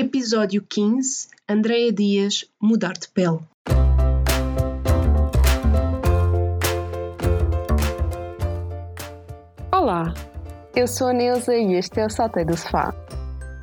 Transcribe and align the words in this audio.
Episódio 0.00 0.62
15 0.62 1.26
Andréia 1.48 1.92
Dias 1.92 2.44
Mudar 2.62 2.92
de 2.92 3.08
pele. 3.08 3.40
Olá, 9.72 10.14
eu 10.76 10.86
sou 10.86 11.08
a 11.08 11.12
Neuza 11.12 11.52
e 11.52 11.74
este 11.74 11.98
é 11.98 12.06
o 12.06 12.10
Saltei 12.10 12.44
do 12.44 12.56
Sofá, 12.56 12.94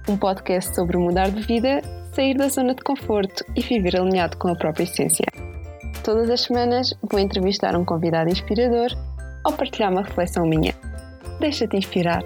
um 0.10 0.18
podcast 0.18 0.76
sobre 0.76 0.98
mudar 0.98 1.32
de 1.32 1.42
vida, 1.42 1.82
sair 2.14 2.36
da 2.36 2.50
zona 2.50 2.76
de 2.76 2.84
conforto 2.84 3.46
e 3.56 3.62
viver 3.62 3.96
alinhado 3.96 4.36
com 4.36 4.50
a 4.50 4.58
própria 4.58 4.84
essência. 4.84 5.28
Todas 6.04 6.30
as 6.30 6.42
semanas 6.42 6.94
vou 7.10 7.22
entrevistar 7.22 7.78
um 7.78 7.86
convidado 7.86 8.30
inspirador 8.30 8.90
ou 9.46 9.54
partilhar 9.54 9.90
uma 9.90 10.04
reflexão 10.04 10.46
minha. 10.46 10.76
Deixa-te 11.40 11.78
inspirar. 11.78 12.26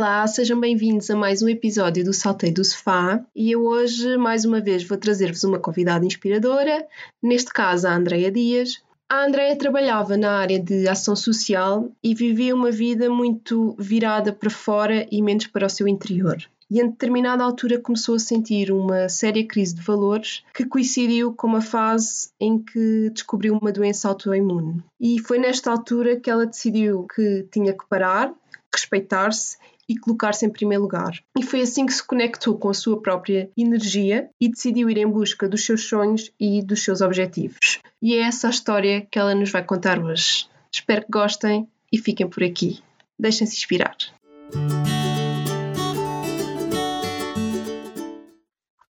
Olá, 0.00 0.26
sejam 0.26 0.58
bem-vindos 0.58 1.10
a 1.10 1.14
mais 1.14 1.42
um 1.42 1.48
episódio 1.50 2.02
do 2.02 2.14
Saltei 2.14 2.50
do 2.50 2.64
Sofá 2.64 3.22
e 3.36 3.50
eu 3.50 3.66
hoje, 3.66 4.16
mais 4.16 4.46
uma 4.46 4.58
vez, 4.58 4.82
vou 4.82 4.96
trazer-vos 4.96 5.44
uma 5.44 5.58
convidada 5.58 6.06
inspiradora, 6.06 6.88
neste 7.22 7.52
caso 7.52 7.86
a 7.86 7.94
Andreia 7.94 8.32
Dias. 8.32 8.82
A 9.06 9.26
Andreia 9.26 9.54
trabalhava 9.56 10.16
na 10.16 10.38
área 10.38 10.58
de 10.58 10.88
ação 10.88 11.14
social 11.14 11.92
e 12.02 12.14
vivia 12.14 12.54
uma 12.54 12.70
vida 12.70 13.10
muito 13.10 13.76
virada 13.78 14.32
para 14.32 14.48
fora 14.48 15.06
e 15.12 15.20
menos 15.20 15.46
para 15.48 15.66
o 15.66 15.70
seu 15.70 15.86
interior. 15.86 16.38
E 16.70 16.80
em 16.80 16.88
determinada 16.88 17.44
altura 17.44 17.78
começou 17.78 18.14
a 18.14 18.18
sentir 18.18 18.72
uma 18.72 19.06
séria 19.06 19.46
crise 19.46 19.74
de 19.74 19.82
valores 19.82 20.42
que 20.54 20.64
coincidiu 20.64 21.34
com 21.34 21.46
uma 21.46 21.60
fase 21.60 22.30
em 22.40 22.58
que 22.58 23.10
descobriu 23.10 23.54
uma 23.54 23.70
doença 23.70 24.08
autoimune. 24.08 24.82
E 24.98 25.18
foi 25.18 25.38
nesta 25.38 25.70
altura 25.70 26.18
que 26.18 26.30
ela 26.30 26.46
decidiu 26.46 27.06
que 27.14 27.46
tinha 27.52 27.74
que 27.74 27.86
parar, 27.86 28.32
respeitar-se 28.72 29.58
e 29.90 29.98
colocar-se 29.98 30.46
em 30.46 30.50
primeiro 30.50 30.84
lugar. 30.84 31.18
E 31.36 31.42
foi 31.42 31.62
assim 31.62 31.84
que 31.84 31.92
se 31.92 32.06
conectou 32.06 32.56
com 32.56 32.68
a 32.68 32.74
sua 32.74 33.02
própria 33.02 33.50
energia 33.56 34.30
e 34.40 34.48
decidiu 34.48 34.88
ir 34.88 34.98
em 34.98 35.06
busca 35.08 35.48
dos 35.48 35.66
seus 35.66 35.88
sonhos 35.88 36.30
e 36.38 36.62
dos 36.62 36.84
seus 36.84 37.00
objetivos. 37.00 37.80
E 38.00 38.14
é 38.14 38.20
essa 38.20 38.46
a 38.46 38.50
história 38.50 39.04
que 39.10 39.18
ela 39.18 39.34
nos 39.34 39.50
vai 39.50 39.64
contar 39.64 39.98
hoje. 39.98 40.46
Espero 40.72 41.02
que 41.02 41.10
gostem 41.10 41.68
e 41.92 41.98
fiquem 41.98 42.28
por 42.28 42.44
aqui. 42.44 42.78
Deixem-se 43.18 43.56
inspirar. 43.56 43.96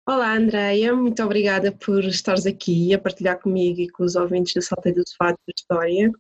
Olá, 0.06 0.36
Andreia, 0.36 0.94
muito 0.94 1.23
obrigada 1.23 1.72
por 1.72 2.04
estares 2.04 2.45
aqui 2.45 2.94
a 2.94 3.00
partilhar 3.00 3.40
comigo 3.40 3.80
e 3.80 3.88
com 3.88 4.04
os 4.04 4.18
ouvintes 4.18 4.54
da 4.54 4.62
Salteio 4.62 4.95
do 4.95 5.08
Sofá 5.08 5.30
a 5.30 5.34
tua 5.34 5.54
história. 5.56 6.12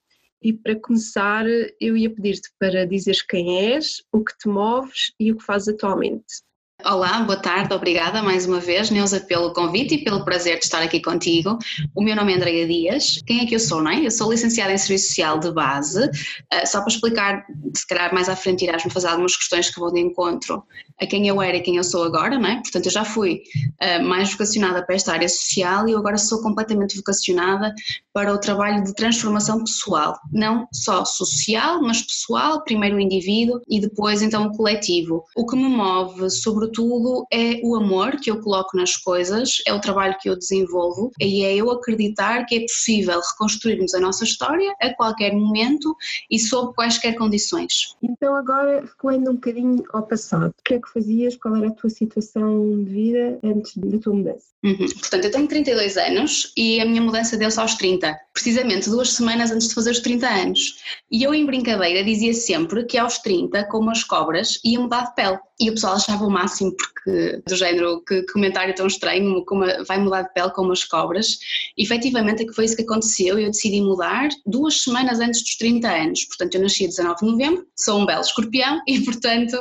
E 0.41 0.53
para 0.53 0.79
começar, 0.79 1.45
eu 1.79 1.97
ia 1.97 2.09
pedir-te 2.09 2.49
para 2.57 2.85
dizeres 2.85 3.21
quem 3.21 3.73
és, 3.73 4.01
o 4.11 4.23
que 4.23 4.37
te 4.37 4.47
moves 4.47 5.13
e 5.19 5.31
o 5.31 5.37
que 5.37 5.43
fazes 5.43 5.73
atualmente. 5.73 6.41
Olá, 6.85 7.19
boa 7.23 7.37
tarde, 7.37 7.73
obrigada 7.73 8.23
mais 8.23 8.45
uma 8.45 8.61
vez, 8.61 8.89
Neuza, 8.89 9.19
pelo 9.19 9.51
convite 9.51 9.95
e 9.95 9.97
pelo 10.03 10.23
prazer 10.23 10.59
de 10.59 10.63
estar 10.63 10.81
aqui 10.81 11.01
contigo. 11.01 11.59
O 11.93 12.01
meu 12.01 12.15
nome 12.15 12.31
é 12.31 12.37
Andrea 12.37 12.65
Dias. 12.65 13.21
Quem 13.27 13.41
é 13.41 13.45
que 13.45 13.53
eu 13.53 13.59
sou, 13.59 13.83
não 13.83 13.91
é? 13.91 13.99
Eu 13.99 14.09
sou 14.09 14.31
licenciada 14.31 14.71
em 14.71 14.77
Serviço 14.77 15.09
Social 15.09 15.37
de 15.39 15.51
base. 15.51 16.05
Uh, 16.05 16.65
só 16.65 16.79
para 16.79 16.87
explicar, 16.87 17.45
se 17.75 17.85
calhar 17.85 18.13
mais 18.13 18.29
à 18.29 18.35
frente 18.35 18.63
irás-me 18.63 18.89
fazer 18.89 19.07
algumas 19.09 19.35
questões 19.35 19.69
que 19.69 19.77
vou 19.77 19.91
de 19.91 19.99
encontro 19.99 20.63
a 21.01 21.05
quem 21.05 21.27
eu 21.27 21.41
era 21.41 21.57
e 21.57 21.61
quem 21.61 21.75
eu 21.75 21.83
sou 21.83 22.03
agora, 22.03 22.39
não 22.39 22.47
é? 22.47 22.55
Portanto, 22.61 22.85
eu 22.85 22.91
já 22.91 23.03
fui 23.03 23.41
uh, 23.81 24.01
mais 24.01 24.31
vocacionada 24.31 24.81
para 24.85 24.95
esta 24.95 25.11
área 25.11 25.27
social 25.27 25.85
e 25.85 25.91
eu 25.91 25.99
agora 25.99 26.17
sou 26.17 26.41
completamente 26.41 26.95
vocacionada 26.95 27.75
para 28.13 28.33
o 28.33 28.39
trabalho 28.39 28.85
de 28.85 28.93
transformação 28.93 29.59
pessoal. 29.59 30.17
Não 30.31 30.65
só 30.73 31.03
social, 31.03 31.81
mas 31.81 32.01
pessoal, 32.01 32.63
primeiro 32.63 32.95
o 32.95 33.01
indivíduo 33.01 33.59
e 33.67 33.81
depois 33.81 34.21
então 34.21 34.47
o 34.47 34.55
coletivo. 34.55 35.25
O 35.35 35.45
que 35.45 35.57
me 35.57 35.67
move, 35.67 36.29
sobretudo, 36.29 36.68
sobretudo, 36.69 37.25
é 37.31 37.59
o 37.63 37.75
amor 37.75 38.17
que 38.17 38.29
eu 38.29 38.41
coloco 38.41 38.77
nas 38.77 38.95
coisas, 38.95 39.61
é 39.65 39.73
o 39.73 39.81
trabalho 39.81 40.17
que 40.19 40.29
eu 40.29 40.37
desenvolvo 40.37 41.11
e 41.19 41.43
é 41.43 41.55
eu 41.55 41.71
acreditar 41.71 42.45
que 42.45 42.55
é 42.55 42.61
possível 42.61 43.19
reconstruirmos 43.19 43.93
a 43.93 43.99
nossa 43.99 44.23
história 44.23 44.73
a 44.81 44.93
qualquer 44.93 45.33
momento 45.33 45.95
e 46.29 46.39
sob 46.39 46.73
quaisquer 46.73 47.15
condições. 47.15 47.95
Então, 48.01 48.35
agora, 48.35 48.81
recuando 48.81 49.31
um 49.31 49.35
bocadinho 49.35 49.83
ao 49.93 50.03
passado, 50.03 50.53
o 50.57 50.63
que 50.63 50.75
é 50.75 50.79
que 50.79 50.89
fazias? 50.89 51.35
Qual 51.35 51.55
era 51.55 51.67
a 51.67 51.71
tua 51.71 51.89
situação 51.89 52.83
de 52.83 52.89
vida 52.89 53.39
antes 53.43 53.75
da 53.77 53.97
tua 53.97 54.13
mudança? 54.13 54.45
Uhum. 54.63 54.87
Portanto, 54.99 55.25
eu 55.25 55.31
tenho 55.31 55.47
32 55.47 55.97
anos 55.97 56.53
e 56.55 56.81
a 56.81 56.85
minha 56.85 57.01
mudança 57.01 57.37
deu-se 57.37 57.59
aos 57.59 57.75
30, 57.75 58.17
precisamente 58.33 58.89
duas 58.89 59.13
semanas 59.13 59.51
antes 59.51 59.69
de 59.69 59.73
fazer 59.75 59.91
os 59.91 59.99
30 59.99 60.27
anos. 60.27 60.77
E 61.09 61.23
eu, 61.23 61.33
em 61.33 61.45
brincadeira, 61.45 62.03
dizia 62.03 62.33
sempre 62.33 62.83
que 62.85 62.97
aos 62.97 63.19
30, 63.19 63.63
como 63.65 63.89
as 63.89 64.03
cobras, 64.03 64.59
ia 64.63 64.79
mudar 64.79 65.05
de 65.05 65.15
pele. 65.15 65.39
E 65.61 65.69
o 65.69 65.73
pessoal 65.73 65.95
achava 65.95 66.25
o 66.25 66.29
máximo, 66.29 66.73
porque 66.75 67.41
do 67.45 67.55
género, 67.55 68.01
que 68.05 68.23
comentário 68.31 68.73
tão 68.73 68.87
estranho, 68.87 69.43
como 69.45 69.65
vai 69.85 69.99
mudar 69.99 70.21
de 70.21 70.33
pele 70.33 70.51
como 70.51 70.71
as 70.71 70.85
cobras. 70.85 71.37
E, 71.77 71.83
efetivamente, 71.83 72.43
é 72.43 72.45
que 72.45 72.53
foi 72.53 72.65
isso 72.65 72.77
que 72.77 72.83
aconteceu. 72.83 73.37
Eu 73.37 73.47
decidi 73.47 73.81
mudar 73.81 74.29
duas 74.45 74.81
semanas 74.81 75.19
antes 75.19 75.41
dos 75.41 75.57
30 75.57 75.89
anos. 75.89 76.23
Portanto, 76.25 76.55
eu 76.55 76.61
nasci 76.61 76.85
a 76.85 76.87
19 76.87 77.19
de 77.19 77.31
novembro, 77.31 77.67
sou 77.75 77.99
um 77.99 78.05
belo 78.05 78.21
escorpião 78.21 78.79
e, 78.87 79.01
portanto, 79.01 79.57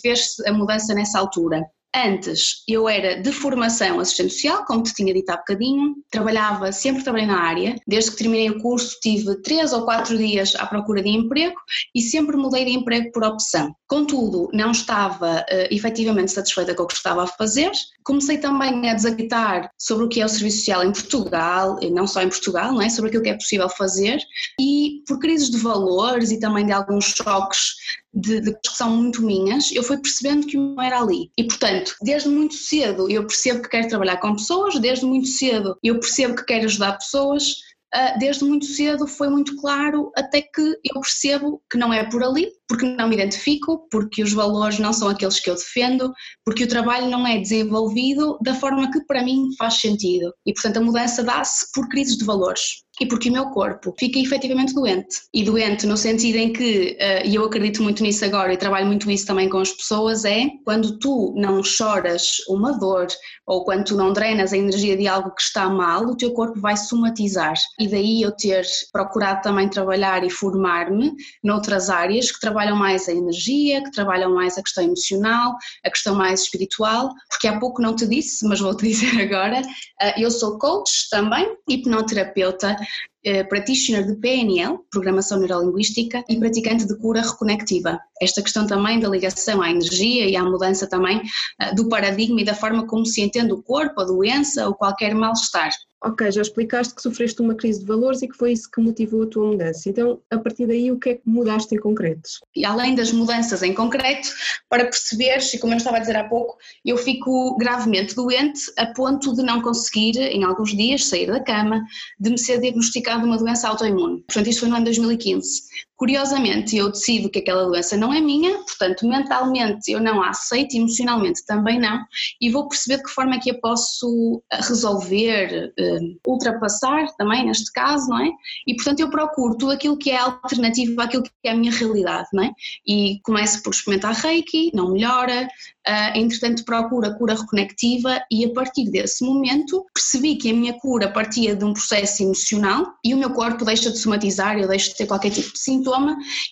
fez-se 0.00 0.44
a 0.48 0.52
mudança 0.52 0.92
nessa 0.92 1.20
altura. 1.20 1.62
Antes 1.94 2.62
eu 2.66 2.88
era 2.88 3.20
de 3.20 3.30
formação 3.32 4.00
assistente 4.00 4.32
social, 4.32 4.64
como 4.64 4.82
te 4.82 4.94
tinha 4.94 5.12
dito 5.12 5.28
há 5.28 5.36
bocadinho, 5.36 5.94
trabalhava, 6.10 6.72
sempre 6.72 7.02
trabalhei 7.02 7.26
na 7.26 7.38
área, 7.38 7.76
desde 7.86 8.12
que 8.12 8.16
terminei 8.16 8.48
o 8.48 8.60
curso 8.60 8.98
tive 9.02 9.42
três 9.42 9.74
ou 9.74 9.84
quatro 9.84 10.16
dias 10.16 10.54
à 10.56 10.66
procura 10.66 11.02
de 11.02 11.10
emprego 11.10 11.56
e 11.94 12.00
sempre 12.00 12.36
mudei 12.36 12.64
de 12.64 12.70
emprego 12.70 13.12
por 13.12 13.22
opção. 13.22 13.74
Contudo, 13.86 14.48
não 14.54 14.70
estava 14.70 15.40
uh, 15.40 15.44
efetivamente 15.70 16.32
satisfeita 16.32 16.74
com 16.74 16.84
o 16.84 16.86
que 16.86 16.94
estava 16.94 17.24
a 17.24 17.26
fazer, 17.26 17.70
comecei 18.02 18.38
também 18.38 18.88
a 18.88 18.94
desacreditar 18.94 19.70
sobre 19.78 20.06
o 20.06 20.08
que 20.08 20.20
é 20.22 20.24
o 20.24 20.28
serviço 20.28 20.58
social 20.58 20.82
em 20.84 20.92
Portugal, 20.92 21.78
e 21.82 21.90
não 21.90 22.06
só 22.06 22.22
em 22.22 22.28
Portugal, 22.28 22.72
não 22.72 22.80
é? 22.80 22.88
sobre 22.88 23.08
aquilo 23.08 23.22
que 23.22 23.30
é 23.30 23.34
possível 23.34 23.68
fazer 23.68 24.18
e 24.58 25.02
por 25.06 25.18
crises 25.18 25.50
de 25.50 25.58
valores 25.58 26.30
e 26.30 26.40
também 26.40 26.64
de 26.64 26.72
alguns 26.72 27.04
choques 27.06 27.74
de, 28.12 28.40
de 28.40 28.52
que 28.52 28.76
são 28.76 28.96
muito 28.96 29.22
minhas, 29.22 29.72
eu 29.72 29.82
fui 29.82 29.96
percebendo 29.98 30.46
que 30.46 30.56
não 30.56 30.80
era 30.82 31.00
ali. 31.00 31.30
E 31.36 31.44
portanto, 31.44 31.94
desde 32.02 32.28
muito 32.28 32.54
cedo 32.54 33.10
eu 33.10 33.26
percebo 33.26 33.62
que 33.62 33.68
quero 33.68 33.88
trabalhar 33.88 34.18
com 34.18 34.36
pessoas, 34.36 34.78
desde 34.78 35.04
muito 35.04 35.28
cedo 35.28 35.76
eu 35.82 35.98
percebo 35.98 36.36
que 36.36 36.44
quero 36.44 36.64
ajudar 36.64 36.98
pessoas, 36.98 37.54
ah, 37.94 38.16
desde 38.18 38.44
muito 38.44 38.64
cedo 38.64 39.06
foi 39.06 39.28
muito 39.28 39.54
claro 39.56 40.10
até 40.16 40.40
que 40.40 40.62
eu 40.62 41.00
percebo 41.00 41.62
que 41.70 41.76
não 41.76 41.92
é 41.92 42.08
por 42.08 42.22
ali, 42.22 42.50
porque 42.72 42.86
não 42.86 43.06
me 43.06 43.14
identifico, 43.14 43.86
porque 43.90 44.22
os 44.22 44.32
valores 44.32 44.78
não 44.78 44.94
são 44.94 45.10
aqueles 45.10 45.38
que 45.38 45.50
eu 45.50 45.54
defendo, 45.54 46.10
porque 46.42 46.64
o 46.64 46.68
trabalho 46.68 47.10
não 47.10 47.26
é 47.26 47.38
desenvolvido 47.38 48.38
da 48.42 48.54
forma 48.54 48.90
que 48.90 49.04
para 49.04 49.22
mim 49.22 49.50
faz 49.58 49.74
sentido. 49.74 50.32
E 50.46 50.54
portanto 50.54 50.78
a 50.78 50.80
mudança 50.80 51.22
dá-se 51.22 51.66
por 51.74 51.86
crises 51.90 52.16
de 52.16 52.24
valores 52.24 52.62
e 53.00 53.06
porque 53.06 53.30
o 53.30 53.32
meu 53.32 53.46
corpo 53.46 53.94
fica 53.98 54.18
efetivamente 54.18 54.74
doente. 54.74 55.16
E 55.34 55.42
doente 55.42 55.86
no 55.86 55.96
sentido 55.96 56.36
em 56.36 56.52
que, 56.52 56.96
uh, 57.00 57.26
e 57.26 57.34
eu 57.34 57.44
acredito 57.44 57.82
muito 57.82 58.02
nisso 58.02 58.24
agora 58.24 58.52
e 58.52 58.56
trabalho 58.56 58.86
muito 58.86 59.10
isso 59.10 59.26
também 59.26 59.48
com 59.48 59.58
as 59.58 59.72
pessoas, 59.72 60.24
é 60.24 60.46
quando 60.64 60.98
tu 60.98 61.34
não 61.36 61.62
choras 61.64 62.36
uma 62.48 62.78
dor 62.78 63.08
ou 63.46 63.64
quando 63.64 63.84
tu 63.84 63.96
não 63.96 64.12
drenas 64.12 64.52
a 64.52 64.56
energia 64.56 64.96
de 64.96 65.08
algo 65.08 65.34
que 65.34 65.42
está 65.42 65.68
mal, 65.68 66.04
o 66.04 66.16
teu 66.16 66.32
corpo 66.32 66.60
vai 66.60 66.76
somatizar. 66.76 67.54
E 67.80 67.88
daí 67.88 68.22
eu 68.22 68.30
ter 68.32 68.64
procurado 68.92 69.42
também 69.42 69.68
trabalhar 69.68 70.24
e 70.24 70.30
formar-me 70.30 71.12
noutras 71.42 71.90
áreas 71.90 72.30
que 72.30 72.40
trabalham 72.40 72.61
mais 72.70 73.08
a 73.08 73.12
energia, 73.12 73.82
que 73.82 73.90
trabalham 73.90 74.34
mais 74.34 74.56
a 74.56 74.62
questão 74.62 74.84
emocional, 74.84 75.56
a 75.84 75.90
questão 75.90 76.14
mais 76.14 76.42
espiritual, 76.42 77.10
porque 77.28 77.48
há 77.48 77.58
pouco 77.58 77.82
não 77.82 77.94
te 77.94 78.06
disse, 78.06 78.46
mas 78.46 78.60
vou-te 78.60 78.82
dizer 78.88 79.20
agora, 79.20 79.60
uh, 79.60 80.20
eu 80.20 80.30
sou 80.30 80.58
coach 80.58 81.08
também, 81.10 81.56
hipnoterapeuta, 81.68 82.76
eh, 83.24 83.44
practitioner 83.44 84.04
de 84.04 84.16
PNL, 84.16 84.80
Programação 84.90 85.38
Neurolinguística, 85.38 86.24
e 86.28 86.40
praticante 86.40 86.84
de 86.88 86.98
cura 86.98 87.22
reconectiva. 87.22 88.00
Esta 88.20 88.42
questão 88.42 88.66
também 88.66 88.98
da 88.98 89.08
ligação 89.08 89.62
à 89.62 89.70
energia 89.70 90.28
e 90.28 90.34
à 90.34 90.42
mudança 90.42 90.88
também 90.88 91.22
eh, 91.60 91.72
do 91.72 91.88
paradigma 91.88 92.40
e 92.40 92.44
da 92.44 92.54
forma 92.54 92.84
como 92.84 93.06
se 93.06 93.22
entende 93.22 93.52
o 93.52 93.62
corpo, 93.62 94.00
a 94.00 94.04
doença 94.04 94.66
ou 94.66 94.74
qualquer 94.74 95.14
mal-estar. 95.14 95.70
Ok, 96.04 96.32
já 96.32 96.42
explicaste 96.42 96.96
que 96.96 97.02
sofreste 97.02 97.40
uma 97.40 97.54
crise 97.54 97.80
de 97.80 97.86
valores 97.86 98.22
e 98.22 98.28
que 98.28 98.36
foi 98.36 98.52
isso 98.52 98.68
que 98.68 98.80
motivou 98.80 99.22
a 99.22 99.26
tua 99.26 99.46
mudança. 99.46 99.88
Então, 99.88 100.20
a 100.30 100.38
partir 100.38 100.66
daí, 100.66 100.90
o 100.90 100.98
que 100.98 101.10
é 101.10 101.14
que 101.14 101.22
mudaste 101.24 101.72
em 101.76 101.78
concreto? 101.78 102.28
E 102.56 102.64
além 102.64 102.96
das 102.96 103.12
mudanças 103.12 103.62
em 103.62 103.72
concreto, 103.72 104.28
para 104.68 104.84
perceberes, 104.84 105.54
e 105.54 105.58
como 105.60 105.74
eu 105.74 105.76
estava 105.76 105.98
a 105.98 106.00
dizer 106.00 106.16
há 106.16 106.24
pouco, 106.24 106.56
eu 106.84 106.98
fico 106.98 107.56
gravemente 107.56 108.16
doente 108.16 108.60
a 108.76 108.86
ponto 108.86 109.32
de 109.32 109.42
não 109.44 109.62
conseguir, 109.62 110.18
em 110.18 110.42
alguns 110.42 110.76
dias, 110.76 111.06
sair 111.06 111.26
da 111.26 111.38
cama, 111.38 111.80
de 112.18 112.30
me 112.30 112.38
ser 112.38 112.58
diagnosticado 112.58 113.24
uma 113.24 113.38
doença 113.38 113.68
autoimune. 113.68 114.22
Portanto, 114.22 114.48
isto 114.48 114.60
foi 114.60 114.70
no 114.70 114.76
ano 114.76 114.84
2015 114.86 115.62
Curiosamente, 116.02 116.76
eu 116.76 116.90
decido 116.90 117.30
que 117.30 117.38
aquela 117.38 117.64
doença 117.64 117.96
não 117.96 118.12
é 118.12 118.20
minha, 118.20 118.58
portanto, 118.64 119.06
mentalmente 119.06 119.88
eu 119.92 120.00
não 120.00 120.20
a 120.20 120.30
aceito, 120.30 120.74
emocionalmente 120.74 121.46
também 121.46 121.78
não, 121.78 122.04
e 122.40 122.50
vou 122.50 122.66
perceber 122.66 122.96
de 122.96 123.04
que 123.04 123.10
forma 123.10 123.36
é 123.36 123.38
que 123.38 123.52
eu 123.52 123.60
posso 123.60 124.42
eh, 124.52 124.56
resolver, 124.56 125.72
eh, 125.78 125.98
ultrapassar 126.26 127.06
também, 127.16 127.46
neste 127.46 127.70
caso, 127.70 128.08
não 128.08 128.18
é? 128.18 128.32
E, 128.66 128.74
portanto, 128.74 128.98
eu 128.98 129.10
procuro 129.10 129.56
tudo 129.56 129.70
aquilo 129.70 129.96
que 129.96 130.10
é 130.10 130.18
alternativo 130.18 131.00
àquilo 131.00 131.22
que 131.22 131.30
é 131.44 131.52
a 131.52 131.54
minha 131.54 131.70
realidade, 131.70 132.26
não 132.32 132.42
é? 132.42 132.50
E 132.84 133.20
começo 133.22 133.62
por 133.62 133.72
experimentar 133.72 134.12
Reiki, 134.12 134.72
não 134.74 134.90
melhora, 134.90 135.46
Uh, 135.84 136.16
entretanto, 136.16 136.64
procuro 136.64 137.08
a 137.08 137.12
cura 137.12 137.34
reconectiva 137.34 138.22
e 138.30 138.44
a 138.44 138.52
partir 138.52 138.88
desse 138.88 139.24
momento 139.24 139.84
percebi 139.92 140.36
que 140.36 140.48
a 140.48 140.54
minha 140.54 140.74
cura 140.74 141.10
partia 141.10 141.56
de 141.56 141.64
um 141.64 141.72
processo 141.72 142.22
emocional 142.22 142.86
e 143.04 143.12
o 143.12 143.16
meu 143.16 143.30
corpo 143.30 143.64
deixa 143.64 143.90
de 143.90 143.98
somatizar, 143.98 144.56
eu 144.56 144.68
deixo 144.68 144.90
de 144.90 144.98
ter 144.98 145.06
qualquer 145.06 145.30
tipo 145.30 145.52
de 145.52 145.58
sintoma 145.58 145.91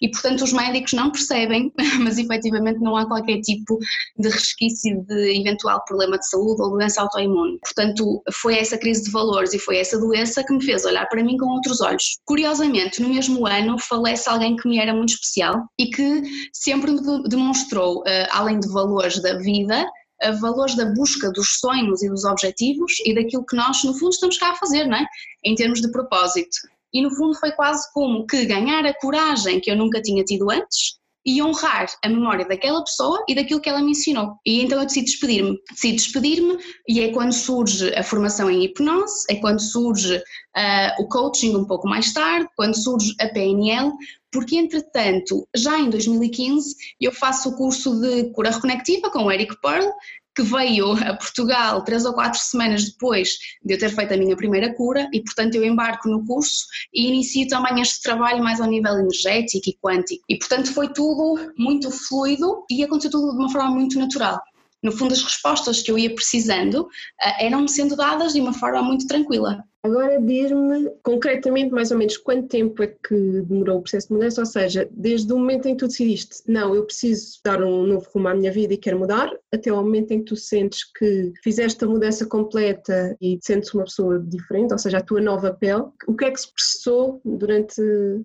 e, 0.00 0.10
portanto, 0.10 0.42
os 0.42 0.52
médicos 0.52 0.92
não 0.92 1.10
percebem, 1.10 1.72
mas 2.00 2.18
efetivamente 2.18 2.80
não 2.80 2.96
há 2.96 3.06
qualquer 3.06 3.40
tipo 3.40 3.78
de 4.18 4.28
resquício 4.28 5.04
de 5.06 5.40
eventual 5.40 5.84
problema 5.84 6.18
de 6.18 6.28
saúde 6.28 6.62
ou 6.62 6.70
doença 6.70 7.02
autoimune. 7.02 7.58
Portanto, 7.60 8.22
foi 8.32 8.58
essa 8.58 8.78
crise 8.78 9.04
de 9.04 9.10
valores 9.10 9.52
e 9.54 9.58
foi 9.58 9.78
essa 9.78 9.98
doença 9.98 10.44
que 10.44 10.52
me 10.52 10.64
fez 10.64 10.84
olhar 10.84 11.06
para 11.08 11.22
mim 11.22 11.36
com 11.36 11.46
outros 11.46 11.80
olhos. 11.80 12.18
Curiosamente, 12.24 13.00
no 13.00 13.08
mesmo 13.08 13.46
ano 13.46 13.78
falece 13.78 14.28
alguém 14.28 14.56
que 14.56 14.68
me 14.68 14.78
era 14.78 14.94
muito 14.94 15.10
especial 15.10 15.64
e 15.78 15.86
que 15.90 16.22
sempre 16.52 16.92
demonstrou, 17.28 18.00
uh, 18.00 18.26
além 18.30 18.60
de 18.60 18.68
valores 18.68 19.20
da 19.22 19.38
vida, 19.38 19.84
valores 20.38 20.76
da 20.76 20.84
busca 20.92 21.30
dos 21.32 21.58
sonhos 21.58 22.02
e 22.02 22.08
dos 22.08 22.24
objetivos 22.24 23.00
e 23.04 23.14
daquilo 23.14 23.44
que 23.46 23.56
nós, 23.56 23.82
no 23.84 23.94
fundo, 23.94 24.10
estamos 24.10 24.36
cá 24.36 24.50
a 24.50 24.56
fazer, 24.56 24.86
não 24.86 24.98
é? 24.98 25.06
Em 25.44 25.54
termos 25.54 25.80
de 25.80 25.90
propósito. 25.90 26.58
E 26.92 27.02
no 27.02 27.10
fundo 27.10 27.38
foi 27.38 27.52
quase 27.52 27.90
como 27.92 28.26
que 28.26 28.44
ganhar 28.46 28.84
a 28.84 28.94
coragem 28.94 29.60
que 29.60 29.70
eu 29.70 29.76
nunca 29.76 30.00
tinha 30.00 30.24
tido 30.24 30.50
antes 30.50 31.00
e 31.24 31.42
honrar 31.42 31.86
a 32.02 32.08
memória 32.08 32.46
daquela 32.46 32.82
pessoa 32.82 33.22
e 33.28 33.34
daquilo 33.34 33.60
que 33.60 33.68
ela 33.68 33.82
me 33.82 33.90
ensinou. 33.90 34.36
E 34.44 34.62
então 34.62 34.78
eu 34.78 34.86
decido 34.86 35.04
despedir-me. 35.04 35.58
Decido 35.70 35.96
despedir-me 35.96 36.58
e 36.88 37.00
é 37.00 37.12
quando 37.12 37.32
surge 37.32 37.94
a 37.94 38.02
formação 38.02 38.50
em 38.50 38.64
hipnose, 38.64 39.24
é 39.30 39.36
quando 39.36 39.60
surge 39.60 40.16
uh, 40.16 41.02
o 41.02 41.08
coaching 41.08 41.56
um 41.56 41.66
pouco 41.66 41.88
mais 41.88 42.12
tarde, 42.12 42.48
quando 42.56 42.74
surge 42.74 43.14
a 43.20 43.28
PNL, 43.28 43.92
porque 44.32 44.56
entretanto, 44.56 45.46
já 45.54 45.78
em 45.78 45.90
2015, 45.90 46.74
eu 47.00 47.12
faço 47.12 47.50
o 47.50 47.56
curso 47.56 48.00
de 48.00 48.32
cura 48.32 48.50
reconectiva 48.50 49.10
com 49.10 49.24
o 49.24 49.32
Eric 49.32 49.60
Pearl, 49.60 49.90
que 50.34 50.42
veio 50.42 50.92
a 50.92 51.14
Portugal 51.14 51.82
três 51.84 52.04
ou 52.04 52.12
quatro 52.12 52.40
semanas 52.40 52.84
depois 52.84 53.30
de 53.64 53.74
eu 53.74 53.78
ter 53.78 53.90
feito 53.90 54.14
a 54.14 54.16
minha 54.16 54.36
primeira 54.36 54.74
cura 54.74 55.08
e, 55.12 55.22
portanto, 55.22 55.54
eu 55.54 55.64
embarco 55.64 56.08
no 56.08 56.24
curso 56.24 56.66
e 56.94 57.08
inicio 57.08 57.48
também 57.48 57.80
este 57.80 58.02
trabalho 58.02 58.42
mais 58.42 58.60
ao 58.60 58.68
nível 58.68 58.98
energético 58.98 59.68
e 59.68 59.76
quântico. 59.82 60.24
E, 60.28 60.38
portanto, 60.38 60.72
foi 60.72 60.88
tudo 60.92 61.52
muito 61.56 61.90
fluido 61.90 62.64
e 62.70 62.84
aconteceu 62.84 63.10
tudo 63.10 63.32
de 63.32 63.38
uma 63.38 63.50
forma 63.50 63.70
muito 63.70 63.98
natural. 63.98 64.40
No 64.82 64.92
fundo, 64.92 65.12
as 65.12 65.22
respostas 65.22 65.82
que 65.82 65.90
eu 65.90 65.98
ia 65.98 66.14
precisando 66.14 66.88
eh, 67.20 67.46
eram-me 67.46 67.68
sendo 67.68 67.94
dadas 67.94 68.32
de 68.32 68.40
uma 68.40 68.54
forma 68.54 68.82
muito 68.82 69.06
tranquila. 69.06 69.62
Agora 69.82 70.20
diz-me 70.20 70.90
concretamente 71.02 71.72
mais 71.72 71.90
ou 71.90 71.96
menos 71.96 72.18
quanto 72.18 72.48
tempo 72.48 72.82
é 72.82 72.86
que 72.88 73.14
demorou 73.42 73.78
o 73.78 73.82
processo 73.82 74.08
de 74.08 74.14
mudança, 74.14 74.42
ou 74.42 74.46
seja, 74.46 74.86
desde 74.90 75.32
o 75.32 75.38
momento 75.38 75.66
em 75.66 75.72
que 75.72 75.78
tu 75.78 75.88
decidiste, 75.88 76.42
não, 76.46 76.74
eu 76.74 76.84
preciso 76.84 77.40
dar 77.42 77.62
um 77.62 77.86
novo 77.86 78.06
rumo 78.14 78.28
à 78.28 78.34
minha 78.34 78.52
vida 78.52 78.74
e 78.74 78.76
quero 78.76 78.98
mudar, 78.98 79.30
até 79.52 79.70
ao 79.70 79.82
momento 79.82 80.10
em 80.10 80.18
que 80.18 80.26
tu 80.26 80.36
sentes 80.36 80.84
que 80.84 81.32
fizeste 81.42 81.82
a 81.82 81.88
mudança 81.88 82.26
completa 82.26 83.16
e 83.20 83.38
te 83.38 83.46
sentes 83.46 83.72
uma 83.72 83.84
pessoa 83.84 84.18
diferente, 84.18 84.72
ou 84.72 84.78
seja, 84.78 84.98
a 84.98 85.02
tua 85.02 85.20
nova 85.20 85.52
pele, 85.52 85.84
o 86.06 86.14
que 86.14 86.26
é 86.26 86.30
que 86.30 86.40
se 86.40 86.52
processou 86.52 87.20
durante 87.24 87.80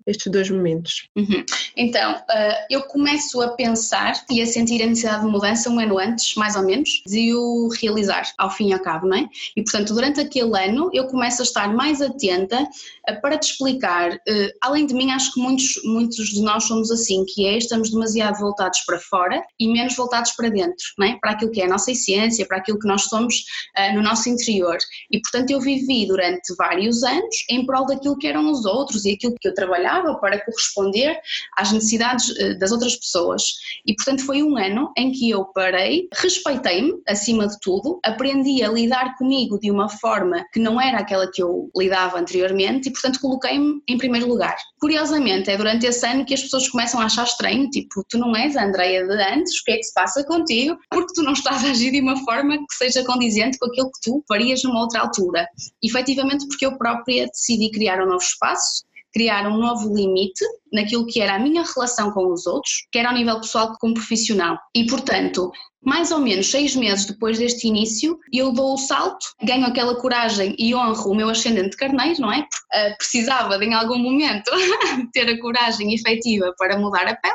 estes 0.06 0.30
dois 0.30 0.50
momentos? 0.50 1.08
Uhum. 1.16 1.42
Então, 1.74 2.16
uh, 2.16 2.66
eu 2.68 2.82
começo 2.82 3.40
a 3.40 3.48
pensar 3.48 4.12
e 4.30 4.42
a 4.42 4.46
sentir 4.46 4.82
a 4.82 4.86
necessidade 4.86 5.24
de 5.24 5.30
mudança 5.30 5.70
um 5.70 5.80
ano 5.80 5.98
antes, 5.98 6.34
mais 6.34 6.54
ou 6.54 6.62
menos, 6.62 7.02
de 7.06 7.34
o 7.34 7.68
realizar, 7.80 8.24
ao 8.36 8.50
fim 8.50 8.68
e 8.68 8.72
ao 8.74 8.80
cabo, 8.80 9.06
não 9.06 9.16
é? 9.16 9.28
E 9.56 9.62
portanto, 9.62 9.94
durante 9.94 10.20
aquele 10.20 10.56
ano 10.58 10.90
eu 10.92 11.06
começo 11.06 11.40
a 11.40 11.45
estar 11.46 11.72
mais 11.74 12.00
atenta 12.00 12.66
eh, 13.06 13.14
para 13.14 13.38
te 13.38 13.50
explicar. 13.50 14.18
Eh, 14.26 14.52
além 14.60 14.86
de 14.86 14.94
mim, 14.94 15.10
acho 15.10 15.32
que 15.32 15.40
muitos, 15.40 15.80
muitos 15.84 16.28
de 16.28 16.42
nós 16.42 16.64
somos 16.64 16.90
assim, 16.90 17.24
que 17.24 17.46
é 17.46 17.56
estamos 17.56 17.90
demasiado 17.90 18.38
voltados 18.38 18.80
para 18.80 18.98
fora 18.98 19.42
e 19.58 19.68
menos 19.68 19.96
voltados 19.96 20.32
para 20.32 20.48
dentro, 20.48 20.84
é? 21.02 21.16
para 21.20 21.32
aquilo 21.32 21.50
que 21.50 21.60
é 21.60 21.64
a 21.64 21.68
nossa 21.68 21.90
essência, 21.90 22.46
para 22.46 22.58
aquilo 22.58 22.78
que 22.78 22.88
nós 22.88 23.04
somos 23.04 23.44
uh, 23.78 23.94
no 23.94 24.02
nosso 24.02 24.28
interior. 24.28 24.78
E 25.10 25.20
portanto 25.20 25.50
eu 25.50 25.60
vivi 25.60 26.06
durante 26.06 26.54
vários 26.56 27.02
anos 27.02 27.36
em 27.50 27.64
prol 27.64 27.86
daquilo 27.86 28.18
que 28.18 28.26
eram 28.26 28.50
os 28.50 28.64
outros 28.64 29.04
e 29.04 29.12
aquilo 29.12 29.34
que 29.40 29.48
eu 29.48 29.54
trabalhava 29.54 30.14
para 30.16 30.44
corresponder 30.44 31.18
às 31.56 31.72
necessidades 31.72 32.26
das 32.58 32.72
outras 32.72 32.96
pessoas. 32.96 33.42
E 33.86 33.94
portanto 33.94 34.24
foi 34.24 34.42
um 34.42 34.56
ano 34.56 34.92
em 34.96 35.12
que 35.12 35.30
eu 35.30 35.44
parei, 35.46 36.08
respeitei-me 36.12 37.00
acima 37.06 37.46
de 37.46 37.58
tudo, 37.60 38.00
aprendi 38.04 38.62
a 38.62 38.68
lidar 38.68 39.16
comigo 39.16 39.58
de 39.58 39.70
uma 39.70 39.88
forma 39.88 40.44
que 40.52 40.60
não 40.60 40.80
era 40.80 40.98
aquela 40.98 41.30
que 41.36 41.42
eu 41.42 41.70
lidava 41.76 42.18
anteriormente 42.18 42.88
e, 42.88 42.92
portanto, 42.92 43.20
coloquei-me 43.20 43.82
em 43.86 43.98
primeiro 43.98 44.26
lugar. 44.26 44.56
Curiosamente, 44.80 45.50
é 45.50 45.56
durante 45.58 45.84
esse 45.84 46.06
ano 46.06 46.24
que 46.24 46.32
as 46.32 46.40
pessoas 46.40 46.66
começam 46.70 46.98
a 46.98 47.04
achar 47.04 47.24
estranho, 47.24 47.68
tipo, 47.68 48.02
tu 48.08 48.16
não 48.16 48.34
és 48.34 48.56
a 48.56 48.64
Andreia 48.64 49.06
de 49.06 49.22
antes, 49.22 49.60
o 49.60 49.64
que 49.64 49.72
é 49.72 49.76
que 49.76 49.82
se 49.82 49.92
passa 49.92 50.24
contigo? 50.24 50.78
Porque 50.88 51.12
tu 51.12 51.22
não 51.22 51.34
estás 51.34 51.62
a 51.62 51.70
agir 51.70 51.92
de 51.92 52.00
uma 52.00 52.16
forma 52.24 52.56
que 52.56 52.74
seja 52.78 53.04
condizente 53.04 53.58
com 53.58 53.66
aquilo 53.66 53.90
que 53.92 54.00
tu 54.02 54.24
farias 54.26 54.62
numa 54.62 54.80
outra 54.80 55.02
altura. 55.02 55.46
Efetivamente, 55.84 56.46
porque 56.48 56.64
eu 56.64 56.78
própria 56.78 57.26
decidi 57.26 57.70
criar 57.70 58.02
um 58.02 58.06
novo 58.06 58.24
espaço, 58.24 58.86
criar 59.12 59.46
um 59.46 59.58
novo 59.58 59.94
limite 59.94 60.44
naquilo 60.72 61.06
que 61.06 61.20
era 61.20 61.34
a 61.36 61.38
minha 61.38 61.62
relação 61.62 62.10
com 62.12 62.32
os 62.32 62.46
outros, 62.46 62.86
quer 62.90 63.04
ao 63.04 63.14
nível 63.14 63.40
pessoal 63.40 63.74
como 63.78 63.94
profissional. 63.94 64.58
E, 64.74 64.86
portanto, 64.86 65.50
mais 65.84 66.10
ou 66.10 66.18
menos 66.18 66.50
seis 66.50 66.74
meses 66.74 67.06
depois 67.06 67.38
deste 67.38 67.68
início, 67.68 68.18
eu 68.32 68.52
dou 68.52 68.74
o 68.74 68.78
salto, 68.78 69.24
ganho 69.42 69.64
aquela 69.64 69.94
coragem 69.94 70.54
e 70.58 70.74
honro 70.74 71.12
o 71.12 71.14
meu 71.14 71.28
ascendente 71.28 71.76
carneiro, 71.76 72.20
não 72.20 72.32
é? 72.32 72.40
Uh, 72.40 72.96
precisava 72.98 73.58
de, 73.58 73.66
em 73.66 73.74
algum 73.74 73.98
momento, 73.98 74.50
ter 75.12 75.28
a 75.28 75.40
coragem 75.40 75.94
efetiva 75.94 76.52
para 76.58 76.78
mudar 76.78 77.06
a 77.06 77.14
pele 77.14 77.34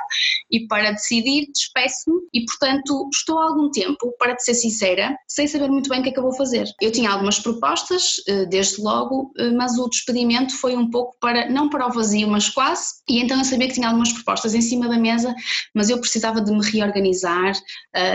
e 0.51 0.67
para 0.67 0.91
decidir, 0.91 1.47
despeço-me 1.53 2.19
e, 2.33 2.43
portanto, 2.45 3.09
estou 3.13 3.39
há 3.39 3.45
algum 3.45 3.71
tempo, 3.71 4.13
para 4.19 4.35
te 4.35 4.43
ser 4.43 4.53
sincera, 4.53 5.15
sem 5.27 5.47
saber 5.47 5.69
muito 5.69 5.89
bem 5.89 6.01
o 6.01 6.03
que 6.03 6.09
é 6.09 6.11
que 6.11 6.19
eu 6.19 6.23
vou 6.23 6.35
fazer. 6.35 6.65
Eu 6.81 6.91
tinha 6.91 7.09
algumas 7.09 7.39
propostas, 7.39 8.17
uh, 8.29 8.45
desde 8.49 8.81
logo, 8.81 9.31
uh, 9.39 9.55
mas 9.55 9.77
o 9.77 9.87
despedimento 9.87 10.55
foi 10.57 10.75
um 10.75 10.89
pouco 10.89 11.15
para, 11.21 11.49
não 11.49 11.69
para 11.69 11.87
o 11.87 11.91
vazio, 11.91 12.27
mas 12.27 12.49
quase, 12.49 12.85
e 13.07 13.21
então 13.21 13.37
eu 13.37 13.45
sabia 13.45 13.67
que 13.67 13.75
tinha 13.75 13.87
algumas 13.87 14.11
propostas 14.11 14.53
em 14.53 14.61
cima 14.61 14.89
da 14.89 14.97
mesa, 14.97 15.33
mas 15.73 15.89
eu 15.89 15.99
precisava 15.99 16.41
de 16.41 16.51
me 16.51 16.63
reorganizar, 16.65 17.53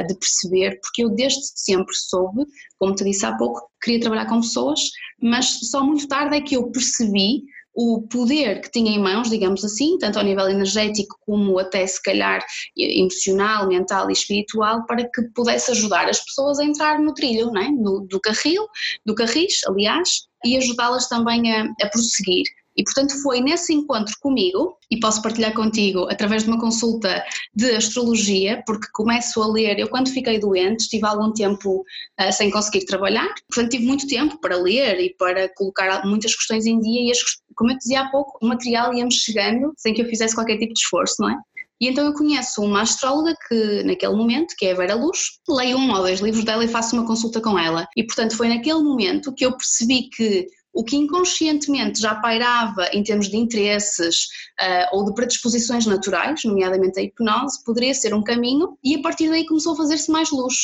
de 0.06 0.14
perceber, 0.26 0.81
porque 0.81 1.05
eu 1.05 1.11
desde 1.11 1.40
sempre 1.55 1.94
soube, 1.94 2.44
como 2.78 2.94
te 2.94 3.05
disse 3.05 3.25
há 3.25 3.37
pouco, 3.37 3.69
queria 3.82 4.00
trabalhar 4.00 4.26
com 4.26 4.40
pessoas, 4.40 4.81
mas 5.23 5.46
só 5.70 5.84
muito 5.84 6.08
tarde 6.08 6.37
é 6.37 6.40
que 6.40 6.56
eu 6.56 6.70
percebi 6.70 7.43
o 7.76 8.00
poder 8.08 8.62
que 8.62 8.70
tinha 8.70 8.90
em 8.90 8.99
mãos, 8.99 9.28
digamos 9.28 9.62
assim, 9.62 9.99
tanto 9.99 10.19
ao 10.19 10.25
nível 10.25 10.49
energético 10.49 11.14
como 11.20 11.58
até 11.58 11.87
se 11.87 12.02
calhar 12.02 12.43
emocional, 12.75 13.69
mental 13.69 14.08
e 14.08 14.15
espiritual, 14.15 14.86
para 14.86 15.05
que 15.05 15.22
pudesse 15.34 15.70
ajudar 15.72 16.08
as 16.08 16.24
pessoas 16.24 16.58
a 16.58 16.65
entrar 16.65 16.98
no 16.98 17.12
trilho, 17.12 17.53
não 17.53 17.60
é? 17.60 17.70
do, 17.70 18.06
do 18.08 18.19
carril, 18.19 18.67
do 19.05 19.15
carris, 19.15 19.60
aliás, 19.69 20.22
e 20.43 20.56
ajudá-las 20.56 21.06
também 21.06 21.53
a, 21.53 21.65
a 21.65 21.89
prosseguir. 21.91 22.46
E 22.77 22.85
portanto 22.85 23.21
foi 23.23 23.41
nesse 23.41 23.73
encontro 23.73 24.15
comigo, 24.21 24.77
e 24.91 25.01
posso 25.01 25.21
partilhar 25.23 25.53
contigo 25.55 26.06
através 26.11 26.45
de 26.45 26.51
uma 26.51 26.61
consulta 26.61 27.25
de 27.55 27.71
astrologia, 27.73 28.63
porque 28.67 28.87
começo 28.93 29.43
a 29.43 29.49
ler, 29.49 29.79
eu 29.79 29.89
quando 29.89 30.11
fiquei 30.11 30.39
doente 30.39 30.81
estive 30.81 31.06
algum 31.06 31.33
tempo 31.33 31.85
uh, 32.21 32.33
sem 32.33 32.51
conseguir 32.51 32.85
trabalhar, 32.85 33.29
portanto 33.49 33.71
tive 33.71 33.87
muito 33.87 34.06
tempo 34.06 34.39
para 34.41 34.56
ler 34.56 35.01
e 35.01 35.15
para 35.17 35.49
colocar 35.55 36.05
muitas 36.06 36.35
questões 36.35 36.67
em 36.67 36.79
dia 36.81 37.09
e 37.09 37.11
as, 37.11 37.19
como 37.55 37.73
eu 37.73 37.79
dizia 37.79 38.03
há 38.03 38.11
pouco, 38.11 38.39
o 38.41 38.47
material 38.47 38.95
ia-me 38.95 39.13
chegando 39.13 39.73
sem 39.77 39.93
que 39.93 40.03
eu 40.03 40.09
fizesse 40.09 40.35
qualquer 40.35 40.59
tipo 40.59 40.73
de 40.73 40.81
esforço, 40.81 41.17
não 41.21 41.31
é? 41.31 41.37
E 41.81 41.89
então 41.89 42.06
eu 42.06 42.15
conheço 42.15 42.63
uma 42.63 42.83
astróloga 42.83 43.35
que, 43.47 43.83
naquele 43.83 44.15
momento, 44.15 44.55
que 44.56 44.65
é 44.65 44.73
a 44.73 44.75
Vera 44.75 44.95
Luz, 44.95 45.19
leio 45.47 45.77
um 45.77 45.91
ou 45.91 45.99
dois 45.99 46.21
livros 46.21 46.43
dela 46.43 46.65
e 46.65 46.69
faço 46.69 46.97
uma 46.97 47.06
consulta 47.06 47.39
com 47.39 47.59
ela. 47.59 47.87
E 47.95 48.03
portanto 48.03 48.35
foi 48.35 48.49
naquele 48.49 48.83
momento 48.83 49.35
que 49.35 49.45
eu 49.45 49.55
percebi 49.55 50.09
que 50.09 50.47
o 50.77 50.85
que 50.85 50.95
inconscientemente 50.95 52.01
já 52.01 52.15
pairava 52.15 52.87
em 52.93 53.03
termos 53.03 53.29
de 53.29 53.37
interesses 53.39 54.27
uh, 54.61 54.97
ou 54.97 55.06
de 55.06 55.15
predisposições 55.15 55.87
naturais, 55.87 56.43
nomeadamente 56.45 57.01
a 57.01 57.03
hipnose, 57.03 57.65
poderia 57.65 57.95
ser 57.95 58.15
um 58.15 58.23
caminho 58.23 58.77
e 58.85 58.95
a 58.95 59.01
partir 59.01 59.31
daí 59.31 59.47
começou 59.47 59.73
a 59.73 59.77
fazer-se 59.77 60.11
mais 60.11 60.31
luz. 60.31 60.55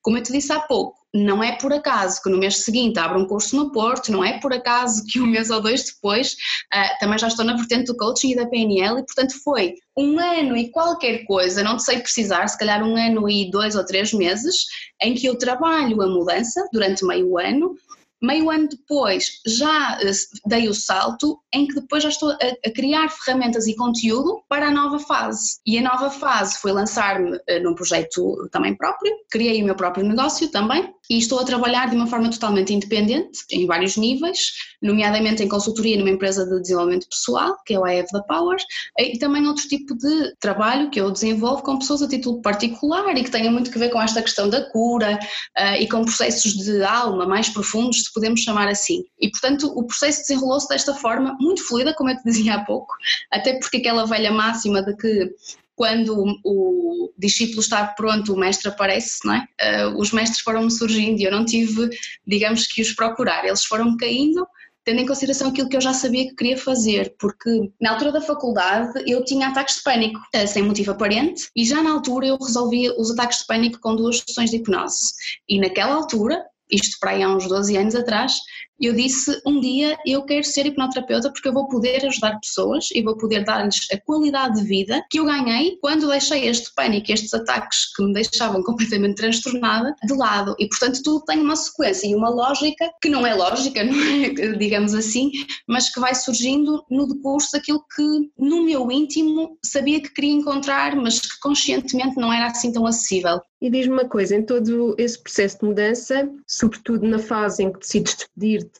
Como 0.00 0.16
eu 0.16 0.22
te 0.22 0.30
disse 0.30 0.52
há 0.52 0.60
pouco, 0.60 0.96
não 1.12 1.42
é 1.42 1.56
por 1.56 1.72
acaso 1.72 2.22
que 2.22 2.30
no 2.30 2.38
mês 2.38 2.58
seguinte 2.58 2.96
abro 3.00 3.18
um 3.18 3.26
curso 3.26 3.56
no 3.56 3.72
Porto, 3.72 4.12
não 4.12 4.24
é 4.24 4.38
por 4.38 4.52
acaso 4.52 5.02
que 5.04 5.20
um 5.20 5.26
mês 5.26 5.50
ou 5.50 5.60
dois 5.60 5.84
depois 5.84 6.34
uh, 6.72 6.98
também 7.00 7.18
já 7.18 7.26
estou 7.26 7.44
na 7.44 7.56
vertente 7.56 7.86
do 7.86 7.96
coaching 7.96 8.30
e 8.32 8.36
da 8.36 8.46
PNL 8.46 9.00
e 9.00 9.04
portanto 9.04 9.34
foi 9.42 9.74
um 9.96 10.16
ano 10.20 10.56
e 10.56 10.70
qualquer 10.70 11.24
coisa, 11.24 11.64
não 11.64 11.76
sei 11.80 11.98
precisar, 11.98 12.46
se 12.46 12.56
calhar 12.56 12.84
um 12.84 12.96
ano 12.96 13.28
e 13.28 13.50
dois 13.50 13.74
ou 13.74 13.84
três 13.84 14.12
meses, 14.12 14.66
em 15.02 15.14
que 15.14 15.26
eu 15.26 15.36
trabalho 15.36 16.00
a 16.02 16.06
mudança 16.06 16.68
durante 16.72 17.04
meio 17.04 17.36
ano, 17.36 17.74
Meio 18.22 18.50
ano 18.50 18.68
depois 18.68 19.40
já 19.46 19.98
eh, 20.00 20.10
dei 20.46 20.68
o 20.68 20.74
salto 20.74 21.38
em 21.52 21.66
que 21.66 21.74
depois 21.74 22.02
já 22.02 22.08
estou 22.08 22.30
a, 22.30 22.34
a, 22.34 22.72
criar 22.72 23.08
ferramentas 23.08 23.66
e 23.66 23.76
conteúdo 23.76 24.42
para 24.48 24.68
a 24.68 24.70
nova 24.70 24.98
fase. 24.98 25.60
E 25.66 25.78
a 25.78 25.82
nova 25.82 26.10
fase 26.10 26.58
foi 26.58 26.72
lançar-me 26.72 27.36
uh, 27.36 27.62
num 27.62 27.74
projeto 27.74 28.48
também 28.50 28.74
próprio, 28.74 29.12
criei 29.30 29.62
o 29.62 29.66
meu 29.66 29.74
próprio 29.74 30.04
negócio 30.04 30.50
também 30.50 30.95
e 31.08 31.18
estou 31.18 31.38
a 31.38 31.44
trabalhar 31.44 31.88
de 31.90 31.96
uma 31.96 32.06
forma 32.06 32.30
totalmente 32.30 32.72
independente, 32.72 33.40
em 33.50 33.66
vários 33.66 33.96
níveis, 33.96 34.52
nomeadamente 34.82 35.42
em 35.42 35.48
consultoria 35.48 35.96
numa 35.96 36.10
empresa 36.10 36.44
de 36.44 36.60
desenvolvimento 36.60 37.08
pessoal, 37.08 37.56
que 37.64 37.74
é 37.74 37.78
o 37.78 37.86
I 37.86 38.00
Have 38.00 38.08
the 38.10 38.22
Power, 38.28 38.56
e 38.98 39.18
também 39.18 39.46
outro 39.46 39.66
tipo 39.68 39.96
de 39.96 40.34
trabalho 40.40 40.90
que 40.90 41.00
eu 41.00 41.10
desenvolvo 41.10 41.62
com 41.62 41.78
pessoas 41.78 42.02
a 42.02 42.08
título 42.08 42.40
particular 42.42 43.16
e 43.16 43.24
que 43.24 43.30
tenha 43.30 43.50
muito 43.50 43.70
que 43.70 43.78
ver 43.78 43.90
com 43.90 44.00
esta 44.00 44.22
questão 44.22 44.48
da 44.48 44.68
cura 44.70 45.18
uh, 45.58 45.80
e 45.80 45.88
com 45.88 46.04
processos 46.04 46.54
de 46.54 46.82
alma 46.82 47.26
mais 47.26 47.48
profundos, 47.48 48.04
se 48.04 48.12
podemos 48.12 48.40
chamar 48.40 48.68
assim. 48.68 49.04
E, 49.20 49.30
portanto, 49.30 49.72
o 49.76 49.86
processo 49.86 50.22
desenrolou-se 50.22 50.68
desta 50.68 50.94
forma 50.94 51.36
muito 51.40 51.66
fluida, 51.66 51.94
como 51.94 52.10
eu 52.10 52.16
te 52.16 52.24
dizia 52.24 52.54
há 52.54 52.64
pouco, 52.64 52.94
até 53.30 53.58
porque 53.58 53.78
aquela 53.78 54.06
velha 54.06 54.30
máxima 54.30 54.82
de 54.82 54.96
que 54.96 55.30
quando 55.76 56.24
o, 56.42 57.12
discípulo 57.18 57.60
está 57.60 57.86
pronto, 57.86 58.32
o 58.32 58.38
mestre 58.38 58.68
aparece, 58.68 59.18
não 59.24 59.34
é? 59.34 59.86
Uh, 59.86 60.00
os 60.00 60.10
mestres 60.10 60.40
foram-me 60.40 60.70
surgindo 60.70 61.20
e 61.20 61.24
eu 61.24 61.30
não 61.30 61.44
tive, 61.44 61.90
digamos 62.26 62.66
que 62.66 62.82
os 62.82 62.92
procurar, 62.92 63.44
eles 63.44 63.64
foram-me 63.64 63.96
caindo, 63.96 64.46
tendo 64.84 65.00
em 65.00 65.06
consideração 65.06 65.48
aquilo 65.48 65.68
que 65.68 65.76
eu 65.76 65.80
já 65.80 65.92
sabia 65.92 66.28
que 66.28 66.34
queria 66.34 66.56
fazer, 66.56 67.14
porque 67.18 67.70
na 67.80 67.92
altura 67.92 68.12
da 68.12 68.20
faculdade 68.20 69.02
eu 69.06 69.24
tinha 69.24 69.48
ataques 69.48 69.76
de 69.76 69.82
pânico, 69.82 70.18
uh, 70.34 70.48
sem 70.48 70.62
motivo 70.62 70.92
aparente, 70.92 71.48
e 71.54 71.64
já 71.64 71.82
na 71.82 71.92
altura 71.92 72.26
eu 72.26 72.38
resolvia 72.38 72.94
os 72.98 73.10
ataques 73.10 73.40
de 73.40 73.46
pânico 73.46 73.78
com 73.80 73.94
duas 73.94 74.20
sessões 74.26 74.50
de 74.50 74.56
hipnose. 74.56 75.12
E 75.48 75.60
naquela 75.60 75.94
altura, 75.94 76.42
isto 76.70 76.96
para 76.98 77.12
aí 77.12 77.22
há 77.22 77.28
uns 77.28 77.46
12 77.46 77.76
anos 77.76 77.94
atrás, 77.94 78.38
eu 78.80 78.92
disse 78.92 79.40
um 79.46 79.60
dia 79.60 79.96
eu 80.06 80.22
quero 80.24 80.44
ser 80.44 80.66
hipnoterapeuta 80.66 81.30
porque 81.32 81.48
eu 81.48 81.52
vou 81.52 81.68
poder 81.68 82.04
ajudar 82.06 82.38
pessoas 82.40 82.88
e 82.94 83.02
vou 83.02 83.16
poder 83.16 83.44
dar-lhes 83.44 83.86
a 83.92 84.00
qualidade 84.00 84.60
de 84.60 84.66
vida 84.66 85.04
que 85.10 85.18
eu 85.18 85.24
ganhei 85.24 85.78
quando 85.80 86.08
deixei 86.08 86.46
este 86.48 86.72
pânico, 86.74 87.10
estes 87.10 87.32
ataques 87.32 87.94
que 87.94 88.04
me 88.04 88.12
deixavam 88.12 88.62
completamente 88.64 89.16
transtornada 89.16 89.94
de 90.04 90.14
lado 90.14 90.54
e 90.58 90.68
portanto 90.68 91.02
tudo 91.02 91.24
tem 91.24 91.40
uma 91.40 91.56
sequência 91.56 92.06
e 92.06 92.14
uma 92.14 92.28
lógica 92.28 92.90
que 93.00 93.08
não 93.08 93.26
é 93.26 93.34
lógica, 93.34 93.82
não 93.84 93.94
é, 93.94 94.28
digamos 94.56 94.94
assim, 94.94 95.30
mas 95.66 95.92
que 95.92 96.00
vai 96.00 96.14
surgindo 96.14 96.84
no 96.90 97.06
decurso 97.06 97.52
daquilo 97.52 97.84
que 97.94 98.30
no 98.38 98.64
meu 98.64 98.90
íntimo 98.90 99.58
sabia 99.64 100.00
que 100.00 100.12
queria 100.12 100.32
encontrar, 100.32 100.96
mas 100.96 101.20
que 101.20 101.38
conscientemente 101.40 102.16
não 102.16 102.32
era 102.32 102.46
assim 102.46 102.72
tão 102.72 102.86
acessível. 102.86 103.40
E 103.60 103.70
diz-me 103.70 103.94
uma 103.94 104.08
coisa, 104.08 104.36
em 104.36 104.44
todo 104.44 104.94
esse 104.98 105.20
processo 105.22 105.58
de 105.60 105.66
mudança, 105.66 106.30
sobretudo 106.46 107.06
na 107.06 107.18
fase 107.18 107.62
em 107.62 107.72
que 107.72 107.78
decides 107.78 108.16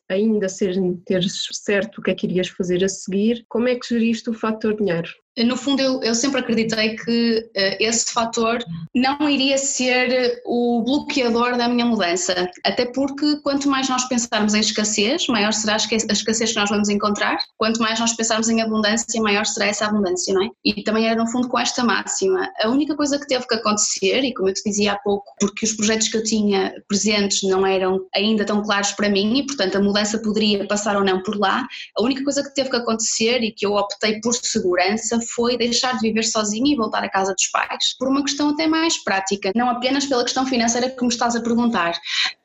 ainda 0.09 0.49
ser, 0.49 0.75
teres 1.05 1.47
certo 1.53 1.99
o 1.99 2.03
que 2.03 2.11
é 2.11 2.15
que 2.15 2.27
irias 2.27 2.49
fazer 2.49 2.85
a 2.85 2.89
seguir, 2.89 3.45
como 3.49 3.69
é 3.69 3.75
que 3.75 3.89
geriste 3.89 4.31
o 4.31 4.35
fator 4.35 4.77
dinheiro? 4.77 5.11
No 5.45 5.57
fundo, 5.57 5.83
eu, 5.83 6.03
eu 6.03 6.15
sempre 6.15 6.41
acreditei 6.41 6.97
que 6.97 7.39
uh, 7.39 7.77
esse 7.79 8.13
fator 8.13 8.65
não 8.95 9.29
iria 9.29 9.59
ser 9.59 10.41
o 10.47 10.83
bloqueador 10.83 11.57
da 11.59 11.69
minha 11.69 11.85
mudança, 11.85 12.51
até 12.65 12.87
porque 12.87 13.37
quanto 13.43 13.69
mais 13.69 13.89
nós 13.89 14.05
pensarmos 14.09 14.55
em 14.55 14.61
escassez, 14.61 15.27
maior 15.29 15.53
será 15.53 15.75
a 15.75 16.13
escassez 16.13 16.53
que 16.53 16.59
nós 16.59 16.71
vamos 16.71 16.89
encontrar, 16.89 17.39
quanto 17.59 17.81
mais 17.81 18.01
nós 18.01 18.15
pensarmos 18.15 18.49
em 18.49 18.63
abundância, 18.63 19.21
maior 19.21 19.45
será 19.45 19.67
essa 19.67 19.87
abundância, 19.87 20.33
não 20.33 20.43
é? 20.43 20.49
E 20.65 20.83
também 20.83 21.07
era 21.07 21.23
no 21.23 21.31
fundo 21.31 21.49
com 21.49 21.59
esta 21.59 21.85
máxima. 21.85 22.51
A 22.63 22.69
única 22.69 22.97
coisa 22.97 23.19
que 23.19 23.27
teve 23.27 23.47
que 23.47 23.55
acontecer, 23.55 24.25
e 24.25 24.33
como 24.33 24.49
eu 24.49 24.55
te 24.55 24.63
dizia 24.65 24.93
há 24.93 24.99
pouco, 24.99 25.27
porque 25.39 25.67
os 25.67 25.73
projetos 25.73 26.09
que 26.09 26.17
eu 26.17 26.23
tinha 26.23 26.73
presentes 26.89 27.43
não 27.43 27.67
eram 27.67 28.01
ainda 28.15 28.45
tão 28.45 28.63
claros 28.63 28.93
para 28.93 29.11
mim 29.11 29.39
e, 29.39 29.47
portanto, 29.47 29.77
a 29.77 29.81
mudança 29.81 30.19
poderia 30.19 30.67
passar 30.67 30.97
ou 30.97 31.05
não 31.05 31.23
por 31.23 31.37
lá, 31.37 31.67
a 31.99 32.03
única 32.03 32.25
coisa 32.25 32.43
que 32.43 32.55
teve 32.55 32.71
que 32.71 32.77
acontecer 32.77 33.43
e 33.43 33.53
que 33.53 33.67
eu 33.67 33.75
optei 33.75 34.21
por 34.21 34.33
segurança 34.35 35.19
foi 35.35 35.57
deixar 35.57 35.95
de 35.95 36.01
viver 36.01 36.25
sozinha 36.25 36.73
e 36.73 36.77
voltar 36.77 37.03
à 37.03 37.09
casa 37.09 37.35
dos 37.35 37.47
pais, 37.49 37.97
por 37.99 38.09
uma 38.09 38.23
questão 38.23 38.51
até 38.51 38.67
mais 38.67 39.03
prática, 39.03 39.53
não 39.55 39.69
apenas 39.69 40.07
pela 40.07 40.25
questão 40.25 40.47
financeira 40.47 40.91
que 40.91 41.03
me 41.03 41.09
estás 41.09 41.37
a 41.37 41.41
perguntar. 41.41 41.95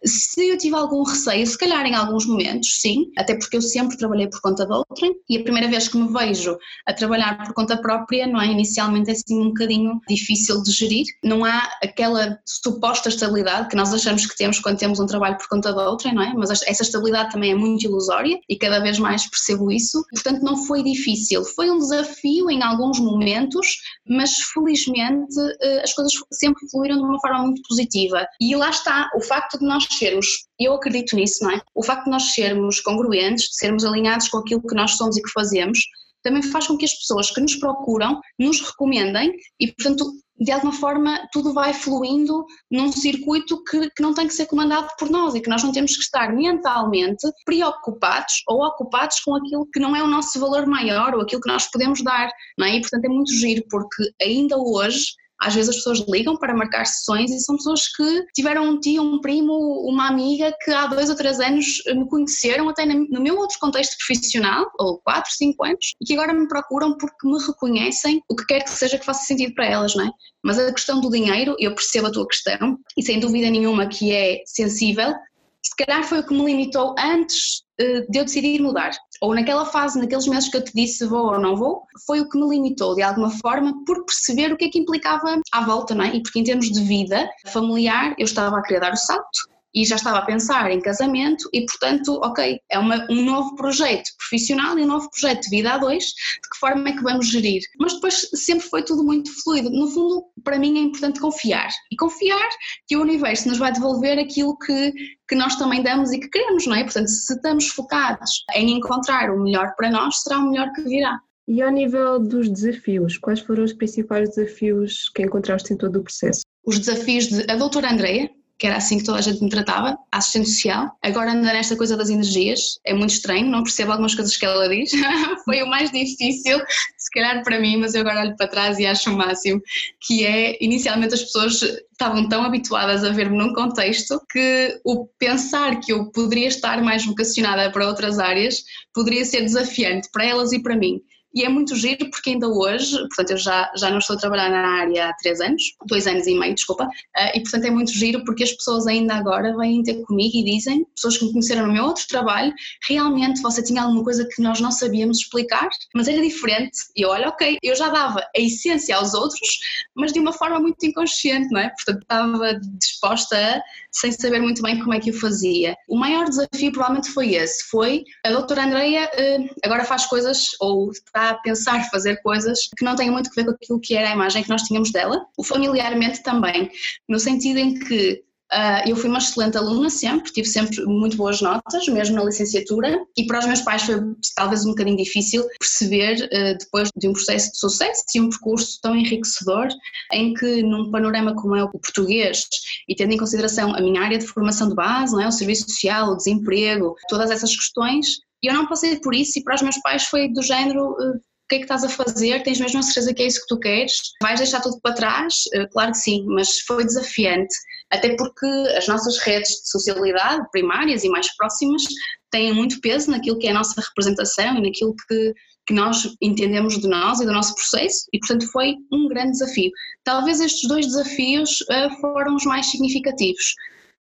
Se 0.04 0.50
eu 0.50 0.58
tive 0.58 0.76
algum 0.76 1.04
receio, 1.04 1.46
se 1.46 1.58
calhar 1.58 1.86
em 1.86 1.96
alguns 1.96 2.26
momentos, 2.26 2.80
sim, 2.80 3.12
até 3.18 3.36
porque 3.36 3.58
eu 3.58 3.62
sempre 3.62 3.98
trabalhei 3.98 4.28
por 4.28 4.42
conta 4.42 4.66
de 4.66 4.74
outrem 4.74 5.14
e 5.30 5.38
a 5.38 5.44
primeira 5.44 5.68
vez 5.68 5.88
que 5.88 5.98
me 5.98 6.12
vejo 6.12 6.58
a 6.88 6.94
trabalhar 6.94 7.38
por 7.44 7.54
conta 7.54 7.78
própria, 7.78 8.28
não 8.28 8.42
é? 8.42 8.48
Inicialmente 8.48 9.10
é 9.10 9.14
assim 9.14 9.40
um 9.40 9.50
bocadinho 9.50 10.00
difícil 10.08 10.62
de 10.64 10.72
gerir, 10.72 11.06
não 11.24 11.46
há 11.46 11.70
aquela 11.84 12.40
suposta 12.46 13.10
estabilidade 13.10 13.70
que 13.70 13.76
nós 13.76 13.94
achamos 13.94 14.26
que 14.26 14.36
temos 14.36 14.60
quando 14.60 14.78
temos 14.78 15.00
um 15.00 15.06
trabalho 15.06 15.38
por 15.38 15.48
conta 15.48 15.74
de 15.74 15.80
outrem, 15.80 16.14
não 16.14 16.24
é? 16.24 16.34
Mas 16.34 16.50
essa 16.50 16.84
estabilidade 16.84 17.32
também 17.32 17.52
é 17.52 17.56
muito 17.56 17.86
ilusória 17.86 18.40
e 18.50 18.58
cada 18.58 18.80
vez 18.80 18.98
mais 19.00 19.28
percebo 19.30 19.72
isso, 19.72 20.04
portanto 20.12 20.42
não 20.42 20.58
foi 20.66 20.84
difícil, 20.84 21.44
foi 21.44 21.70
um 21.70 21.78
desafio 21.78 22.50
em 22.50 22.64
alguns 22.64 22.71
momentos, 23.00 23.68
mas 24.08 24.36
felizmente 24.54 25.36
eh, 25.62 25.82
as 25.84 25.94
coisas 25.94 26.14
sempre 26.32 26.70
fluíram 26.70 26.98
de 26.98 27.04
uma 27.04 27.20
forma 27.20 27.44
muito 27.44 27.62
positiva. 27.68 28.26
E 28.40 28.56
lá 28.56 28.70
está, 28.70 29.10
o 29.16 29.22
facto 29.22 29.60
de 29.60 29.66
nós 29.66 29.86
sermos, 29.92 30.26
eu 30.60 30.74
acredito 30.74 31.16
nisso, 31.16 31.44
não 31.44 31.52
é? 31.52 31.62
O 31.76 31.84
facto 31.84 32.06
de 32.06 32.12
nós 32.12 32.34
sermos 32.34 32.80
congruentes, 32.82 33.46
de 33.46 33.56
sermos 33.56 33.86
alinhados 33.86 34.30
com 34.30 34.38
aquilo 34.38 34.66
que 34.66 34.76
nós 34.76 34.92
somos 34.98 35.18
e 35.18 35.22
que 35.22 35.32
fazemos, 35.32 35.80
também 36.24 36.42
faz 36.42 36.68
com 36.68 36.78
que 36.78 36.86
as 36.86 36.94
pessoas 36.94 37.32
que 37.32 37.42
nos 37.42 37.56
procuram 37.56 38.20
nos 38.40 38.62
recomendem 38.62 39.34
e, 39.60 39.68
portanto, 39.68 40.12
de 40.42 40.52
alguma 40.52 40.74
forma 40.74 41.28
tudo 41.32 41.54
vai 41.54 41.72
fluindo 41.72 42.46
num 42.70 42.92
circuito 42.92 43.64
que, 43.64 43.90
que, 43.92 44.02
não 44.02 44.14
tem 44.14 44.28
que 44.28 44.34
ser 44.34 44.48
comandado 44.48 44.88
por 44.98 45.10
nós 45.10 45.36
e 45.36 45.42
que 45.42 45.50
nós 45.50 45.64
não 45.64 45.72
temos 45.72 45.96
que 45.96 46.02
estar 46.02 46.34
mentalmente 46.34 47.28
preocupados 47.46 48.42
ou 48.48 48.66
ocupados 48.66 49.20
com 49.20 49.36
aquilo 49.36 49.68
que 49.72 49.80
não 49.80 49.96
é 49.96 50.02
o 50.02 50.08
nosso 50.08 50.40
valor 50.40 50.66
maior 50.66 51.14
ou 51.14 51.22
aquilo 51.22 51.42
que 51.42 51.52
nós 51.52 51.70
podemos 51.70 52.04
dar, 52.04 52.32
não 52.58 52.66
é? 52.66 52.76
E 52.76 52.82
portanto 52.82 53.06
é 53.06 53.10
muito 53.10 53.32
giro 53.34 53.64
porque 53.70 54.04
ainda 54.20 54.58
hoje 54.58 55.14
às 55.42 55.56
vezes 55.56 55.70
as 55.70 55.76
pessoas 55.78 56.04
ligam 56.08 56.38
para 56.38 56.56
marcar 56.56 56.86
sessões 56.86 57.32
e 57.32 57.40
são 57.40 57.56
pessoas 57.56 57.88
que 57.88 58.26
tiveram 58.34 58.64
um 58.66 58.80
tio, 58.80 59.02
um 59.02 59.20
primo, 59.20 59.54
uma 59.88 60.08
amiga 60.08 60.56
que 60.64 60.72
há 60.72 60.86
dois 60.86 61.10
ou 61.10 61.16
três 61.16 61.40
anos 61.40 61.66
me 61.88 62.08
conheceram 62.08 62.70
até 62.70 62.86
no 62.86 63.22
meu 63.22 63.38
outro 63.38 63.58
contexto 63.60 63.96
profissional, 63.98 64.66
ou 64.80 65.00
quatro, 65.00 65.32
cinco 65.32 65.66
anos, 65.66 65.94
e 66.00 66.06
que 66.06 66.14
agora 66.14 66.34
me 66.34 66.48
procuram 66.48 66.96
porque 66.98 67.28
me 67.28 67.44
reconhecem 67.44 68.22
o 68.30 68.36
que 68.36 68.46
quer 68.46 68.64
que 68.64 68.70
seja 68.70 68.98
que 68.98 69.06
faça 69.06 69.26
sentido 69.26 69.54
para 69.56 69.66
elas, 69.66 69.96
não 69.96 70.06
é? 70.06 70.10
Mas 70.44 70.60
a 70.60 70.72
questão 70.72 71.00
do 71.02 71.10
dinheiro, 71.10 71.56
eu 71.60 71.74
percebo 71.74 72.08
a 72.08 72.12
tua 72.12 72.28
questão 72.28 72.78
e 72.98 73.04
sem 73.04 73.20
dúvida 73.20 73.50
nenhuma 73.50 73.88
que 73.88 74.12
é 74.12 74.42
sensível, 74.46 75.14
se 75.64 75.76
calhar 75.76 76.04
foi 76.04 76.20
o 76.20 76.26
que 76.26 76.34
me 76.34 76.46
limitou 76.46 76.96
antes 76.98 77.64
uh, 77.80 78.12
de 78.12 78.20
eu 78.20 78.26
decidir 78.26 78.62
mudar. 78.62 78.92
Ou 79.22 79.36
naquela 79.36 79.66
fase, 79.66 80.00
naqueles 80.00 80.28
meses 80.28 80.50
que 80.50 80.58
eu 80.58 80.64
te 80.64 80.74
disse 80.74 81.06
vou 81.06 81.28
ou 81.28 81.40
não 81.40 81.56
vou, 81.56 81.84
foi 82.08 82.20
o 82.20 82.28
que 82.28 82.40
me 82.40 82.50
limitou 82.50 82.96
de 82.96 83.04
alguma 83.04 83.30
forma 83.30 83.84
por 83.86 84.04
perceber 84.06 84.52
o 84.52 84.58
que 84.58 84.66
é 84.66 84.70
que 84.70 84.80
implicava 84.80 85.40
à 85.52 85.66
volta, 85.66 85.94
não 85.94 86.04
é? 86.04 86.16
E 86.16 86.24
porque 86.24 86.40
em 86.40 86.44
termos 86.44 86.72
de 86.72 86.82
vida 86.82 87.30
familiar 87.48 88.16
eu 88.18 88.26
estava 88.26 88.58
a 88.58 88.64
querer 88.64 88.80
dar 88.80 88.94
o 88.94 88.98
salto, 88.98 89.52
e 89.74 89.86
já 89.86 89.96
estava 89.96 90.20
a 90.20 90.26
pensar 90.26 90.72
em 90.72 90.82
casamento 90.82 91.50
e, 91.54 91.66
portanto, 91.66 92.20
ok, 92.24 92.60
é 92.70 92.78
uma, 92.78 93.06
um 93.10 93.24
novo 93.24 93.56
projeto 93.56 94.10
profissional 94.18 94.78
e 94.78 94.84
um 94.84 94.88
novo 94.88 95.10
projeto 95.10 95.44
de 95.44 95.50
vida 95.50 95.74
a 95.74 95.78
dois, 95.78 96.06
de 96.06 96.50
que 96.52 96.60
forma 96.60 96.90
é 96.90 96.94
que 96.94 97.04
vamos 97.04 97.28
gerir? 97.28 97.62
Mas 97.80 97.94
depois 97.94 98.30
sempre 98.34 98.68
foi 98.68 98.84
tudo 98.84 99.04
muito 99.04 99.32
fluido. 99.44 99.70
No 99.70 99.88
fundo, 99.88 100.26
para 100.44 100.60
mim 100.60 100.78
é 100.78 100.82
importante 100.82 101.20
confiar 101.20 101.70
e 101.92 101.96
confiar 101.96 102.50
que 102.88 102.98
o 102.98 103.02
universo 103.02 103.48
nos 103.48 103.58
vai 103.58 103.72
devolver 103.72 104.20
aquilo 104.20 104.58
que, 104.58 104.94
que 105.28 105.36
nós 105.36 105.56
também 105.56 105.82
damos 105.82 106.12
e 106.12 106.20
que 106.20 106.30
queremos, 106.30 106.66
não 106.68 106.76
é? 106.76 106.84
Portanto, 106.84 107.08
se 107.08 107.34
estamos 107.34 107.68
focados 107.70 108.44
em 108.56 108.78
encontrar 108.78 109.32
o 109.32 109.42
melhor 109.42 109.74
para 109.76 109.90
nós, 109.90 110.22
será 110.22 110.40
o 110.40 110.50
melhor 110.50 110.72
que 110.74 110.82
virá. 110.84 111.20
E 111.48 111.62
ao 111.62 111.72
nível 111.72 112.20
dos 112.20 112.50
desafios, 112.50 113.18
quais 113.18 113.40
foram 113.40 113.64
os 113.64 113.74
principais 113.74 114.30
desafios 114.30 115.10
que 115.10 115.24
encontraste 115.24 115.74
em 115.74 115.78
todo 115.78 116.00
o 116.00 116.04
processo? 116.04 116.44
Os 116.66 116.80
desafios 116.80 117.28
de 117.28 117.52
a 117.52 117.56
doutora 117.56 117.92
Andreia, 117.92 118.30
que 118.62 118.68
era 118.68 118.78
assim 118.78 119.00
que 119.00 119.04
toda 119.04 119.18
a 119.18 119.22
gente 119.22 119.44
me 119.44 119.50
tratava, 119.50 119.98
assistente 120.12 120.52
social. 120.52 120.96
Agora 121.02 121.32
anda 121.32 121.52
nesta 121.52 121.76
coisa 121.76 121.98
das 121.98 122.12
energias, 122.12 122.80
é 122.86 122.94
muito 122.94 123.10
estranho, 123.10 123.50
não 123.50 123.64
percebo 123.64 123.92
algumas 123.92 124.14
coisas 124.14 124.38
que 124.38 124.46
ela 124.46 124.70
diz. 124.70 124.92
Foi 125.46 125.64
o 125.64 125.68
mais 125.68 125.90
difícil, 125.90 126.60
se 126.96 127.10
calhar 127.12 127.44
para 127.44 127.60
mim, 127.60 127.78
mas 127.78 127.96
eu 127.96 128.02
agora 128.02 128.22
olho 128.22 128.38
para 128.38 128.48
trás 128.48 128.78
e 128.78 128.86
acho 128.86 129.10
o 129.10 129.18
máximo, 129.18 129.60
que 130.00 130.28
é, 130.28 130.64
inicialmente 130.64 131.16
as 131.16 131.24
pessoas 131.24 131.60
estavam 131.92 132.30
tão 132.30 132.44
habituadas 132.44 133.04
a 133.04 133.10
ver-me 133.10 133.36
num 133.36 133.52
contexto 133.52 134.22
que 134.30 134.80
o 134.86 135.08
pensar 135.18 135.80
que 135.80 135.92
eu 135.92 136.12
poderia 136.12 136.48
estar 136.48 136.84
mais 136.84 137.04
vocacionada 137.04 137.72
para 137.72 137.88
outras 137.88 138.20
áreas 138.20 138.64
poderia 138.94 139.26
ser 139.26 139.42
desafiante 139.42 140.08
para 140.12 140.26
elas 140.26 140.52
e 140.52 140.62
para 140.62 140.76
mim 140.76 141.02
e 141.34 141.44
é 141.44 141.50
muito 141.50 141.76
giro 141.76 142.10
porque 142.10 142.32
ainda 142.32 142.48
hoje, 142.48 142.98
portanto 142.98 143.32
eu 143.32 143.38
já, 143.38 143.72
já 143.76 143.90
não 143.90 144.00
estou 144.00 144.16
a 144.16 144.20
trabalhar 144.20 144.50
na 144.50 144.82
área 144.82 145.10
há 145.10 145.14
três 145.14 145.40
anos, 145.40 145.64
dois 145.88 146.08
anos 146.08 146.28
e 146.28 146.38
meio, 146.38 146.54
desculpa, 146.54 146.86
uh, 146.86 147.32
e 147.38 147.42
portanto 147.42 147.66
é 147.66 147.72
muito 147.72 147.92
giro 147.92 148.24
porque 148.26 148.44
as 148.44 148.52
pessoas 148.52 148.88
ainda 148.88 149.16
agora 149.16 149.56
vêm 149.58 149.84
ter 149.84 150.02
comigo 150.04 150.36
e 150.36 150.44
dizem, 150.44 150.86
pessoas 150.96 151.18
que 151.18 151.26
me 151.26 151.32
conheceram 151.32 151.68
no 151.68 151.74
meu 151.74 151.86
outro 151.86 152.06
trabalho, 152.08 152.54
realmente 152.88 153.42
você 153.42 153.64
tinha 153.64 153.82
alguma 153.82 154.04
coisa 154.04 154.28
que 154.28 154.42
nós 154.42 154.60
não 154.60 154.72
sabíamos 154.72 155.20
explicar, 155.20 155.70
mas 155.96 156.08
era 156.08 156.22
diferente, 156.22 156.78
e 156.96 157.04
eu 157.04 157.10
olho, 157.10 157.30
ok, 157.30 157.58
eu 157.64 157.76
já 157.76 157.90
dava 157.90 158.20
a 158.20 158.40
essência 158.40 158.96
aos 158.96 159.14
outros, 159.14 159.60
mas 159.96 160.12
de 160.12 160.20
uma 160.20 160.34
forma 160.34 160.60
muito 160.60 160.86
inconsciente, 160.86 161.48
não 161.52 161.62
é? 161.62 161.70
Portanto 161.70 162.02
estava 162.02 162.60
disposta 162.78 163.38
a, 163.38 163.62
sem 163.92 164.12
saber 164.12 164.40
muito 164.42 164.62
bem 164.62 164.80
como 164.80 164.94
é 164.94 165.00
que 165.00 165.12
o 165.12 165.20
fazia. 165.20 165.76
O 165.88 165.98
maior 165.98 166.26
desafio 166.26 166.72
provavelmente 166.72 167.12
foi 167.12 167.36
esse, 167.36 167.70
foi 167.70 168.04
a 168.26 168.32
doutora 168.32 168.66
Andreia 168.66 169.06
uh, 169.06 169.50
agora 169.64 169.84
faz 169.84 170.06
coisas 170.06 170.50
ou 170.60 170.92
está 170.92 171.21
a 171.30 171.36
pensar 171.36 171.90
fazer 171.90 172.22
coisas 172.22 172.70
que 172.78 172.86
não 172.86 172.96
têm 172.96 173.12
muito 173.12 173.30
a 173.30 173.34
ver 173.34 173.46
com 173.46 173.52
aquilo 173.52 173.80
que 173.80 173.96
era 173.96 174.10
a 174.10 174.14
imagem 174.14 174.44
que 174.44 174.50
nós 174.50 174.64
tínhamos 174.64 174.92
dela, 174.92 175.26
o 175.38 175.44
familiarmente 175.44 176.24
também, 176.24 176.70
no 177.08 177.20
sentido 177.20 177.58
em 177.58 177.78
que 177.80 178.24
Uh, 178.52 178.84
eu 178.86 178.98
fui 178.98 179.10
uma 179.10 179.20
excelente 179.20 179.58
aluna 179.58 179.90
sempre, 179.90 180.30
tive 180.30 180.46
sempre 180.46 180.84
muito 180.84 181.16
boas 181.16 181.42
notas, 181.42 181.88
mesmo 181.88 182.18
na 182.18 182.26
licenciatura, 182.26 183.00
e 183.18 183.26
para 183.26 183.40
os 183.40 183.46
meus 183.46 183.62
pais 183.62 183.84
foi 183.84 183.96
talvez 184.36 184.66
um 184.66 184.72
bocadinho 184.72 184.98
difícil 184.98 185.48
perceber, 185.58 186.26
uh, 186.26 186.58
depois 186.60 186.90
de 186.94 187.08
um 187.08 187.14
processo 187.14 187.50
de 187.54 187.58
sucesso 187.58 188.04
e 188.14 188.20
um 188.20 188.30
percurso 188.30 188.78
tão 188.82 188.94
enriquecedor, 188.94 189.70
em 190.12 190.34
que 190.34 190.64
num 190.64 190.92
panorama 190.92 191.34
como 191.34 191.56
é 191.56 191.64
o 191.64 191.70
português, 191.70 192.46
e 192.90 192.94
tendo 192.94 193.14
em 193.14 193.18
consideração 193.18 193.74
a 193.74 193.80
minha 193.80 194.02
área 194.02 194.18
de 194.18 194.28
formação 194.28 194.68
de 194.68 194.76
base, 194.76 195.14
não 195.14 195.22
é? 195.22 195.28
o 195.30 195.32
serviço 195.32 195.70
social, 195.70 196.10
o 196.10 196.18
desemprego, 196.18 196.94
todas 197.08 197.32
essas 197.32 197.56
questões, 197.56 198.18
eu 198.48 198.54
não 198.54 198.68
passei 198.68 199.00
por 199.00 199.14
isso 199.14 199.40
e 199.40 199.44
para 199.44 199.56
os 199.56 199.62
meus 199.62 199.78
pais 199.82 200.04
foi 200.04 200.32
do 200.32 200.42
género 200.42 200.92
uh, 200.92 201.20
que 201.50 201.56
é 201.56 201.58
que 201.58 201.66
estás 201.66 201.84
a 201.84 201.90
fazer? 201.90 202.42
Tens 202.44 202.62
mesmo 202.62 202.80
a 202.80 202.82
certeza 202.82 203.14
que 203.14 203.22
é 203.22 203.28
isso 203.28 203.42
que 203.42 203.48
tu 203.48 203.60
queres? 203.60 203.92
Vais 204.22 204.40
deixar 204.40 204.62
tudo 204.62 204.80
para 204.82 204.96
trás? 204.96 205.34
Claro 205.74 205.92
que 205.92 205.98
sim, 205.98 206.24
mas 206.26 206.60
foi 206.62 206.86
desafiante 206.86 207.54
até 207.92 208.16
porque 208.16 208.46
as 208.78 208.88
nossas 208.88 209.18
redes 209.20 209.50
de 209.50 209.70
socialidade 209.70 210.50
primárias 210.52 211.04
e 211.04 211.10
mais 211.10 211.28
próximas 211.36 211.84
têm 212.32 212.54
muito 212.54 212.80
peso 212.80 213.12
naquilo 213.12 213.38
que 213.38 213.48
é 213.48 213.52
a 213.52 213.56
nossa 213.56 213.80
representação 213.82 214.58
e 214.58 214.62
naquilo 214.62 214.96
que, 215.08 215.34
que 215.68 215.74
nós 215.74 216.08
entendemos 216.22 216.80
de 216.80 216.88
nós 216.88 217.20
e 217.20 217.26
do 217.26 217.34
nosso 217.34 217.54
processo, 217.54 218.06
e 218.14 218.20
portanto 218.20 218.50
foi 218.50 218.76
um 218.92 219.10
grande 219.10 219.32
desafio. 219.32 219.70
Talvez 220.06 220.40
estes 220.40 220.68
dois 220.70 220.86
desafios 220.86 221.60
uh, 221.62 222.00
foram 222.00 222.36
os 222.36 222.46
mais 222.46 222.68
significativos, 222.68 223.54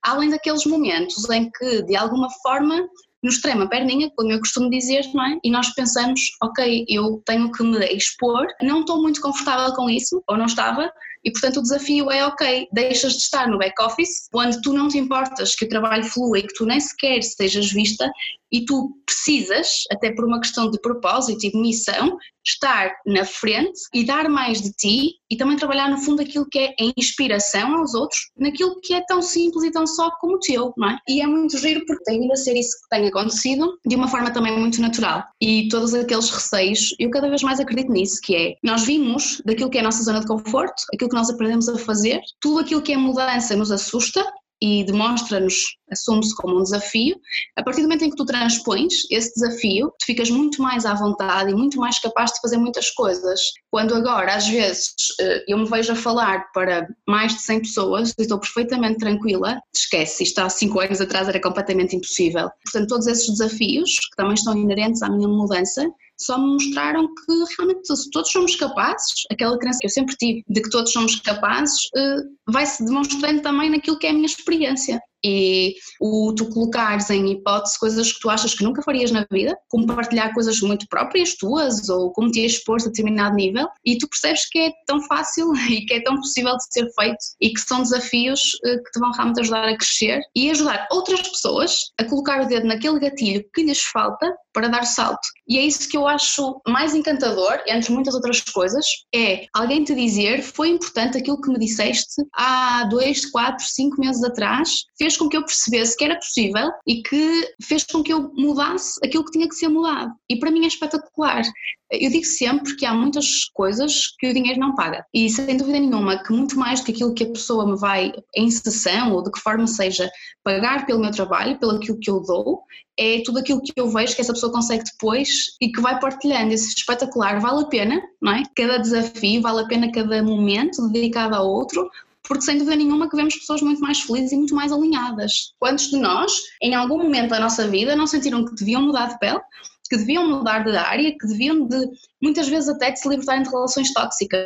além 0.03 0.29
daqueles 0.29 0.67
momentos 0.67 1.29
em 1.31 1.51
que, 1.51 1.83
de 1.83 1.97
alguma 1.97 2.29
forma, 2.43 2.87
nos 3.23 3.41
trema 3.41 3.65
a 3.65 3.69
perninha, 3.69 4.11
como 4.17 4.31
eu 4.31 4.39
costumo 4.39 4.71
dizer, 4.71 5.05
não 5.13 5.25
é? 5.25 5.39
E 5.43 5.51
nós 5.51 5.75
pensamos, 5.75 6.21
ok, 6.43 6.85
eu 6.89 7.23
tenho 7.27 7.51
que 7.51 7.63
me 7.63 7.79
expor, 7.87 8.47
não 8.63 8.81
estou 8.81 9.03
muito 9.03 9.21
confortável 9.21 9.75
com 9.75 9.91
isso, 9.91 10.23
ou 10.29 10.37
não 10.37 10.47
estava, 10.47 10.91
e 11.25 11.33
portanto 11.33 11.59
o 11.59 11.63
desafio 11.63 12.11
é, 12.11 12.25
ok, 12.25 12.69
deixas 12.73 13.13
de 13.13 13.19
estar 13.19 13.49
no 13.49 13.59
back-office, 13.59 14.29
onde 14.33 14.61
tu 14.63 14.73
não 14.73 14.89
te 14.89 14.99
importas 14.99 15.55
que 15.55 15.65
o 15.65 15.69
trabalho 15.69 16.05
flua 16.05 16.39
e 16.39 16.43
que 16.43 16.55
tu 16.55 16.65
nem 16.65 16.81
sequer 16.81 17.23
sejas 17.23 17.73
vista 17.73 18.11
e 18.51 18.65
tu 18.65 18.91
precisas, 19.05 19.85
até 19.93 20.13
por 20.13 20.25
uma 20.25 20.41
questão 20.41 20.71
de 20.71 20.81
propósito 20.81 21.45
e 21.45 21.51
de 21.51 21.61
missão, 21.61 22.17
estar 22.47 22.91
na 23.07 23.25
frente 23.25 23.79
e 23.93 24.05
dar 24.05 24.29
mais 24.29 24.63
de 24.63 24.73
ti 24.73 25.11
e 25.31 25.37
também 25.37 25.57
trabalhar 25.57 25.91
no 25.91 25.99
fundo 25.99 26.23
aquilo 26.23 26.49
que 26.49 26.59
é 26.59 26.69
a 26.69 26.93
inspiração 26.97 27.77
aos 27.77 27.95
outros, 27.95 28.19
naquilo 28.37 28.81
que 28.81 28.95
é 28.95 29.05
tão 29.07 29.21
simples 29.21 29.65
e 29.65 29.71
tão 29.71 29.87
só 29.87 30.11
como 30.19 30.37
o 30.37 30.41
teu, 30.41 30.73
não 30.77 30.91
é? 30.91 30.99
E 31.09 31.21
é 31.21 31.27
muito 31.27 31.59
giro 31.59 31.85
porque 31.87 32.05
tem 32.05 32.21
vindo 32.21 32.33
a 32.33 32.37
ser 32.37 32.57
isso 32.57 32.71
que 32.83 32.89
tem 32.89 33.07
acontecido 33.07 33.79
de 33.87 33.97
uma 33.97 34.09
forma 34.09 34.31
também 34.31 34.59
muito 34.59 34.81
natural. 34.81 35.23
E 35.41 35.69
todos 35.69 35.95
aqueles 35.95 36.31
receios, 36.31 36.95
eu 36.99 37.11
cada 37.11 37.29
vez 37.29 37.43
mais 37.43 37.61
acredito 37.61 37.93
nisso, 37.93 38.19
que 38.23 38.35
é, 38.35 38.55
nós 38.63 38.85
vimos 38.85 39.43
daquilo 39.45 39.71
que 39.71 39.79
é 39.79 39.81
a 39.81 39.85
nossa 39.85 40.03
zona 40.03 40.21
de 40.21 40.27
conforto, 40.27 40.83
aquilo 40.95 41.11
que 41.11 41.17
nós 41.17 41.31
aprendemos 41.31 41.69
a 41.69 41.77
fazer, 41.77 42.21
tudo 42.41 42.61
aquilo 42.61 42.83
que 42.83 42.93
é 42.93 42.97
mudança 42.97 43.55
nos 43.57 43.71
assusta 43.71 44.25
e 44.61 44.85
demonstra-nos, 44.85 45.55
assume-se 45.91 46.35
como 46.37 46.59
um 46.59 46.63
desafio, 46.63 47.17
a 47.57 47.63
partir 47.63 47.81
do 47.81 47.85
momento 47.85 48.05
em 48.05 48.11
que 48.11 48.17
tu 48.17 48.25
transpões 48.25 48.93
esse 49.11 49.33
desafio, 49.35 49.93
tu 49.99 50.07
ficas 50.07 50.31
muito 50.31 50.61
mais 50.61 50.85
à 50.85 50.95
vontade 50.95 51.51
e 51.51 51.55
muito 51.55 51.79
mais 51.79 51.99
capaz 51.99 52.33
de 52.33 52.41
fazer 52.41 52.57
muitas 52.57 52.91
coisas. 52.91 53.41
Quando 53.71 53.95
agora, 53.95 54.35
às 54.35 54.49
vezes, 54.49 54.95
eh, 55.21 55.45
eu 55.49 55.59
me 55.59 55.69
vejo 55.69 55.93
a 55.93 55.97
falar 55.97 56.51
para 56.53 56.89
mais 57.07 57.35
de 57.35 57.43
100 57.43 57.61
pessoas 57.61 58.15
e 58.19 58.23
estou 58.23 58.39
perfeitamente 58.39 58.99
tranquila, 58.99 59.61
esquece, 59.75 60.25
isto 60.25 60.39
há 60.41 60.49
5 60.49 60.81
anos 60.81 61.01
atrás 61.01 61.29
era 61.29 61.41
completamente 61.41 61.97
impossível. 61.97 62.49
Portanto, 62.65 62.89
todos 62.89 63.07
esses 63.07 63.29
desafios, 63.29 63.91
que 63.91 64.17
também 64.17 64.35
estão 64.35 64.57
inerentes 64.57 65.03
à 65.03 65.09
minha 65.09 65.29
mudança, 65.29 65.89
só 66.21 66.39
me 66.39 66.53
mostraram 66.53 67.07
que 67.07 67.55
realmente 67.57 67.89
todos 68.13 68.31
somos 68.31 68.57
capazes, 68.57 69.25
aquela 69.31 69.59
crença 69.59 69.79
que 69.81 69.87
eu 69.87 69.91
sempre 69.91 70.17
tive 70.17 70.43
de 70.49 70.63
que 70.63 70.71
todos 70.71 70.93
somos 70.93 71.17
capazes, 71.21 71.89
eh, 71.97 72.23
vai-se 72.49 72.85
demonstrando 72.85 73.43
também 73.43 73.71
naquilo 73.71 73.99
que 73.99 74.07
é 74.07 74.11
a 74.11 74.13
minha 74.13 74.27
experiência. 74.27 75.01
E 75.25 75.75
o 76.01 76.33
tu 76.33 76.49
colocares 76.49 77.11
em 77.11 77.33
hipótese 77.33 77.79
coisas 77.79 78.13
que 78.13 78.21
tu 78.21 78.31
achas 78.31 78.55
que 78.55 78.63
nunca 78.63 78.83
farias 78.83 79.11
na 79.11 79.27
vida, 79.31 79.57
como 79.69 79.87
partilhar 79.87 80.33
coisas 80.33 80.61
muito 80.61 80.87
próprias 80.89 81.35
tuas 81.35 81.89
ou 81.89 82.13
como 82.13 82.31
te 82.31 82.45
expor 82.45 82.81
a 82.81 82.85
determinado 82.85 83.35
nível 83.35 83.67
e 83.85 83.99
tu 83.99 84.09
percebes 84.09 84.49
que 84.49 84.59
é 84.59 84.73
tão 84.87 85.03
fácil 85.03 85.53
e 85.69 85.85
que 85.87 85.95
é 85.95 86.03
tão 86.03 86.17
possível 86.17 86.57
de 86.57 86.73
ser 86.73 86.89
feito 86.95 87.19
e 87.41 87.51
que 87.51 87.61
são 87.61 87.83
desafios 87.83 88.41
eh, 88.65 88.77
que 88.79 88.91
te 88.93 89.01
vão 89.01 89.11
realmente 89.11 89.41
ajudar 89.41 89.69
a 89.69 89.77
crescer 89.77 90.21
e 90.37 90.51
ajudar 90.53 90.87
outras 90.91 91.21
pessoas 91.29 91.91
a 91.99 92.05
colocar 92.05 92.43
o 92.43 92.47
dedo 92.47 92.67
naquele 92.69 93.01
gatilho 93.01 93.45
que 93.53 93.65
lhes 93.65 93.83
falta 93.83 94.33
para 94.59 94.67
dar 94.67 94.85
salto. 94.85 95.21
E 95.47 95.57
é 95.57 95.63
isso 95.63 95.89
que 95.89 95.97
eu 95.97 96.09
acho 96.09 96.61
mais 96.67 96.93
encantador, 96.93 97.61
entre 97.69 97.93
muitas 97.93 98.13
outras 98.13 98.41
coisas, 98.41 98.85
é 99.15 99.47
alguém 99.55 99.85
te 99.85 99.95
dizer 99.95 100.43
foi 100.43 100.71
importante 100.71 101.17
aquilo 101.17 101.41
que 101.41 101.49
me 101.49 101.61
disseste 101.61 102.25
há 102.35 102.83
dois, 102.91 103.25
quatro, 103.31 103.65
cinco 103.65 104.01
meses 104.01 104.25
atrás, 104.25 104.83
fez 104.99 105.17
com 105.17 105.29
que 105.29 105.37
eu 105.37 105.45
percebesse 105.45 105.97
que 105.97 106.05
era 106.05 106.17
possível 106.17 106.71
e 106.85 107.03
que 107.03 107.55
fez 107.63 107.85
com 107.85 108.03
que 108.03 108.13
eu 108.13 108.33
mudasse 108.35 108.99
aquilo 109.05 109.25
que 109.25 109.31
tinha 109.31 109.49
que 109.49 109.55
ser 109.55 109.69
mudado. 109.69 110.13
E 110.29 110.37
para 110.41 110.51
mim 110.51 110.65
é 110.65 110.67
espetacular. 110.67 111.43
Eu 111.91 112.11
digo 112.11 112.25
sempre 112.25 112.75
que 112.77 112.85
há 112.85 112.93
muitas 112.93 113.45
coisas 113.55 114.09
que 114.19 114.29
o 114.29 114.35
dinheiro 114.35 114.61
não 114.61 114.75
paga. 114.75 115.07
E 115.15 115.31
sem 115.31 115.57
dúvida 115.57 115.79
nenhuma 115.79 116.23
que 116.23 116.33
muito 116.33 116.59
mais 116.59 116.81
do 116.81 116.87
que 116.87 116.93
aquilo 116.93 117.15
que 117.15 117.25
a 117.25 117.33
pessoa 117.33 117.65
me 117.65 117.79
vai, 117.79 118.13
em 118.37 118.51
sessão 118.51 119.13
ou 119.13 119.23
de 119.23 119.31
que 119.31 119.41
forma 119.41 119.67
seja, 119.67 120.11
pagar 120.45 120.85
pelo 120.85 121.01
meu 121.01 121.11
trabalho, 121.11 121.59
pelo 121.59 121.77
aquilo 121.77 121.99
que 121.99 122.11
eu 122.11 122.21
dou, 122.21 122.65
é 122.99 123.23
tudo 123.25 123.39
aquilo 123.39 123.63
que 123.63 123.73
eu 123.77 123.89
vejo 123.89 124.15
que 124.15 124.21
essa 124.21 124.33
pessoa 124.33 124.48
consegue 124.51 124.85
depois 124.85 125.29
e 125.61 125.71
que 125.71 125.81
vai 125.81 125.99
partilhando. 125.99 126.53
Esse 126.53 126.75
espetacular 126.75 127.41
vale 127.41 127.63
a 127.63 127.67
pena, 127.67 128.03
não 128.21 128.33
é? 128.33 128.43
Cada 128.57 128.79
desafio, 128.79 129.43
vale 129.43 129.63
a 129.63 129.67
pena 129.67 129.93
cada 129.93 130.23
momento 130.23 130.89
dedicado 130.89 131.35
a 131.35 131.43
outro, 131.43 131.89
porque 132.23 132.45
sem 132.45 132.59
dúvida 132.59 132.77
nenhuma 132.77 133.09
que 133.09 133.17
vemos 133.17 133.37
pessoas 133.37 133.63
muito 133.63 133.81
mais 133.81 134.01
felizes 134.01 134.33
e 134.33 134.37
muito 134.37 134.55
mais 134.55 134.71
alinhadas. 134.71 135.55
Quantos 135.59 135.89
de 135.89 135.99
nós, 135.99 136.33
em 136.63 136.75
algum 136.75 136.99
momento 136.99 137.31
da 137.31 137.41
nossa 137.41 137.67
vida, 137.67 137.97
não 137.97 138.07
sentiram 138.07 138.45
que 138.45 138.55
deviam 138.55 138.83
mudar 138.83 139.07
de 139.07 139.19
pele, 139.19 139.41
que 139.89 139.97
deviam 139.97 140.29
mudar 140.29 140.65
de 140.65 140.77
área, 140.77 141.11
que 141.19 141.27
deviam 141.27 141.67
de, 141.67 141.89
muitas 142.23 142.49
vezes 142.49 142.69
até 142.69 142.91
de 142.91 143.01
se 143.01 143.09
libertarem 143.09 143.43
de 143.43 143.49
relações 143.49 143.93
tóxicas 143.93 144.43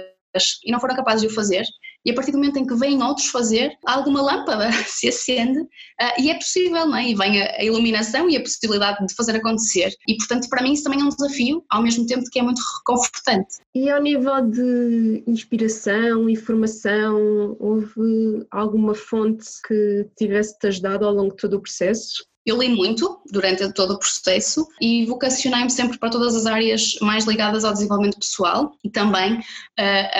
e 0.65 0.71
não 0.71 0.81
foram 0.81 0.95
capazes 0.95 1.23
de 1.23 1.27
o 1.27 1.35
fazer? 1.35 1.65
E 2.05 2.11
a 2.11 2.15
partir 2.15 2.33
do 2.33 2.39
momento 2.39 2.59
em 2.59 2.67
que 2.67 2.75
vêm 2.75 3.03
outros 3.03 3.27
fazer, 3.29 3.77
alguma 3.87 4.23
lâmpada 4.23 4.71
se 4.87 5.09
acende 5.09 5.61
uh, 5.61 6.21
e 6.21 6.31
é 6.31 6.35
possível, 6.35 6.87
não 6.87 6.97
é? 6.97 7.09
E 7.09 7.15
vem 7.15 7.43
a, 7.43 7.57
a, 7.57 7.65
iluminação 7.65 8.29
e 8.29 8.37
a 8.37 8.41
possibilidade 8.41 9.07
de 9.07 9.15
fazer 9.15 9.37
acontecer. 9.37 9.91
E 10.09 10.17
portanto, 10.17 10.49
para 10.49 10.63
mim, 10.63 10.73
isso 10.73 10.85
também 10.85 11.01
é 11.01 11.05
um 11.05 11.09
desafio, 11.09 11.65
ao 11.71 11.83
mesmo 11.83 12.07
tempo 12.07 12.25
que 12.31 12.39
é 12.39 12.43
muito 12.43 12.61
reconfortante. 12.79 13.57
E 13.75 13.89
ao 13.91 14.03
nível 14.03 14.41
de 14.49 15.23
inspiração 15.27 16.29
e 16.29 16.37
formação, 16.37 17.57
houve 17.59 18.47
alguma 18.51 18.95
fonte 18.95 19.47
que 19.67 20.07
tivesse-te 20.17 20.67
ajudado 20.67 21.07
ao 21.07 21.13
longo 21.13 21.31
de 21.31 21.37
todo 21.37 21.55
o 21.55 21.63
processo? 21.63 22.32
Eu 22.45 22.59
li 22.59 22.69
muito 22.69 23.21
durante 23.31 23.73
todo 23.73 23.95
o 23.95 23.99
processo 23.99 24.67
e 24.81 25.07
vocacionei-me 25.07 25.71
sempre 25.71 25.97
para 25.97 26.11
todas 26.11 26.35
as 26.35 26.45
áreas 26.45 26.97
mais 27.01 27.25
ligadas 27.25 27.65
ao 27.65 27.73
desenvolvimento 27.73 28.19
pessoal 28.19 28.77
e 28.83 28.91
também 28.91 29.35
uh, 29.39 29.43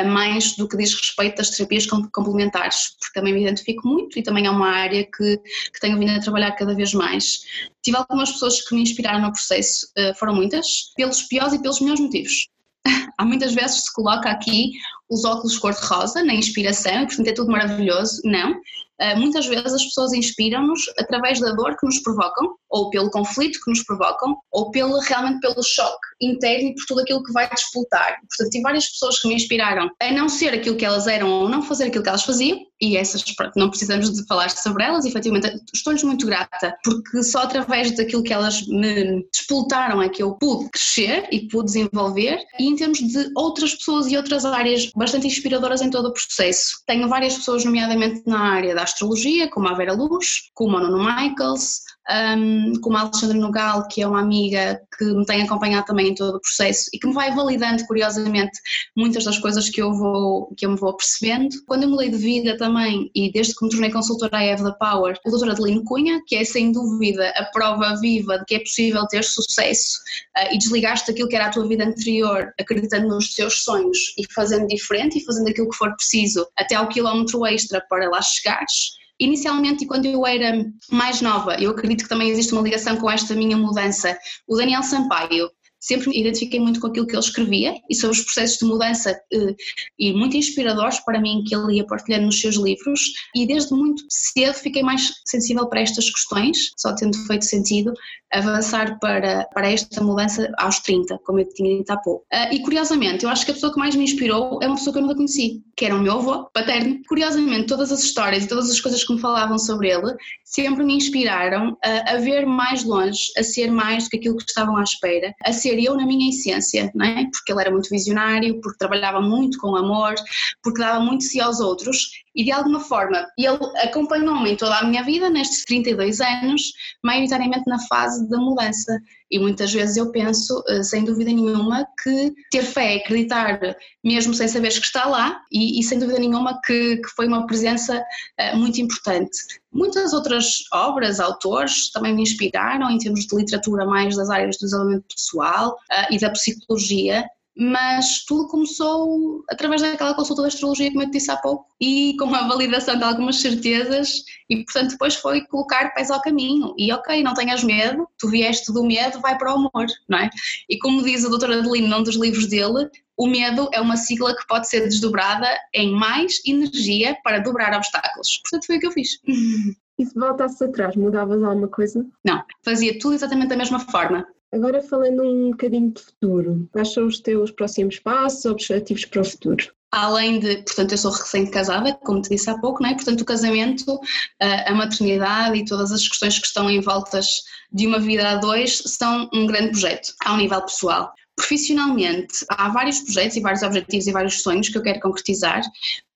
a 0.01 0.05
mais 0.05 0.55
do 0.57 0.69
que 0.69 0.77
diz 0.77 0.95
respeito 0.95 1.41
às 1.41 1.51
terapias 1.51 1.85
complementares, 1.87 2.97
porque 3.01 3.19
também 3.19 3.35
me 3.35 3.43
identifico 3.43 3.89
muito 3.89 4.19
e 4.19 4.23
também 4.23 4.47
é 4.47 4.51
uma 4.51 4.69
área 4.69 5.05
que, 5.05 5.37
que 5.37 5.81
tenho 5.81 5.99
vindo 5.99 6.13
a 6.13 6.21
trabalhar 6.21 6.53
cada 6.53 6.75
vez 6.75 6.95
mais. 6.95 7.41
Tive 7.83 7.97
algumas 7.97 8.31
pessoas 8.31 8.61
que 8.61 8.75
me 8.75 8.83
inspiraram 8.83 9.21
no 9.21 9.33
processo, 9.33 9.89
uh, 9.99 10.15
foram 10.17 10.35
muitas, 10.35 10.93
pelos 10.97 11.23
piores 11.23 11.55
e 11.55 11.61
pelos 11.61 11.81
melhores 11.81 12.01
motivos. 12.01 12.49
Há 13.19 13.25
muitas 13.25 13.53
vezes 13.53 13.85
se 13.85 13.93
coloca 13.93 14.31
aqui 14.31 14.71
os 15.11 15.25
óculos 15.25 15.59
cor-de-rosa 15.59 16.23
na 16.23 16.35
inspiração, 16.35 17.07
portanto 17.07 17.29
é 17.29 17.33
tudo 17.33 17.51
maravilhoso. 17.51 18.21
Não. 18.25 18.61
Uh, 19.03 19.19
muitas 19.19 19.47
vezes 19.47 19.73
as 19.73 19.85
pessoas 19.85 20.13
inspiram-nos 20.13 20.83
através 20.97 21.41
da 21.41 21.53
dor 21.53 21.77
que 21.77 21.85
nos 21.85 21.99
provocam, 21.99 22.55
ou 22.73 22.89
pelo 22.89 23.11
conflito 23.11 23.61
que 23.63 23.71
nos 23.71 23.85
provocam, 23.85 24.37
ou 24.51 24.71
pelo, 24.71 24.99
realmente 25.01 25.41
pelo 25.41 25.63
choque 25.63 26.09
interno 26.21 26.71
e 26.71 26.75
por 26.75 26.87
tudo 26.87 27.01
aquilo 27.03 27.23
que 27.23 27.33
vai 27.33 27.49
disputar. 27.51 28.17
Portanto, 28.29 28.51
tive 28.51 28.63
várias 28.63 28.89
pessoas 28.89 29.21
que 29.21 29.29
me 29.29 29.35
inspiraram 29.35 29.91
a 30.01 30.11
não 30.11 30.29
ser 30.29 30.55
aquilo 30.55 30.77
que 30.77 30.85
elas 30.85 31.07
eram 31.07 31.31
ou 31.31 31.49
não 31.49 31.63
fazer 31.63 31.85
aquilo 31.85 32.03
que 32.03 32.09
elas 32.09 32.25
faziam, 32.25 32.59
e 32.81 32.97
essas, 32.97 33.23
pronto, 33.23 33.53
não 33.57 33.71
precisamos 33.71 34.13
de 34.13 34.27
falar 34.27 34.51
sobre 34.51 34.83
elas, 34.83 35.05
efetivamente 35.05 35.55
estou-lhes 35.73 36.03
muito 36.03 36.27
grata, 36.27 36.75
porque 36.83 37.23
só 37.23 37.43
através 37.43 37.95
daquilo 37.97 38.25
que 38.25 38.33
elas 38.33 38.67
me 38.67 39.25
disputaram 39.33 40.03
é 40.03 40.09
que 40.09 40.23
eu 40.23 40.35
pude 40.35 40.69
crescer 40.71 41.29
e 41.31 41.47
pude 41.47 41.67
desenvolver, 41.67 42.43
e 42.59 42.67
em 42.67 42.75
termos 42.75 42.99
de 42.99 43.31
outras 43.37 43.75
pessoas 43.75 44.11
e 44.11 44.17
outras 44.17 44.45
áreas 44.45 44.91
bastante 44.97 45.27
inspiradoras 45.27 45.83
em 45.83 45.91
todo 45.91 46.07
o 46.07 46.13
processo. 46.13 46.83
Tenho 46.87 47.09
várias 47.09 47.37
pessoas, 47.37 47.65
nomeadamente 47.65 48.23
na 48.27 48.41
área 48.41 48.75
da 48.75 48.83
astrologia, 48.83 49.49
como 49.49 49.69
a 49.69 49.75
Vera 49.75 49.93
Luz, 49.93 50.51
como 50.55 50.77
a 50.77 50.81
Nuno 50.81 51.05
Michaels, 51.05 51.83
um, 52.11 52.73
como 52.81 52.97
a 52.97 53.03
Alexandra 53.03 53.39
Nogal, 53.39 53.87
que 53.89 54.03
é 54.03 54.07
uma 54.07 54.21
amiga 54.21 54.81
que 54.99 55.05
me 55.05 55.25
tem 55.25 55.43
acompanhado 55.43 55.87
também 55.87 56.09
em 56.09 56.15
todo 56.15 56.37
o 56.37 56.41
processo 56.41 56.91
e 56.93 56.99
que 56.99 57.07
me 57.07 57.13
vai 57.13 57.35
validando 57.35 57.85
curiosamente 57.87 58.59
muitas 58.97 59.25
das 59.25 59.39
coisas 59.39 59.69
que 59.69 59.81
eu 59.81 59.93
vou 59.93 60.53
que 60.57 60.67
eu 60.67 60.71
me 60.71 60.77
vou 60.77 60.97
percebendo. 60.97 61.55
Quando 61.67 61.85
eu 61.85 61.89
mudei 61.89 62.11
de 62.11 62.17
vida 62.17 62.57
também 62.57 63.11
e 63.15 63.31
desde 63.33 63.55
que 63.55 63.65
me 63.65 63.71
tornei 63.71 63.91
consultora 63.91 64.43
I 64.43 64.53
Have 64.53 64.65
the 64.65 64.77
Power, 64.79 65.17
a 65.25 65.31
doutora 65.31 65.53
Adeline 65.53 65.85
Cunha, 65.85 66.21
que 66.27 66.37
é 66.37 66.45
sem 66.45 66.73
dúvida 66.73 67.29
a 67.37 67.45
prova 67.47 67.97
viva 68.01 68.39
de 68.39 68.45
que 68.47 68.55
é 68.57 68.59
possível 68.61 69.07
ter 69.07 69.23
sucesso 69.25 69.99
uh, 70.39 70.55
e 70.55 70.59
desligaste 70.59 71.07
daquilo 71.09 71.29
que 71.29 71.37
era 71.37 71.47
a 71.47 71.51
tua 71.51 71.67
vida 71.67 71.85
anterior, 71.85 72.53
acreditando 72.61 73.09
nos 73.09 73.35
teus 73.35 73.63
sonhos 73.63 74.15
e 74.19 74.25
fazendo 74.33 74.67
diferente 74.67 75.19
e 75.19 75.25
fazendo 75.25 75.49
aquilo 75.49 75.71
que 75.71 75.77
for 75.77 75.95
preciso 75.95 76.47
até 76.57 76.75
ao 76.75 76.89
quilómetro 76.89 77.47
extra 77.47 77.81
para 77.89 78.09
lá 78.09 78.21
chegares 78.21 79.02
Inicialmente, 79.23 79.85
e 79.85 79.87
quando 79.87 80.07
eu 80.07 80.27
era 80.27 80.53
mais 80.91 81.21
nova, 81.21 81.55
eu 81.55 81.71
acredito 81.71 82.03
que 82.03 82.09
também 82.09 82.29
existe 82.29 82.53
uma 82.53 82.63
ligação 82.63 82.97
com 82.97 83.09
esta 83.09 83.37
minha 83.37 83.57
mudança, 83.57 84.19
o 84.49 84.57
Daniel 84.57 84.83
Sampaio, 84.83 85.49
sempre 85.79 86.09
me 86.09 86.21
identifiquei 86.21 86.59
muito 86.59 86.81
com 86.81 86.89
aquilo 86.89 87.07
que 87.07 87.13
ele 87.13 87.21
escrevia 87.21 87.75
e 87.89 87.95
sobre 87.95 88.17
os 88.17 88.25
processos 88.25 88.59
de 88.59 88.65
mudança 88.65 89.11
eh, 89.33 89.55
e 89.99 90.13
muito 90.13 90.37
inspiradores 90.37 90.99
para 91.01 91.21
mim 91.21 91.45
que 91.47 91.55
ele 91.55 91.77
ia 91.77 91.87
partilhando 91.87 92.27
nos 92.27 92.41
seus 92.41 92.57
livros. 92.57 93.01
E 93.35 93.47
desde 93.47 93.75
muito 93.75 94.03
cedo 94.09 94.55
fiquei 94.55 94.83
mais 94.83 95.13
sensível 95.27 95.69
para 95.69 95.81
estas 95.81 96.09
questões, 96.09 96.71
só 96.77 96.95
tendo 96.95 97.17
feito 97.27 97.45
sentido 97.45 97.93
avançar 98.33 98.99
para, 98.99 99.47
para 99.53 99.71
esta 99.71 100.03
mudança 100.03 100.51
aos 100.59 100.79
30, 100.81 101.19
como 101.25 101.41
eu 101.41 101.49
tinha 101.49 101.79
dito 101.79 101.91
há 101.91 101.97
pouco. 101.97 102.25
Uh, 102.33 102.55
e 102.55 102.63
curiosamente, 102.63 103.25
eu 103.25 103.31
acho 103.31 103.45
que 103.45 103.51
a 103.51 103.55
pessoa 103.55 103.73
que 103.73 103.79
mais 103.79 103.95
me 103.95 104.05
inspirou 104.05 104.59
é 104.63 104.67
uma 104.67 104.77
pessoa 104.77 104.93
que 104.93 104.99
eu 104.99 105.03
nunca 105.03 105.15
conheci, 105.15 105.63
que 105.77 105.85
era 105.85 105.95
o 105.95 106.01
meu 106.01 106.15
avô 106.15 106.49
paterno. 106.53 107.01
Curiosamente, 107.09 107.67
todas 107.67 107.93
as 107.93 108.03
histórias 108.03 108.45
e 108.45 108.49
todas 108.49 108.71
as 108.71 108.81
coisas 108.81 109.05
que 109.05 109.15
me 109.15 109.21
falavam 109.21 109.59
sobre 109.59 109.91
ele 109.91 110.15
sempre 110.45 110.85
me 110.85 110.95
inspiraram 110.95 111.77
a, 111.85 112.15
a 112.15 112.17
ver 112.19 112.47
mais 112.47 112.85
longe, 112.85 113.33
a 113.37 113.43
ser 113.43 113.71
mais 113.71 114.05
do 114.05 114.11
que 114.11 114.17
aquilo 114.19 114.37
que 114.37 114.45
estavam 114.45 114.77
à 114.77 114.83
espera, 114.83 115.35
a 115.45 115.53
ser 115.53 115.79
eu 115.83 115.95
na 115.97 116.07
minha 116.07 116.31
essência, 116.31 116.91
não 116.95 117.07
é? 117.07 117.25
Porque 117.31 117.53
ele 117.53 117.61
era 117.61 117.71
muito 117.71 117.89
visionário, 117.89 118.61
porque 118.61 118.79
trabalhava 118.79 119.21
muito 119.21 119.59
com 119.59 119.77
amor, 119.77 120.15
porque 120.63 120.81
dava 120.81 121.01
muito 121.01 121.25
si 121.25 121.41
aos 121.41 121.61
outros 121.61 122.23
e 122.35 122.45
de 122.45 122.53
alguma 122.53 122.81
forma 122.81 123.27
ele 123.37 123.59
acompanhou-me 123.83 124.53
em 124.53 124.57
toda 124.57 124.79
a 124.79 124.85
minha 124.85 125.03
vida, 125.03 125.29
nestes 125.29 125.65
32 125.65 126.21
anos, 126.21 126.73
maioritariamente 127.05 127.65
na 127.67 127.79
fase 127.87 128.29
da 128.29 128.39
mudança. 128.39 128.99
E 129.31 129.39
muitas 129.39 129.73
vezes 129.73 129.97
eu 129.97 130.11
penso, 130.13 130.63
eh, 130.69 130.83
sem 130.83 131.05
dúvida 131.05 131.31
nenhuma, 131.31 131.87
que 132.03 132.35
ter 132.51 132.63
fé 132.63 132.95
é 132.95 132.99
acreditar, 132.99 133.59
mesmo 134.05 134.35
sem 134.35 134.47
saberes 134.47 134.79
que 134.79 134.85
está 134.85 135.07
lá, 135.07 135.41
e, 135.51 135.81
e 135.81 135.83
sem 135.83 135.99
dúvida 135.99 136.19
nenhuma 136.19 136.61
que, 136.67 136.97
que, 136.97 137.09
foi 137.17 137.27
uma 137.27 137.47
presença 137.47 137.99
uh, 137.99 138.57
muito 138.57 138.81
importante. 138.81 139.39
Muitas 139.73 140.13
outras 140.13 140.65
obras, 140.71 141.19
autores, 141.19 141.91
também 141.93 142.15
me 142.15 142.23
inspiraram 142.23 142.91
em 142.91 142.99
termos 142.99 143.27
de 143.27 143.37
literatura 143.37 143.87
mais 143.87 144.17
das 144.17 144.29
áreas 144.29 144.57
do 144.59 144.67
desenvolvimento 144.67 145.07
pessoal 145.15 145.71
uh, 145.71 146.15
e 146.15 146.19
da 146.19 146.29
psicologia, 146.31 147.25
mas 147.57 148.25
tudo 148.25 148.49
começou 148.49 149.45
através 149.51 149.83
daquela 149.83 150.15
consulta 150.15 150.43
da 150.43 150.49
astrologia, 150.49 150.91
como 150.91 151.03
eu 151.03 151.07
te 151.07 151.13
disse 151.13 151.31
há 151.31 151.37
pouco, 151.37 151.67
e 151.81 152.17
com 152.19 152.35
a 152.35 152.49
validação 152.49 152.97
de 152.97 153.05
algumas 153.05 153.41
certezas, 153.41 154.25
e 154.49 154.65
portanto 154.65 154.93
depois 154.93 155.15
foi 155.15 155.43
colocar 155.47 155.93
pés 155.95 156.11
ao 156.11 156.23
caminho. 156.23 156.75
E 156.79 156.93
ok, 156.93 157.23
não 157.23 157.35
tenhas 157.35 157.63
medo, 157.63 158.09
tu 158.19 158.29
vieste 158.29 158.73
do 158.73 158.85
medo, 158.85 159.21
vai 159.21 159.37
para 159.37 159.53
o 159.53 159.57
amor, 159.57 159.87
não 160.09 160.19
é? 160.19 160.31
E 160.69 160.79
como 160.79 161.03
diz 161.03 161.25
a 161.25 161.29
doutora 161.29 161.59
Adelino 161.59 161.89
num 161.89 162.03
dos 162.03 162.17
livros 162.17 162.47
dele, 162.47 162.89
o 163.17 163.27
medo 163.27 163.69
é 163.73 163.81
uma 163.81 163.97
sigla 163.97 164.35
que 164.35 164.47
pode 164.47 164.69
ser 164.69 164.81
desdobrada 164.89 165.49
em 165.75 165.93
mais 165.93 166.41
energia 166.47 167.17
para 167.23 167.39
dobrar 167.39 167.75
obstáculos. 167.77 168.41
Portanto, 168.43 168.67
foi 168.67 168.77
o 168.77 168.81
que 168.81 168.87
eu 168.87 168.93
fiz. 168.93 169.21
E 169.99 170.07
se 170.07 170.19
voltasses 170.19 170.61
atrás, 170.61 170.97
mudavas 170.97 171.43
alguma 171.43 171.69
coisa? 171.69 172.05
Não, 172.25 172.43
fazia 172.65 172.99
tudo 172.99 173.15
exatamente 173.15 173.51
da 173.51 173.57
mesma 173.57 173.79
forma. 173.79 174.27
Agora 174.53 174.83
falando 174.83 175.23
um 175.23 175.51
bocadinho 175.51 175.91
de 175.91 176.03
futuro, 176.03 176.69
quais 176.71 176.93
são 176.93 177.07
os 177.07 177.19
teus 177.21 177.51
próximos 177.51 177.99
passos, 177.99 178.45
objetivos 178.45 179.07
para 179.07 179.23
o 179.23 179.25
futuro? 179.25 179.73
Além 179.91 180.41
de, 180.41 180.57
portanto, 180.57 180.93
eu 180.93 180.99
sou 180.99 181.11
recém-casada, 181.11 181.95
como 182.05 182.21
te 182.21 182.31
disse 182.31 182.51
há 182.51 182.59
pouco, 182.59 182.83
não 182.83 182.91
é? 182.91 182.95
Portanto, 182.95 183.23
o 183.23 183.25
casamento, 183.25 183.99
a 184.41 184.75
maternidade 184.75 185.59
e 185.59 185.65
todas 185.65 185.91
as 185.91 186.07
questões 186.07 186.39
que 186.39 186.47
estão 186.47 186.69
em 186.71 186.81
voltas 186.81 187.43
de 187.73 187.87
uma 187.87 187.99
vida 187.99 188.29
a 188.29 188.37
dois 188.37 188.79
são 188.87 189.29
um 189.33 189.47
grande 189.47 189.71
projeto, 189.71 190.15
ao 190.25 190.37
nível 190.37 190.63
pessoal. 190.63 191.13
Profissionalmente, 191.35 192.45
há 192.51 192.69
vários 192.69 193.01
projetos 193.01 193.37
e 193.37 193.41
vários 193.41 193.63
objetivos 193.63 194.07
e 194.07 194.13
vários 194.13 194.43
sonhos 194.43 194.69
que 194.69 194.77
eu 194.77 194.83
quero 194.83 195.01
concretizar. 195.01 195.63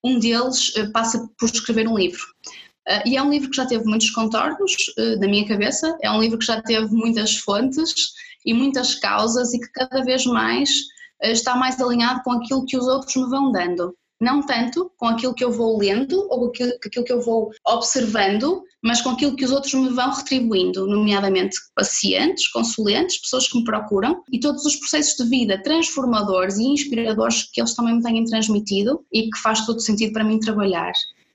Um 0.05 0.19
deles 0.19 0.75
eh, 0.77 0.89
passa 0.93 1.29
por 1.39 1.47
escrever 1.47 1.89
um 1.89 1.97
livro. 1.97 2.23
Uh, 2.89 3.03
e 3.09 3.17
é 3.17 3.23
um 3.23 3.31
livro 3.31 3.51
que 3.51 3.57
já 3.57 3.67
teve 3.67 3.85
muitos 3.85 4.11
contornos 4.11 4.73
uh, 4.99 5.19
da 5.19 5.27
minha 5.27 5.47
cabeça, 5.47 5.97
é 6.03 6.11
um 6.11 6.21
livro 6.21 6.39
que 6.39 6.47
já 6.47 6.63
teve 6.63 6.87
muitas 6.95 7.37
fontes 7.37 7.93
e 8.45 8.55
muitas 8.55 8.95
causas 8.95 9.53
e 9.53 9.59
que 9.59 9.73
cada 9.73 10.05
vez 10.05 10.25
mais 10.25 10.71
uh, 11.25 11.33
está 11.33 11.57
mais 11.57 11.81
alinhado 11.81 12.23
com 12.23 12.33
aquilo 12.33 12.65
que 12.65 12.77
os 12.77 12.87
outros 12.87 13.17
me 13.17 13.29
vão 13.29 13.51
dando. 13.51 13.93
Não 14.21 14.41
tanto 14.41 14.91
com 14.97 15.07
aquilo 15.07 15.35
que 15.35 15.45
eu 15.45 15.53
vou 15.53 15.77
lendo 15.79 16.27
ou 16.31 16.41
com 16.41 16.47
aquilo, 16.47 16.73
aquilo 16.85 17.05
que 17.05 17.13
eu 17.13 17.21
vou 17.21 17.51
observando, 17.67 18.63
mas 18.83 19.03
com 19.03 19.11
aquilo 19.11 19.37
que 19.37 19.45
os 19.45 19.51
outros 19.51 19.75
me 19.75 19.91
vão 19.91 20.11
retribuindo, 20.11 20.87
nomeadamente 20.87 21.57
pacientes, 21.75 22.49
consulentes, 22.49 23.21
pessoas 23.21 23.49
que 23.49 23.59
me 23.59 23.65
procuram 23.65 24.23
e 24.33 24.41
todos 24.41 24.65
os 24.65 24.77
processos 24.77 25.17
de 25.17 25.29
vida 25.29 25.63
transformadores 25.63 26.57
e 26.57 26.65
inspiradores 26.65 27.51
que 27.53 27.61
eles 27.61 27.75
também 27.75 27.97
me 27.97 28.03
têm 28.03 28.25
transmitido 28.25 29.05
e 29.13 29.29
que 29.29 29.39
faz 29.39 29.67
todo 29.67 29.81
sentido 29.81 30.13
para 30.13 30.25
mim 30.25 30.39
trabalhar. 30.39 30.93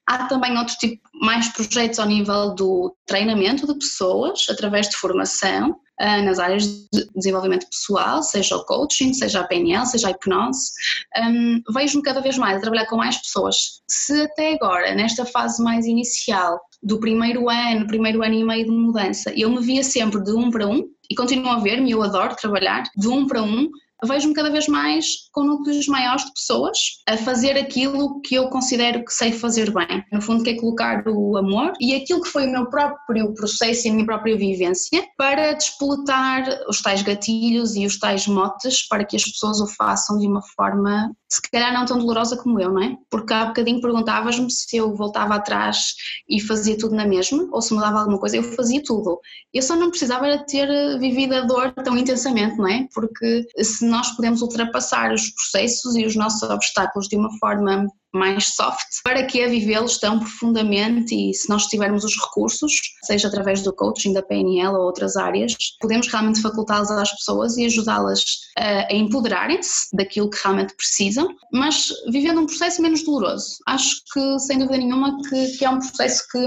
Há 0.07 0.27
também 0.27 0.57
outro 0.57 0.75
tipo, 0.75 1.01
mais 1.21 1.47
projetos 1.49 1.99
ao 1.99 2.07
nível 2.07 2.53
do 2.55 2.95
treinamento 3.05 3.67
de 3.67 3.75
pessoas, 3.75 4.45
através 4.49 4.89
de 4.89 4.97
formação, 4.97 5.75
ah, 5.99 6.21
nas 6.23 6.39
áreas 6.39 6.63
de 6.65 7.07
desenvolvimento 7.15 7.67
pessoal, 7.69 8.23
seja 8.23 8.55
o 8.55 8.65
coaching, 8.65 9.13
seja 9.13 9.41
a 9.41 9.43
PNL, 9.43 9.85
seja 9.85 10.07
a 10.07 10.11
hipnose. 10.11 10.71
Um, 11.15 11.61
Vejo-me 11.71 12.03
cada 12.03 12.21
vez 12.21 12.37
mais 12.39 12.57
a 12.57 12.61
trabalhar 12.61 12.87
com 12.87 12.97
mais 12.97 13.17
pessoas. 13.17 13.81
Se 13.87 14.23
até 14.23 14.55
agora, 14.55 14.95
nesta 14.95 15.25
fase 15.25 15.63
mais 15.63 15.85
inicial, 15.85 16.59
do 16.81 16.99
primeiro 16.99 17.47
ano, 17.47 17.85
primeiro 17.85 18.23
ano 18.23 18.33
e 18.33 18.43
meio 18.43 18.65
de 18.65 18.71
mudança, 18.71 19.31
eu 19.35 19.51
me 19.51 19.61
via 19.61 19.83
sempre 19.83 20.23
de 20.23 20.31
um 20.31 20.49
para 20.49 20.67
um, 20.67 20.89
e 21.09 21.15
continuo 21.15 21.51
a 21.51 21.59
ver-me, 21.59 21.91
eu 21.91 22.01
adoro 22.01 22.35
trabalhar, 22.35 22.83
de 22.97 23.07
um 23.07 23.27
para 23.27 23.43
um, 23.43 23.69
vejo-me 24.07 24.33
cada 24.33 24.49
vez 24.49 24.67
mais 24.67 25.05
com 25.31 25.43
núcleos 25.43 25.87
maiores 25.87 26.25
de 26.25 26.33
pessoas 26.33 26.77
a 27.07 27.17
fazer 27.17 27.57
aquilo 27.57 28.19
que 28.21 28.35
eu 28.35 28.49
considero 28.49 29.03
que 29.05 29.13
sei 29.13 29.31
fazer 29.31 29.71
bem. 29.71 30.03
No 30.11 30.21
fundo, 30.21 30.43
que 30.43 30.51
é 30.51 30.59
colocar 30.59 31.03
o 31.07 31.37
amor 31.37 31.73
e 31.79 31.95
aquilo 31.95 32.21
que 32.21 32.29
foi 32.29 32.47
o 32.47 32.51
meu 32.51 32.69
próprio 32.69 33.33
processo 33.33 33.87
e 33.87 33.89
a 33.89 33.93
minha 33.93 34.05
própria 34.05 34.37
vivência 34.37 35.03
para 35.17 35.53
despoletar 35.53 36.43
os 36.67 36.81
tais 36.81 37.01
gatilhos 37.01 37.75
e 37.75 37.85
os 37.85 37.99
tais 37.99 38.27
motes 38.27 38.87
para 38.87 39.05
que 39.05 39.15
as 39.15 39.23
pessoas 39.23 39.59
o 39.59 39.67
façam 39.67 40.17
de 40.17 40.27
uma 40.27 40.41
forma 40.41 41.11
se 41.31 41.41
calhar 41.49 41.73
não 41.73 41.85
tão 41.85 41.97
dolorosa 41.97 42.35
como 42.35 42.59
eu, 42.59 42.73
não 42.73 42.83
é? 42.83 42.97
Porque 43.09 43.33
há 43.33 43.45
bocadinho 43.45 43.79
perguntavas-me 43.79 44.51
se 44.51 44.75
eu 44.75 44.93
voltava 44.93 45.35
atrás 45.35 45.95
e 46.27 46.41
fazia 46.41 46.77
tudo 46.77 46.93
na 46.93 47.05
mesma, 47.05 47.47
ou 47.53 47.61
se 47.61 47.73
mudava 47.73 47.99
alguma 47.99 48.19
coisa, 48.19 48.35
eu 48.35 48.43
fazia 48.43 48.83
tudo. 48.83 49.17
Eu 49.53 49.61
só 49.61 49.77
não 49.77 49.89
precisava 49.89 50.27
ter 50.45 50.67
vivido 50.99 51.33
a 51.35 51.41
dor 51.41 51.71
tão 51.71 51.97
intensamente, 51.97 52.57
não 52.57 52.67
é? 52.67 52.85
Porque 52.93 53.47
se 53.63 53.85
nós 53.85 54.11
podemos 54.11 54.41
ultrapassar 54.41 55.13
os 55.13 55.29
processos 55.29 55.95
e 55.95 56.05
os 56.05 56.17
nossos 56.17 56.43
obstáculos 56.49 57.07
de 57.07 57.15
uma 57.15 57.31
forma 57.39 57.87
mais 58.13 58.55
soft, 58.55 58.87
para 59.03 59.25
que 59.25 59.41
a 59.43 59.47
vivê-los 59.47 59.97
tão 59.97 60.19
profundamente 60.19 61.15
e 61.15 61.33
se 61.33 61.49
nós 61.49 61.67
tivermos 61.67 62.03
os 62.03 62.15
recursos, 62.15 62.73
seja 63.03 63.27
através 63.27 63.61
do 63.63 63.73
coaching, 63.73 64.13
da 64.13 64.21
PNL 64.21 64.75
ou 64.75 64.85
outras 64.85 65.15
áreas, 65.15 65.55
podemos 65.79 66.07
realmente 66.07 66.41
facultá-los 66.41 66.91
às 66.91 67.11
pessoas 67.11 67.57
e 67.57 67.65
ajudá-las 67.65 68.23
a, 68.57 68.93
empoderarem-se 68.93 69.95
daquilo 69.95 70.29
que 70.29 70.39
realmente 70.43 70.75
precisam, 70.75 71.27
mas 71.51 71.89
vivendo 72.09 72.41
um 72.41 72.45
processo 72.45 72.81
menos 72.81 73.03
doloroso. 73.03 73.57
Acho 73.67 73.95
que, 74.13 74.39
sem 74.39 74.59
dúvida 74.59 74.77
nenhuma, 74.77 75.17
que, 75.29 75.57
que 75.57 75.65
é 75.65 75.69
um 75.69 75.79
processo 75.79 76.23
que, 76.31 76.45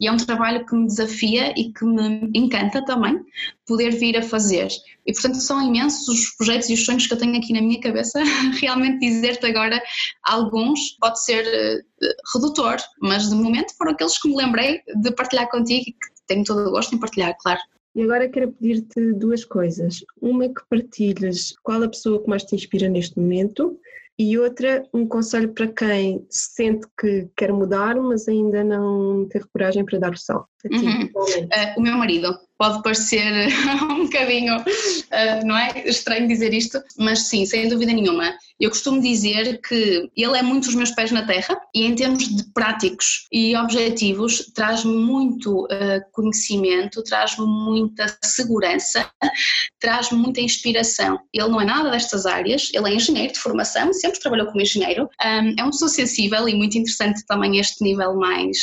e 0.00 0.06
é 0.06 0.12
um 0.12 0.16
trabalho 0.16 0.64
que 0.66 0.74
me 0.74 0.86
desafia 0.86 1.52
e 1.56 1.72
que 1.72 1.84
me 1.84 2.30
encanta 2.34 2.84
também, 2.84 3.18
poder 3.66 3.90
vir 3.90 4.16
a 4.16 4.22
fazer. 4.22 4.68
E 5.06 5.12
portanto 5.12 5.36
são 5.36 5.60
imensos 5.66 6.08
os 6.08 6.30
projetos 6.36 6.68
e 6.68 6.74
os 6.74 6.84
sonhos 6.84 7.06
que 7.06 7.12
eu 7.12 7.18
tenho 7.18 7.36
aqui 7.36 7.52
na 7.52 7.60
minha 7.60 7.80
cabeça. 7.80 8.20
Realmente 8.60 9.00
dizer-te 9.00 9.46
agora 9.46 9.82
alguns 10.22 10.96
pode 11.00 11.22
ser 11.22 11.44
uh, 11.44 12.06
redutor, 12.34 12.76
mas 13.00 13.28
de 13.28 13.34
momento 13.34 13.76
foram 13.76 13.92
aqueles 13.92 14.18
que 14.18 14.28
me 14.28 14.36
lembrei 14.36 14.80
de 15.02 15.10
partilhar 15.12 15.48
contigo 15.50 15.82
e 15.88 15.92
que 15.92 16.26
tenho 16.26 16.44
todo 16.44 16.66
o 16.66 16.70
gosto 16.70 16.94
em 16.94 16.98
partilhar, 16.98 17.36
claro. 17.40 17.60
E 17.94 18.02
agora 18.02 18.28
quero 18.28 18.52
pedir-te 18.52 19.12
duas 19.14 19.44
coisas. 19.44 20.04
Uma 20.20 20.48
que 20.48 20.60
partilhes 20.68 21.54
qual 21.62 21.82
a 21.82 21.88
pessoa 21.88 22.22
que 22.22 22.28
mais 22.28 22.44
te 22.44 22.54
inspira 22.54 22.88
neste 22.88 23.18
momento 23.18 23.78
e 24.18 24.38
outra, 24.38 24.86
um 24.94 25.06
conselho 25.06 25.52
para 25.52 25.66
quem 25.68 26.26
sente 26.30 26.86
que 26.98 27.28
quer 27.36 27.52
mudar, 27.52 27.96
mas 27.96 28.26
ainda 28.26 28.64
não 28.64 29.26
teve 29.28 29.46
coragem 29.48 29.84
para 29.84 29.98
dar 29.98 30.12
o 30.12 30.16
salto. 30.16 30.48
Uhum. 30.70 31.04
Uh, 31.04 31.78
o 31.78 31.82
meu 31.82 31.96
marido 31.98 32.38
pode 32.58 32.82
parecer 32.82 33.48
um 33.90 34.04
bocadinho, 34.04 34.58
uh, 34.58 35.46
não 35.46 35.56
é? 35.56 35.88
Estranho 35.88 36.28
dizer 36.28 36.52
isto, 36.54 36.80
mas 36.98 37.28
sim, 37.28 37.44
sem 37.46 37.68
dúvida 37.68 37.92
nenhuma. 37.92 38.34
Eu 38.58 38.70
costumo 38.70 39.00
dizer 39.00 39.60
que 39.60 40.10
ele 40.16 40.38
é 40.38 40.42
muito 40.42 40.68
os 40.68 40.74
meus 40.74 40.90
pés 40.90 41.12
na 41.12 41.26
terra 41.26 41.60
e, 41.74 41.84
em 41.84 41.94
termos 41.94 42.26
de 42.26 42.44
práticos 42.54 43.26
e 43.30 43.54
objetivos, 43.54 44.50
traz-me 44.54 44.96
muito 44.96 45.64
uh, 45.64 46.00
conhecimento, 46.12 47.02
traz-me 47.02 47.46
muita 47.46 48.06
segurança, 48.24 49.10
traz-me 49.78 50.18
muita 50.18 50.40
inspiração. 50.40 51.18
Ele 51.34 51.48
não 51.48 51.60
é 51.60 51.66
nada 51.66 51.90
destas 51.90 52.24
áreas, 52.24 52.70
ele 52.72 52.90
é 52.90 52.94
engenheiro 52.94 53.34
de 53.34 53.38
formação, 53.38 53.92
sempre 53.92 54.20
trabalhou 54.20 54.46
como 54.46 54.62
engenheiro, 54.62 55.04
um, 55.04 55.54
é 55.58 55.62
uma 55.62 55.70
pessoa 55.70 55.90
sensível 55.90 56.48
e 56.48 56.54
muito 56.54 56.78
interessante 56.78 57.24
também 57.26 57.58
este 57.58 57.84
nível 57.84 58.16
mais 58.16 58.56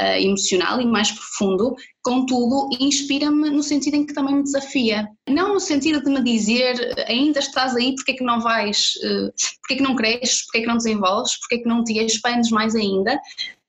uh, 0.00 0.18
emocional 0.18 0.80
e 0.80 0.86
mais 0.86 1.10
profundo, 1.10 1.74
contudo, 2.06 2.68
inspira-me 2.78 3.50
no 3.50 3.64
sentido 3.64 3.94
em 3.94 4.06
que 4.06 4.14
também 4.14 4.36
me 4.36 4.44
desafia. 4.44 5.08
Não 5.28 5.54
no 5.54 5.58
sentido 5.58 6.00
de 6.00 6.08
me 6.08 6.22
dizer 6.22 6.94
ainda 7.08 7.40
estás 7.40 7.74
aí, 7.74 7.96
porque 7.96 8.12
é 8.12 8.14
que 8.14 8.22
não 8.22 8.40
vais, 8.40 8.92
uh, 9.02 9.32
porque 9.60 9.74
é 9.74 9.76
que 9.78 9.82
não 9.82 9.96
cresces, 9.96 10.42
porque 10.44 10.58
é 10.58 10.60
que 10.60 10.68
não 10.68 10.76
desenvolves, 10.76 11.36
porque 11.40 11.56
é 11.56 11.58
que 11.58 11.66
não 11.66 11.82
te 11.82 11.98
expandes 11.98 12.50
mais 12.50 12.76
ainda, 12.76 13.20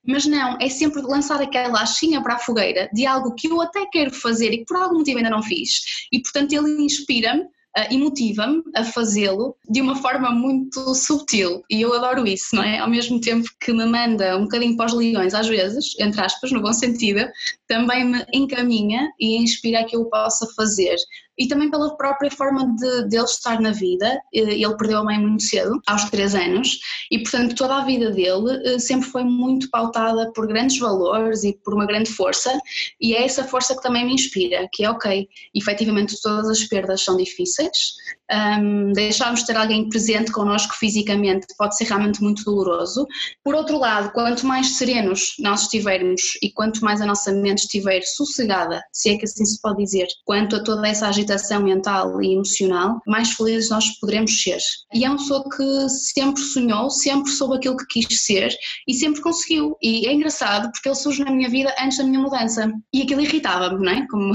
mas 0.06 0.24
não, 0.24 0.56
é 0.60 0.68
sempre 0.68 1.02
lançar 1.02 1.42
aquela 1.42 1.82
achinha 1.82 2.22
para 2.22 2.36
a 2.36 2.38
fogueira 2.38 2.88
de 2.94 3.04
algo 3.04 3.34
que 3.34 3.48
eu 3.48 3.60
até 3.60 3.84
quero 3.86 4.12
fazer 4.12 4.52
e 4.52 4.58
que 4.58 4.66
por 4.66 4.76
algum 4.76 4.98
motivo 4.98 5.18
ainda 5.18 5.30
não 5.30 5.42
fiz. 5.42 6.06
E 6.12 6.22
portanto 6.22 6.52
ele 6.52 6.80
inspira-me 6.80 7.44
uh, 7.76 7.92
e 7.92 7.98
motiva-me 7.98 8.62
a 8.74 8.84
fazê-lo 8.84 9.56
de 9.68 9.80
uma 9.80 9.96
forma 9.96 10.30
muito 10.30 10.94
subtil 10.94 11.62
e 11.70 11.82
eu 11.82 11.92
adoro 11.92 12.26
isso, 12.26 12.54
não 12.54 12.62
é? 12.62 12.78
Ao 12.78 12.88
mesmo 12.88 13.20
tempo 13.20 13.48
que 13.60 13.72
me 13.72 13.84
manda 13.86 14.36
um 14.36 14.42
bocadinho 14.42 14.76
para 14.76 14.86
os 14.86 14.94
leões, 14.94 15.34
às 15.34 15.48
vezes, 15.48 15.98
entre 15.98 16.20
aspas, 16.20 16.50
no 16.52 16.62
bom 16.62 16.72
sentido, 16.72 17.28
também 17.66 18.04
me 18.04 18.24
encaminha 18.32 19.10
e 19.18 19.36
inspira 19.36 19.84
que 19.84 19.96
eu 19.96 20.04
possa 20.06 20.46
fazer 20.54 20.96
e 21.38 21.46
também 21.46 21.70
pela 21.70 21.96
própria 21.96 22.30
forma 22.30 22.74
de, 22.74 23.08
de 23.08 23.16
ele 23.16 23.24
estar 23.24 23.60
na 23.60 23.70
vida. 23.70 24.20
Eh, 24.34 24.54
ele 24.54 24.76
perdeu 24.76 24.98
a 24.98 25.04
mãe 25.04 25.18
muito 25.18 25.42
cedo, 25.42 25.80
aos 25.86 26.04
3 26.10 26.34
anos, 26.34 26.78
e 27.10 27.18
portanto 27.20 27.54
toda 27.54 27.76
a 27.76 27.84
vida 27.84 28.10
dele 28.10 28.60
eh, 28.64 28.78
sempre 28.78 29.08
foi 29.08 29.24
muito 29.24 29.70
pautada 29.70 30.32
por 30.32 30.46
grandes 30.46 30.78
valores 30.78 31.44
e 31.44 31.52
por 31.52 31.74
uma 31.74 31.86
grande 31.86 32.10
força, 32.10 32.58
e 33.00 33.14
é 33.14 33.24
essa 33.24 33.44
força 33.44 33.74
que 33.76 33.82
também 33.82 34.04
me 34.04 34.14
inspira, 34.14 34.68
que 34.72 34.84
é 34.84 34.90
ok, 34.90 35.28
efetivamente 35.54 36.20
todas 36.20 36.48
as 36.48 36.64
perdas 36.64 37.02
são 37.02 37.16
difíceis, 37.16 37.94
um, 38.30 38.92
deixarmos 38.92 39.40
de 39.40 39.46
ter 39.46 39.56
alguém 39.56 39.88
presente 39.88 40.32
connosco 40.32 40.74
fisicamente 40.74 41.46
pode 41.56 41.76
ser 41.76 41.84
realmente 41.84 42.22
muito 42.22 42.44
doloroso. 42.44 43.06
Por 43.42 43.54
outro 43.54 43.78
lado, 43.78 44.12
quanto 44.12 44.46
mais 44.46 44.76
serenos 44.76 45.34
nós 45.38 45.62
estivermos 45.62 46.20
e 46.42 46.52
quanto 46.52 46.84
mais 46.84 47.00
a 47.00 47.06
nossa 47.06 47.32
mente 47.32 47.60
estiver 47.60 48.02
sossegada, 48.02 48.82
se 48.92 49.10
é 49.10 49.16
que 49.16 49.24
assim 49.24 49.44
se 49.44 49.60
pode 49.60 49.78
dizer, 49.82 50.06
quanto 50.24 50.56
a 50.56 50.62
toda 50.62 50.86
essa 50.86 51.08
agitação 51.08 51.62
mental 51.62 52.20
e 52.22 52.34
emocional, 52.34 53.00
mais 53.06 53.30
felizes 53.30 53.70
nós 53.70 53.98
poderemos 53.98 54.42
ser. 54.42 54.58
E 54.92 55.04
é 55.04 55.08
uma 55.08 55.18
pessoa 55.18 55.44
que 55.48 55.88
sempre 55.88 56.42
sonhou, 56.42 56.90
sempre 56.90 57.30
soube 57.30 57.56
aquilo 57.56 57.76
que 57.76 58.02
quis 58.02 58.24
ser 58.24 58.54
e 58.86 58.94
sempre 58.94 59.20
conseguiu. 59.20 59.76
E 59.82 60.06
é 60.06 60.12
engraçado 60.12 60.70
porque 60.72 60.88
ele 60.88 60.96
surge 60.96 61.24
na 61.24 61.30
minha 61.30 61.48
vida 61.48 61.74
antes 61.80 61.98
da 61.98 62.04
minha 62.04 62.20
mudança. 62.20 62.70
E 62.92 63.02
aquilo 63.02 63.20
irritava-me, 63.20 63.84
não 63.84 63.92
é? 63.92 64.06
Como 64.08 64.32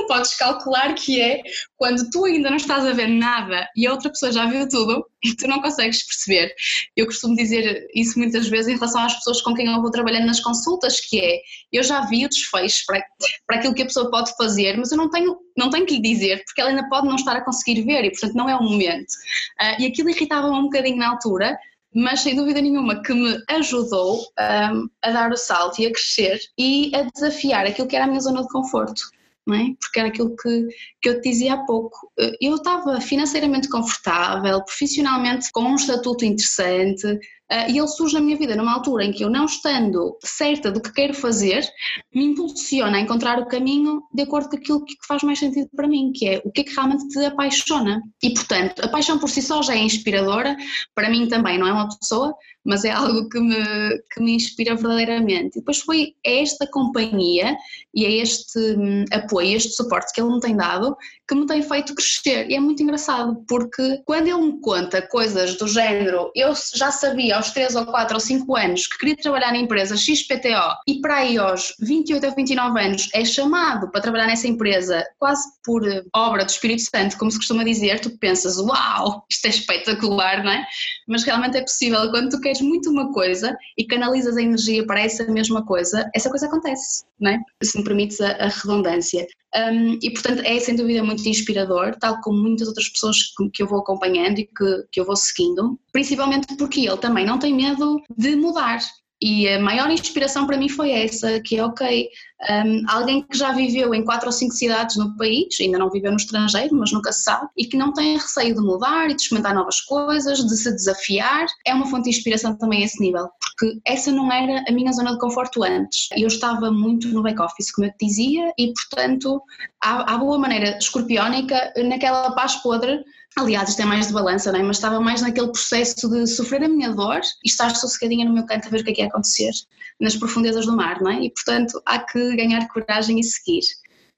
como 0.00 0.06
podes 0.06 0.34
calcular 0.36 0.94
que 0.94 1.20
é 1.20 1.42
quando 1.76 2.08
tu 2.10 2.24
ainda 2.24 2.50
não 2.50 2.56
estás 2.56 2.84
a 2.86 2.92
ver 2.92 3.08
nada 3.08 3.68
e 3.76 3.86
a 3.86 3.92
outra 3.92 4.10
pessoa 4.10 4.32
já 4.32 4.46
viu 4.46 4.68
tudo 4.68 5.04
e 5.22 5.34
tu 5.34 5.46
não 5.46 5.60
consegues 5.60 6.06
perceber. 6.06 6.54
Eu 6.96 7.06
costumo 7.06 7.36
dizer 7.36 7.86
isso 7.94 8.18
muitas 8.18 8.48
vezes 8.48 8.68
em 8.68 8.74
relação 8.74 9.02
às 9.02 9.14
pessoas 9.14 9.42
com 9.42 9.54
quem 9.54 9.66
eu 9.66 9.80
vou 9.80 9.90
trabalhando 9.90 10.26
nas 10.26 10.40
consultas, 10.40 11.00
que 11.00 11.20
é, 11.20 11.40
eu 11.72 11.82
já 11.82 12.06
vi 12.06 12.24
o 12.24 12.28
desfecho 12.28 12.84
para, 12.86 13.02
para 13.46 13.56
aquilo 13.56 13.74
que 13.74 13.82
a 13.82 13.86
pessoa 13.86 14.10
pode 14.10 14.34
fazer, 14.36 14.76
mas 14.76 14.90
eu 14.90 14.98
não 14.98 15.10
tenho, 15.10 15.36
não 15.56 15.70
tenho 15.70 15.86
que 15.86 15.94
lhe 15.94 16.02
dizer, 16.02 16.42
porque 16.44 16.60
ela 16.60 16.70
ainda 16.70 16.88
pode 16.88 17.06
não 17.06 17.16
estar 17.16 17.36
a 17.36 17.44
conseguir 17.44 17.82
ver 17.82 18.04
e 18.04 18.10
portanto 18.10 18.34
não 18.34 18.48
é 18.48 18.56
o 18.56 18.62
momento. 18.62 19.12
Uh, 19.60 19.82
e 19.82 19.86
aquilo 19.86 20.10
irritava-me 20.10 20.56
um 20.56 20.64
bocadinho 20.64 20.96
na 20.96 21.10
altura, 21.10 21.58
mas 21.94 22.20
sem 22.20 22.36
dúvida 22.36 22.60
nenhuma 22.60 23.02
que 23.02 23.12
me 23.12 23.42
ajudou 23.48 24.20
um, 24.20 24.88
a 25.02 25.10
dar 25.10 25.32
o 25.32 25.36
salto 25.36 25.80
e 25.80 25.86
a 25.86 25.92
crescer 25.92 26.38
e 26.56 26.92
a 26.94 27.02
desafiar 27.02 27.66
aquilo 27.66 27.88
que 27.88 27.96
era 27.96 28.04
a 28.04 28.08
minha 28.08 28.20
zona 28.20 28.42
de 28.42 28.48
conforto 28.48 29.02
não 29.50 29.56
é? 29.56 29.74
Porque 29.80 30.00
era 30.00 30.08
aquilo 30.08 30.34
que, 30.36 30.68
que 31.02 31.08
eu 31.08 31.20
te 31.20 31.30
dizia 31.30 31.54
há 31.54 31.66
pouco. 31.66 32.10
Eh, 32.18 32.36
eu 32.40 32.54
estava 32.54 33.00
financeiramente 33.00 33.68
confortável, 33.68 34.64
profissionalmente 34.64 35.50
com 35.52 35.62
um 35.62 35.74
estatuto 35.74 36.24
interessante, 36.24 37.18
Uh, 37.50 37.68
e 37.68 37.78
ele 37.78 37.88
surge 37.88 38.14
na 38.14 38.20
minha 38.20 38.36
vida 38.36 38.54
numa 38.54 38.72
altura 38.72 39.04
em 39.04 39.10
que 39.10 39.24
eu, 39.24 39.28
não 39.28 39.44
estando 39.44 40.16
certa 40.22 40.70
do 40.70 40.80
que 40.80 40.92
quero 40.92 41.12
fazer, 41.12 41.68
me 42.14 42.26
impulsiona 42.26 42.96
a 42.96 43.00
encontrar 43.00 43.40
o 43.40 43.48
caminho 43.48 44.04
de 44.14 44.22
acordo 44.22 44.48
com 44.48 44.56
aquilo 44.56 44.84
que 44.84 44.94
faz 45.04 45.24
mais 45.24 45.40
sentido 45.40 45.68
para 45.74 45.88
mim, 45.88 46.12
que 46.14 46.28
é 46.28 46.42
o 46.44 46.52
que 46.52 46.60
é 46.60 46.64
que 46.64 46.72
realmente 46.72 47.08
te 47.08 47.18
apaixona. 47.24 48.00
E, 48.22 48.32
portanto, 48.32 48.84
a 48.84 48.88
paixão 48.88 49.18
por 49.18 49.28
si 49.28 49.42
só 49.42 49.62
já 49.62 49.74
é 49.74 49.78
inspiradora, 49.78 50.56
para 50.94 51.10
mim 51.10 51.26
também, 51.26 51.58
não 51.58 51.66
é 51.66 51.72
uma 51.72 51.88
pessoa, 51.88 52.32
mas 52.64 52.84
é 52.84 52.90
algo 52.90 53.28
que 53.28 53.40
me, 53.40 53.98
que 54.12 54.20
me 54.20 54.34
inspira 54.34 54.74
verdadeiramente. 54.74 55.56
E 55.56 55.60
depois 55.60 55.78
foi 55.78 56.14
esta 56.24 56.66
companhia 56.66 57.56
e 57.94 58.04
é 58.04 58.12
este 58.12 58.58
um, 58.58 59.04
apoio, 59.12 59.56
este 59.56 59.72
suporte 59.72 60.12
que 60.12 60.20
ele 60.20 60.30
me 60.30 60.40
tem 60.40 60.56
dado, 60.56 60.96
que 61.26 61.34
me 61.34 61.46
tem 61.46 61.62
feito 61.62 61.94
crescer. 61.94 62.50
E 62.50 62.54
é 62.54 62.60
muito 62.60 62.82
engraçado, 62.82 63.44
porque 63.48 64.02
quando 64.04 64.28
ele 64.28 64.52
me 64.52 64.60
conta 64.60 65.02
coisas 65.02 65.56
do 65.56 65.66
género, 65.66 66.30
eu 66.34 66.52
já 66.74 66.90
sabia 66.90 67.36
aos 67.36 67.50
3 67.50 67.76
ou 67.76 67.86
4 67.86 68.14
ou 68.14 68.20
5 68.20 68.56
anos 68.56 68.86
que 68.86 68.98
queria 68.98 69.16
trabalhar 69.16 69.52
na 69.52 69.58
empresa 69.58 69.96
XPTO 69.96 70.74
e 70.86 71.00
para 71.00 71.16
aí 71.16 71.38
aos 71.38 71.74
28 71.80 72.26
ou 72.26 72.34
29 72.34 72.80
anos 72.80 73.08
é 73.14 73.24
chamado 73.24 73.90
para 73.90 74.00
trabalhar 74.00 74.26
nessa 74.26 74.48
empresa 74.48 75.04
quase 75.18 75.48
por 75.64 75.82
obra 76.14 76.44
do 76.44 76.50
Espírito 76.50 76.82
Santo, 76.82 77.16
como 77.16 77.30
se 77.30 77.38
costuma 77.38 77.64
dizer, 77.64 78.00
tu 78.00 78.10
pensas, 78.18 78.58
uau, 78.58 79.24
isto 79.30 79.46
é 79.46 79.50
espetacular, 79.50 80.44
não 80.44 80.52
é? 80.52 80.66
Mas 81.08 81.24
realmente 81.24 81.56
é 81.56 81.62
possível, 81.62 82.10
quando 82.10 82.30
tu 82.30 82.40
queres 82.40 82.49
muito 82.58 82.90
uma 82.90 83.12
coisa 83.12 83.56
e 83.76 83.86
canalizas 83.86 84.36
a 84.36 84.42
energia 84.42 84.84
para 84.86 85.00
essa 85.00 85.24
mesma 85.30 85.64
coisa, 85.64 86.10
essa 86.14 86.30
coisa 86.30 86.46
acontece, 86.46 87.04
não 87.20 87.30
é? 87.30 87.38
Se 87.62 87.78
me 87.78 87.84
permites 87.84 88.20
a, 88.20 88.30
a 88.32 88.48
redundância. 88.48 89.26
Um, 89.54 89.98
e 90.00 90.10
portanto 90.12 90.42
é 90.44 90.58
sem 90.58 90.76
dúvida 90.76 91.02
muito 91.02 91.28
inspirador, 91.28 91.96
tal 91.98 92.20
como 92.20 92.38
muitas 92.38 92.68
outras 92.68 92.88
pessoas 92.88 93.16
que, 93.36 93.50
que 93.50 93.62
eu 93.62 93.66
vou 93.66 93.80
acompanhando 93.80 94.38
e 94.38 94.46
que, 94.46 94.84
que 94.92 95.00
eu 95.00 95.04
vou 95.04 95.16
seguindo, 95.16 95.78
principalmente 95.92 96.56
porque 96.56 96.86
ele 96.86 96.96
também 96.96 97.26
não 97.26 97.38
tem 97.38 97.54
medo 97.54 98.00
de 98.16 98.36
mudar. 98.36 98.80
E 99.20 99.48
a 99.48 99.60
maior 99.60 99.90
inspiração 99.90 100.46
para 100.46 100.56
mim 100.56 100.68
foi 100.68 100.92
essa, 100.92 101.40
que 101.40 101.56
é 101.56 101.64
ok, 101.64 102.08
um, 102.48 102.82
alguém 102.88 103.22
que 103.22 103.36
já 103.36 103.52
viveu 103.52 103.94
em 103.94 104.02
quatro 104.02 104.28
ou 104.28 104.32
cinco 104.32 104.54
cidades 104.54 104.96
no 104.96 105.14
país, 105.16 105.60
ainda 105.60 105.78
não 105.78 105.90
viveu 105.90 106.10
no 106.10 106.16
estrangeiro, 106.16 106.74
mas 106.74 106.90
nunca 106.90 107.12
se 107.12 107.24
sabe, 107.24 107.48
e 107.56 107.66
que 107.66 107.76
não 107.76 107.92
tem 107.92 108.16
receio 108.16 108.54
de 108.54 108.60
mudar 108.62 109.10
e 109.10 109.14
de 109.14 109.20
experimentar 109.20 109.54
novas 109.54 109.80
coisas, 109.82 110.38
de 110.38 110.56
se 110.56 110.72
desafiar, 110.72 111.46
é 111.66 111.74
uma 111.74 111.86
fonte 111.86 112.04
de 112.04 112.10
inspiração 112.10 112.56
também 112.56 112.82
a 112.82 112.86
esse 112.86 113.00
nível, 113.00 113.28
porque 113.38 113.78
essa 113.84 114.10
não 114.10 114.32
era 114.32 114.64
a 114.66 114.72
minha 114.72 114.92
zona 114.92 115.12
de 115.12 115.18
conforto 115.18 115.62
antes. 115.62 116.08
Eu 116.16 116.28
estava 116.28 116.70
muito 116.70 117.08
no 117.08 117.22
back-office, 117.22 117.72
como 117.72 117.86
eu 117.86 117.92
te 117.92 118.06
dizia, 118.06 118.52
e 118.58 118.72
portanto, 118.72 119.42
há, 119.82 120.14
há 120.14 120.18
boa 120.18 120.38
maneira 120.38 120.78
escorpiónica, 120.78 121.74
naquela 121.84 122.30
paz 122.32 122.56
podre, 122.56 123.04
Aliás, 123.36 123.68
isto 123.68 123.80
é 123.80 123.84
mais 123.84 124.08
de 124.08 124.12
balança, 124.12 124.50
não 124.50 124.58
é? 124.58 124.62
mas 124.62 124.76
estava 124.76 125.00
mais 125.00 125.22
naquele 125.22 125.52
processo 125.52 126.08
de 126.08 126.26
sofrer 126.26 126.64
a 126.64 126.68
minha 126.68 126.92
dor 126.92 127.20
e 127.44 127.48
estar 127.48 127.74
sossegadinha 127.76 128.24
no 128.24 128.34
meu 128.34 128.44
canto 128.44 128.66
a 128.66 128.70
ver 128.70 128.80
o 128.80 128.84
que 128.84 128.90
é 128.90 128.94
que 128.94 129.00
ia 129.02 129.06
acontecer 129.06 129.52
nas 130.00 130.16
profundezas 130.16 130.66
do 130.66 130.76
mar, 130.76 131.00
não 131.00 131.10
é? 131.10 131.22
E 131.22 131.30
portanto 131.30 131.80
há 131.86 131.98
que 131.98 132.36
ganhar 132.36 132.66
coragem 132.68 133.20
e 133.20 133.24
seguir. 133.24 133.62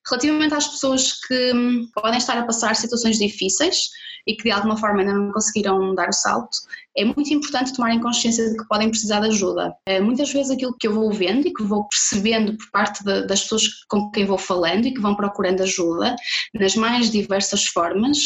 Relativamente 0.08 0.54
às 0.54 0.68
pessoas 0.68 1.12
que 1.26 1.52
hum, 1.52 1.88
podem 1.94 2.18
estar 2.18 2.36
a 2.36 2.44
passar 2.44 2.74
situações 2.74 3.18
difíceis 3.18 3.90
e 4.26 4.34
que 4.34 4.44
de 4.44 4.50
alguma 4.50 4.76
forma 4.76 5.00
ainda 5.00 5.14
não 5.14 5.32
conseguiram 5.32 5.94
dar 5.94 6.08
o 6.08 6.12
salto, 6.12 6.56
é 6.96 7.04
muito 7.04 7.32
importante 7.32 7.72
tomarem 7.72 8.00
consciência 8.00 8.50
de 8.50 8.56
que 8.56 8.66
podem 8.68 8.90
precisar 8.90 9.20
de 9.20 9.28
ajuda. 9.28 9.74
Eh, 9.86 10.00
muitas 10.00 10.32
vezes 10.32 10.50
aquilo 10.50 10.76
que 10.78 10.86
eu 10.86 10.94
vou 10.94 11.12
vendo 11.12 11.46
e 11.46 11.52
que 11.52 11.62
vou 11.62 11.88
percebendo 11.88 12.56
por 12.56 12.70
parte 12.70 13.02
de, 13.04 13.26
das 13.26 13.42
pessoas 13.42 13.68
com 13.88 14.10
quem 14.10 14.24
vou 14.24 14.38
falando 14.38 14.86
e 14.86 14.94
que 14.94 15.00
vão 15.00 15.16
procurando 15.16 15.62
ajuda, 15.62 16.14
nas 16.54 16.76
mais 16.76 17.10
diversas 17.10 17.64
formas, 17.64 18.18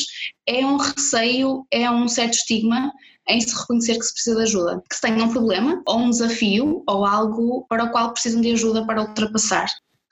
é 0.46 0.64
um 0.66 0.76
receio, 0.76 1.66
é 1.70 1.90
um 1.90 2.08
certo 2.08 2.34
estigma 2.34 2.92
em 3.28 3.40
se 3.40 3.54
reconhecer 3.58 3.98
que 3.98 4.04
se 4.04 4.12
precisa 4.12 4.36
de 4.36 4.42
ajuda, 4.42 4.82
que 4.88 4.94
se 4.94 5.00
tenha 5.00 5.24
um 5.24 5.32
problema 5.32 5.82
ou 5.86 5.98
um 5.98 6.10
desafio 6.10 6.82
ou 6.86 7.04
algo 7.04 7.66
para 7.68 7.84
o 7.84 7.90
qual 7.90 8.12
precisam 8.12 8.40
de 8.40 8.52
ajuda 8.52 8.86
para 8.86 9.02
ultrapassar 9.02 9.66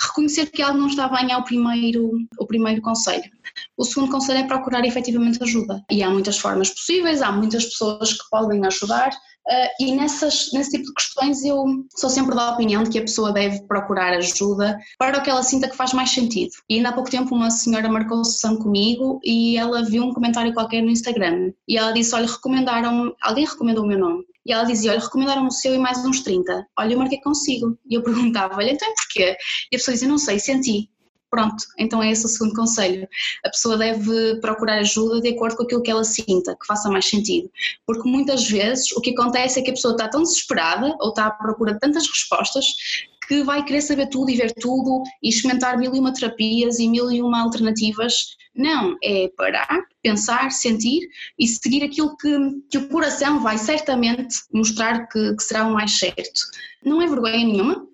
reconhecer 0.06 0.46
que 0.46 0.62
algo 0.62 0.78
não 0.78 0.88
está 0.88 1.08
bem 1.08 1.32
é 1.32 1.36
o 1.36 1.44
primeiro, 1.44 2.10
o 2.38 2.46
primeiro 2.46 2.80
conselho. 2.82 3.30
O 3.76 3.84
segundo 3.84 4.10
conselho 4.10 4.40
é 4.40 4.46
procurar 4.46 4.84
efetivamente 4.84 5.42
ajuda. 5.42 5.84
E 5.90 6.02
há 6.02 6.10
muitas 6.10 6.38
formas 6.38 6.70
possíveis, 6.70 7.22
há 7.22 7.32
muitas 7.32 7.64
pessoas 7.64 8.12
que 8.12 8.28
podem 8.30 8.64
ajudar, 8.66 9.10
Uh, 9.46 9.68
e 9.78 9.92
nessas, 9.92 10.50
nesse 10.52 10.70
tipo 10.70 10.84
de 10.84 10.94
questões 10.94 11.44
eu 11.44 11.64
sou 11.96 12.08
sempre 12.08 12.34
da 12.34 12.52
opinião 12.52 12.82
de 12.82 12.90
que 12.90 12.98
a 12.98 13.02
pessoa 13.02 13.30
deve 13.30 13.62
procurar 13.66 14.14
ajuda 14.14 14.78
para 14.98 15.18
o 15.18 15.22
que 15.22 15.28
ela 15.28 15.42
sinta 15.42 15.68
que 15.68 15.76
faz 15.76 15.92
mais 15.92 16.10
sentido. 16.10 16.50
E 16.68 16.76
ainda 16.76 16.88
há 16.88 16.92
pouco 16.92 17.10
tempo 17.10 17.34
uma 17.34 17.50
senhora 17.50 17.88
marcou 17.88 18.24
sessão 18.24 18.56
comigo 18.56 19.20
e 19.22 19.58
ela 19.58 19.84
viu 19.84 20.02
um 20.02 20.14
comentário 20.14 20.54
qualquer 20.54 20.82
no 20.82 20.90
Instagram 20.90 21.52
e 21.68 21.76
ela 21.76 21.92
disse, 21.92 22.14
olha, 22.14 22.26
recomendaram, 22.26 23.14
alguém 23.20 23.44
recomendou 23.44 23.84
o 23.84 23.86
meu 23.86 23.98
nome. 23.98 24.24
E 24.46 24.52
ela 24.52 24.64
dizia, 24.64 24.92
olha, 24.92 25.00
recomendaram 25.00 25.46
o 25.46 25.50
seu 25.50 25.74
e 25.74 25.78
mais 25.78 26.04
uns 26.04 26.20
30. 26.20 26.66
Olha, 26.78 26.92
eu 26.92 26.98
marquei 26.98 27.20
consigo. 27.20 27.78
E 27.88 27.94
eu 27.94 28.02
perguntava, 28.04 28.56
olha, 28.56 28.72
então 28.72 28.92
porquê? 28.94 29.36
E 29.72 29.76
a 29.76 29.78
pessoa 29.78 29.94
dizia, 29.94 30.08
não 30.08 30.18
sei, 30.18 30.38
senti. 30.38 30.90
Pronto, 31.34 31.64
então 31.76 32.00
é 32.00 32.12
esse 32.12 32.24
o 32.26 32.28
segundo 32.28 32.54
conselho. 32.54 33.08
A 33.44 33.50
pessoa 33.50 33.76
deve 33.76 34.36
procurar 34.36 34.78
ajuda 34.78 35.20
de 35.20 35.30
acordo 35.30 35.56
com 35.56 35.64
aquilo 35.64 35.82
que 35.82 35.90
ela 35.90 36.04
sinta, 36.04 36.54
que 36.54 36.64
faça 36.64 36.88
mais 36.88 37.06
sentido. 37.06 37.50
Porque 37.84 38.08
muitas 38.08 38.48
vezes 38.48 38.92
o 38.92 39.00
que 39.00 39.10
acontece 39.10 39.58
é 39.58 39.62
que 39.64 39.70
a 39.70 39.74
pessoa 39.74 39.94
está 39.94 40.06
tão 40.06 40.22
desesperada 40.22 40.96
ou 41.00 41.08
está 41.08 41.26
à 41.26 41.32
procura 41.32 41.72
de 41.72 41.80
tantas 41.80 42.06
respostas 42.08 42.66
que 43.26 43.42
vai 43.42 43.64
querer 43.64 43.80
saber 43.80 44.06
tudo 44.10 44.30
e 44.30 44.36
ver 44.36 44.52
tudo 44.52 45.02
e 45.20 45.28
experimentar 45.28 45.76
mil 45.76 45.92
e 45.92 45.98
uma 45.98 46.12
terapias 46.12 46.78
e 46.78 46.88
mil 46.88 47.10
e 47.10 47.20
uma 47.20 47.42
alternativas. 47.42 48.36
Não, 48.54 48.96
é 49.02 49.28
parar, 49.36 49.80
pensar, 50.04 50.52
sentir 50.52 51.00
e 51.36 51.48
seguir 51.48 51.82
aquilo 51.82 52.16
que, 52.16 52.30
que 52.70 52.78
o 52.78 52.88
coração 52.88 53.40
vai 53.40 53.58
certamente 53.58 54.36
mostrar 54.52 55.08
que, 55.08 55.34
que 55.34 55.42
será 55.42 55.66
o 55.66 55.72
mais 55.72 55.98
certo. 55.98 56.42
Não 56.84 57.02
é 57.02 57.08
vergonha 57.08 57.44
nenhuma, 57.44 57.88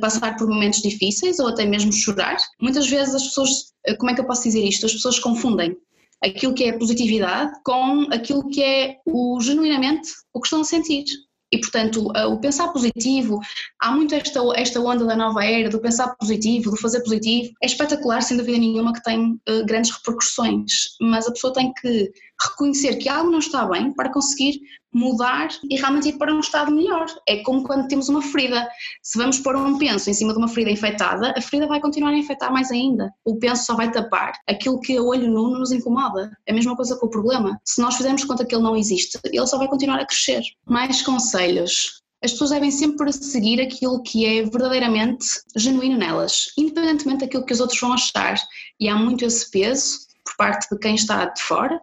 passar 0.00 0.36
por 0.36 0.48
momentos 0.48 0.82
difíceis 0.82 1.38
ou 1.38 1.48
até 1.48 1.64
mesmo 1.64 1.92
chorar. 1.92 2.36
Muitas 2.60 2.88
vezes 2.88 3.14
as 3.14 3.24
pessoas, 3.24 3.50
eh, 3.86 3.94
como 3.94 4.10
é 4.10 4.14
que 4.14 4.20
eu 4.20 4.26
posso 4.26 4.42
dizer 4.42 4.62
isto? 4.64 4.86
As 4.86 4.92
pessoas 4.92 5.18
confundem 5.18 5.76
aquilo 6.22 6.54
que 6.54 6.64
é 6.64 6.78
positividade 6.78 7.52
com 7.64 8.06
aquilo 8.12 8.48
que 8.48 8.62
é 8.62 8.96
o 9.06 9.40
genuinamente 9.40 10.10
o 10.32 10.40
que 10.40 10.46
estão 10.46 10.60
a 10.60 10.64
sentir. 10.64 11.04
E, 11.52 11.58
portanto, 11.58 12.08
o 12.08 12.40
pensar 12.40 12.68
positivo, 12.68 13.38
há 13.78 13.92
muito 13.92 14.14
esta, 14.14 14.40
esta 14.56 14.80
onda 14.80 15.04
da 15.04 15.14
nova 15.14 15.44
era, 15.44 15.68
do 15.68 15.82
pensar 15.82 16.16
positivo, 16.16 16.70
do 16.70 16.78
fazer 16.78 17.02
positivo, 17.02 17.52
é 17.62 17.66
espetacular, 17.66 18.22
sem 18.22 18.38
dúvida 18.38 18.56
nenhuma, 18.56 18.94
que 18.94 19.02
tem 19.02 19.32
uh, 19.32 19.66
grandes 19.66 19.90
repercussões, 19.90 20.96
mas 20.98 21.26
a 21.26 21.32
pessoa 21.32 21.52
tem 21.52 21.70
que 21.74 22.10
reconhecer 22.50 22.96
que 22.96 23.08
algo 23.08 23.30
não 23.30 23.38
está 23.38 23.64
bem 23.66 23.92
para 23.92 24.12
conseguir 24.12 24.60
mudar 24.92 25.48
e 25.70 25.76
realmente 25.76 26.10
ir 26.10 26.18
para 26.18 26.34
um 26.34 26.40
estado 26.40 26.70
melhor. 26.70 27.06
É 27.26 27.42
como 27.42 27.62
quando 27.62 27.88
temos 27.88 28.08
uma 28.08 28.20
ferida. 28.20 28.68
Se 29.02 29.18
vamos 29.18 29.38
pôr 29.38 29.56
um 29.56 29.78
penso 29.78 30.10
em 30.10 30.14
cima 30.14 30.32
de 30.32 30.38
uma 30.38 30.48
ferida 30.48 30.70
infectada, 30.70 31.32
a 31.36 31.40
ferida 31.40 31.66
vai 31.66 31.80
continuar 31.80 32.10
a 32.10 32.18
infectar 32.18 32.52
mais 32.52 32.70
ainda. 32.70 33.10
O 33.24 33.38
penso 33.38 33.64
só 33.64 33.74
vai 33.74 33.90
tapar 33.90 34.32
aquilo 34.48 34.80
que 34.80 34.96
a 34.96 35.02
olho 35.02 35.30
nu 35.30 35.58
nos 35.58 35.72
incomoda. 35.72 36.30
É 36.46 36.52
a 36.52 36.54
mesma 36.54 36.76
coisa 36.76 36.96
com 36.96 37.06
o 37.06 37.10
problema. 37.10 37.58
Se 37.64 37.80
nós 37.80 37.96
fizermos 37.96 38.24
conta 38.24 38.44
que 38.44 38.54
ele 38.54 38.62
não 38.62 38.76
existe, 38.76 39.18
ele 39.24 39.46
só 39.46 39.56
vai 39.56 39.68
continuar 39.68 39.98
a 39.98 40.06
crescer. 40.06 40.42
Mais 40.66 41.02
conselhos. 41.02 42.02
As 42.24 42.30
pessoas 42.30 42.50
devem 42.50 42.70
sempre 42.70 43.12
seguir 43.12 43.60
aquilo 43.60 44.00
que 44.00 44.24
é 44.24 44.42
verdadeiramente 44.44 45.26
genuíno 45.56 45.98
nelas, 45.98 46.52
independentemente 46.56 47.20
daquilo 47.20 47.44
que 47.44 47.52
os 47.52 47.58
outros 47.58 47.80
vão 47.80 47.92
achar. 47.92 48.36
E 48.78 48.88
há 48.88 48.94
muito 48.94 49.24
esse 49.24 49.50
peso 49.50 50.11
por 50.24 50.36
parte 50.36 50.68
de 50.70 50.78
quem 50.78 50.94
está 50.94 51.24
de 51.26 51.42
fora, 51.42 51.80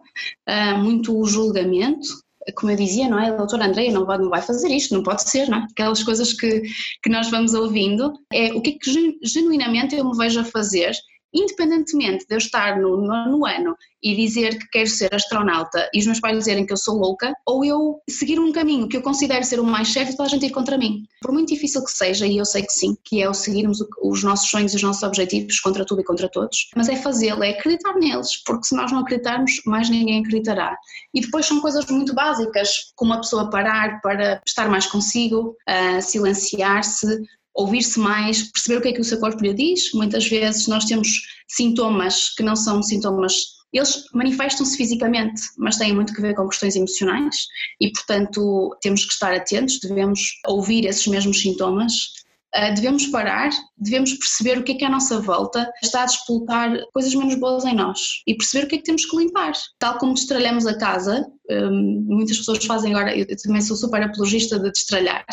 muito 0.78 1.18
o 1.18 1.26
julgamento, 1.26 2.08
como 2.56 2.72
eu 2.72 2.76
dizia, 2.76 3.08
não 3.08 3.18
é? 3.18 3.28
A 3.28 3.36
doutora 3.36 3.66
Andreia 3.66 3.92
não 3.92 4.06
vai, 4.06 4.18
não 4.18 4.30
vai 4.30 4.40
fazer 4.40 4.68
isto, 4.68 4.94
não 4.94 5.02
pode 5.02 5.28
ser, 5.28 5.48
não 5.48 5.58
é? 5.58 5.66
Aquelas 5.70 6.02
coisas 6.02 6.32
que, 6.32 6.62
que 7.02 7.10
nós 7.10 7.30
vamos 7.30 7.54
ouvindo, 7.54 8.12
é 8.32 8.52
o 8.52 8.60
que 8.60 8.70
é 8.70 8.78
que 8.78 9.18
genuinamente 9.22 9.94
eu 9.94 10.04
me 10.04 10.16
vejo 10.16 10.40
a 10.40 10.44
fazer 10.44 10.92
independentemente 11.32 12.26
de 12.26 12.34
eu 12.34 12.38
estar 12.38 12.78
no 12.78 13.46
ano 13.46 13.76
e 14.02 14.16
dizer 14.16 14.58
que 14.58 14.68
quero 14.68 14.88
ser 14.88 15.14
astronauta 15.14 15.88
e 15.92 15.98
os 15.98 16.06
meus 16.06 16.20
pais 16.20 16.38
dizerem 16.38 16.64
que 16.64 16.72
eu 16.72 16.76
sou 16.76 16.96
louca, 16.96 17.34
ou 17.46 17.64
eu 17.64 18.00
seguir 18.08 18.38
um 18.38 18.52
caminho 18.52 18.88
que 18.88 18.96
eu 18.96 19.02
considero 19.02 19.44
ser 19.44 19.60
o 19.60 19.64
mais 19.64 19.92
certo 19.92 20.12
e 20.12 20.16
toda 20.16 20.28
a 20.28 20.30
gente 20.30 20.46
ir 20.46 20.50
contra 20.50 20.78
mim. 20.78 21.04
Por 21.20 21.32
muito 21.32 21.52
difícil 21.52 21.84
que 21.84 21.90
seja, 21.90 22.26
e 22.26 22.38
eu 22.38 22.44
sei 22.44 22.62
que 22.62 22.72
sim, 22.72 22.96
que 23.04 23.20
é 23.22 23.28
o 23.28 23.34
seguirmos 23.34 23.78
os 24.02 24.22
nossos 24.22 24.48
sonhos 24.48 24.72
e 24.72 24.76
os 24.76 24.82
nossos 24.82 25.02
objetivos 25.02 25.60
contra 25.60 25.84
tudo 25.84 26.00
e 26.00 26.04
contra 26.04 26.28
todos, 26.28 26.70
mas 26.74 26.88
é 26.88 26.96
fazê-lo, 26.96 27.44
é 27.44 27.50
acreditar 27.50 27.94
neles, 27.94 28.42
porque 28.44 28.66
se 28.66 28.74
nós 28.74 28.90
não 28.90 29.00
acreditarmos, 29.00 29.60
mais 29.66 29.90
ninguém 29.90 30.20
acreditará. 30.20 30.76
E 31.14 31.20
depois 31.20 31.46
são 31.46 31.60
coisas 31.60 31.84
muito 31.86 32.14
básicas, 32.14 32.92
como 32.96 33.12
a 33.12 33.18
pessoa 33.18 33.50
parar 33.50 34.00
para 34.00 34.40
estar 34.46 34.68
mais 34.68 34.86
consigo, 34.86 35.56
uh, 35.68 36.00
silenciar-se, 36.00 37.20
ouvir-se 37.54 37.98
mais, 37.98 38.50
perceber 38.52 38.78
o 38.78 38.82
que 38.82 38.88
é 38.88 38.92
que 38.92 39.00
o 39.00 39.04
seu 39.04 39.18
corpo 39.18 39.42
lhe 39.42 39.54
diz. 39.54 39.92
Muitas 39.92 40.26
vezes 40.26 40.66
nós 40.66 40.84
temos 40.84 41.08
sintomas 41.48 42.30
que 42.34 42.42
não 42.42 42.56
são 42.56 42.82
sintomas, 42.82 43.34
eles 43.72 44.04
manifestam-se 44.12 44.76
fisicamente, 44.76 45.42
mas 45.56 45.76
têm 45.76 45.94
muito 45.94 46.12
que 46.12 46.20
ver 46.20 46.34
com 46.34 46.48
questões 46.48 46.74
emocionais 46.74 47.46
e, 47.80 47.90
portanto, 47.92 48.76
temos 48.80 49.04
que 49.04 49.12
estar 49.12 49.32
atentos, 49.32 49.78
devemos 49.80 50.20
ouvir 50.46 50.86
esses 50.86 51.06
mesmos 51.06 51.40
sintomas 51.40 52.19
devemos 52.74 53.06
parar, 53.06 53.50
devemos 53.78 54.12
perceber 54.14 54.58
o 54.58 54.64
que 54.64 54.72
é 54.72 54.74
que 54.74 54.84
à 54.84 54.90
nossa 54.90 55.20
volta 55.20 55.70
está 55.82 56.02
a 56.02 56.06
despoltar 56.06 56.76
coisas 56.92 57.14
menos 57.14 57.34
boas 57.36 57.64
em 57.64 57.74
nós 57.74 58.22
e 58.26 58.34
perceber 58.34 58.64
o 58.64 58.68
que 58.68 58.74
é 58.76 58.78
que 58.78 58.84
temos 58.84 59.04
que 59.04 59.16
limpar. 59.16 59.52
Tal 59.78 59.98
como 59.98 60.14
destralhamos 60.14 60.66
a 60.66 60.76
casa, 60.76 61.26
um, 61.48 62.04
muitas 62.06 62.38
pessoas 62.38 62.64
fazem 62.64 62.92
agora, 62.92 63.16
eu 63.16 63.26
também 63.42 63.62
sou 63.62 63.76
super 63.76 64.02
apologista 64.02 64.58
de 64.58 64.70
destralhar, 64.70 65.24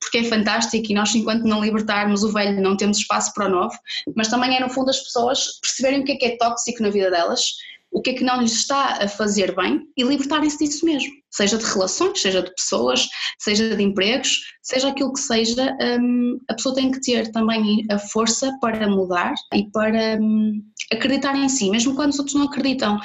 porque 0.00 0.18
é 0.18 0.24
fantástico 0.24 0.90
e 0.90 0.94
nós, 0.94 1.14
enquanto 1.14 1.44
não 1.44 1.62
libertarmos 1.62 2.22
o 2.22 2.32
velho, 2.32 2.60
não 2.60 2.76
temos 2.76 2.98
espaço 2.98 3.32
para 3.34 3.46
o 3.46 3.50
novo, 3.50 3.74
mas 4.16 4.28
também 4.28 4.56
é 4.56 4.60
no 4.60 4.70
fundo 4.70 4.90
as 4.90 5.00
pessoas 5.00 5.60
perceberem 5.60 6.00
o 6.00 6.04
que 6.04 6.12
é 6.12 6.16
que 6.16 6.26
é 6.26 6.36
tóxico 6.36 6.82
na 6.82 6.90
vida 6.90 7.10
delas 7.10 7.54
o 7.94 8.02
que 8.02 8.10
é 8.10 8.14
que 8.14 8.24
não 8.24 8.42
lhes 8.42 8.52
está 8.52 9.04
a 9.04 9.08
fazer 9.08 9.54
bem 9.54 9.80
e 9.96 10.02
libertarem-se 10.02 10.58
disso 10.58 10.84
mesmo, 10.84 11.12
seja 11.30 11.56
de 11.56 11.64
relações, 11.64 12.20
seja 12.20 12.42
de 12.42 12.52
pessoas, 12.52 13.08
seja 13.38 13.74
de 13.74 13.82
empregos, 13.82 14.40
seja 14.62 14.88
aquilo 14.88 15.12
que 15.12 15.20
seja, 15.20 15.76
um, 15.80 16.38
a 16.50 16.54
pessoa 16.54 16.74
tem 16.74 16.90
que 16.90 17.00
ter 17.00 17.30
também 17.30 17.86
a 17.88 17.98
força 17.98 18.52
para 18.60 18.88
mudar 18.88 19.32
e 19.54 19.70
para 19.70 20.18
um, 20.20 20.60
acreditar 20.92 21.36
em 21.36 21.48
si, 21.48 21.70
mesmo 21.70 21.94
quando 21.94 22.10
os 22.10 22.18
outros 22.18 22.34
não 22.36 22.46
acreditam. 22.46 22.98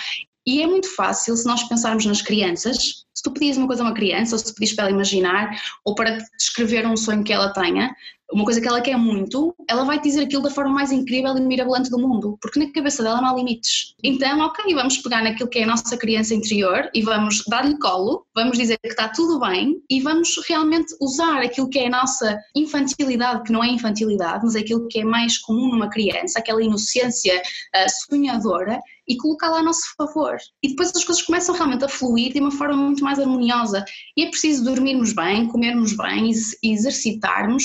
E 0.45 0.63
é 0.63 0.65
muito 0.65 0.93
fácil 0.95 1.37
se 1.37 1.45
nós 1.45 1.61
pensarmos 1.65 2.07
nas 2.07 2.23
crianças, 2.23 3.05
se 3.13 3.23
tu 3.23 3.31
pedis 3.31 3.57
uma 3.57 3.67
coisa 3.67 3.83
a 3.83 3.85
uma 3.85 3.93
criança, 3.93 4.33
ou 4.35 4.39
se 4.39 4.51
pedis 4.55 4.73
para 4.73 4.85
ela 4.85 4.93
imaginar, 4.93 5.55
ou 5.85 5.93
para 5.93 6.17
descrever 6.35 6.87
um 6.87 6.97
sonho 6.97 7.23
que 7.23 7.31
ela 7.31 7.53
tenha, 7.53 7.93
uma 8.31 8.43
coisa 8.43 8.61
que 8.61 8.67
ela 8.67 8.81
quer 8.81 8.97
muito, 8.97 9.55
ela 9.67 9.83
vai 9.83 9.99
dizer 9.99 10.23
aquilo 10.23 10.43
da 10.43 10.49
forma 10.49 10.71
mais 10.71 10.91
incrível 10.91 11.35
e 11.35 11.41
mirabolante 11.41 11.89
do 11.89 11.97
mundo, 11.97 12.37
porque 12.41 12.59
na 12.59 12.71
cabeça 12.71 13.01
dela 13.03 13.21
não 13.21 13.29
há 13.29 13.35
limites. 13.35 13.95
Então, 14.03 14.39
ok, 14.41 14.73
vamos 14.73 14.97
pegar 14.97 15.23
naquilo 15.23 15.49
que 15.49 15.59
é 15.59 15.63
a 15.63 15.67
nossa 15.67 15.97
criança 15.97 16.33
interior 16.33 16.89
e 16.93 17.01
vamos 17.01 17.43
dar-lhe 17.47 17.77
colo, 17.79 18.25
vamos 18.35 18.57
dizer 18.57 18.77
que 18.81 18.89
está 18.89 19.09
tudo 19.09 19.39
bem 19.39 19.81
e 19.89 19.99
vamos 20.01 20.29
realmente 20.47 20.95
usar 21.01 21.41
aquilo 21.41 21.69
que 21.69 21.79
é 21.79 21.87
a 21.87 21.89
nossa 21.89 22.37
infantilidade, 22.55 23.43
que 23.43 23.51
não 23.51 23.63
é 23.63 23.67
infantilidade, 23.67 24.43
mas 24.43 24.55
aquilo 24.55 24.87
que 24.87 24.99
é 24.99 25.03
mais 25.03 25.37
comum 25.37 25.69
numa 25.69 25.89
criança, 25.89 26.39
aquela 26.39 26.63
inocência 26.63 27.35
uh, 27.39 28.07
sonhadora, 28.07 28.79
e 29.09 29.17
colocá-la 29.17 29.59
a 29.59 29.63
nosso 29.63 29.81
favor. 29.97 30.37
E 30.63 30.69
depois 30.69 30.91
as 30.95 31.03
coisas 31.03 31.23
começam 31.23 31.55
realmente 31.55 31.83
a 31.83 31.89
fluir 31.89 32.31
de 32.31 32.39
uma 32.39 32.51
forma 32.51 32.77
muito 32.77 33.03
mais 33.03 33.17
harmoniosa. 33.19 33.83
E 34.15 34.23
é 34.23 34.29
preciso 34.29 34.63
dormirmos 34.63 35.13
bem, 35.13 35.47
comermos 35.47 35.97
bem, 35.97 36.31
exercitarmos 36.63 37.63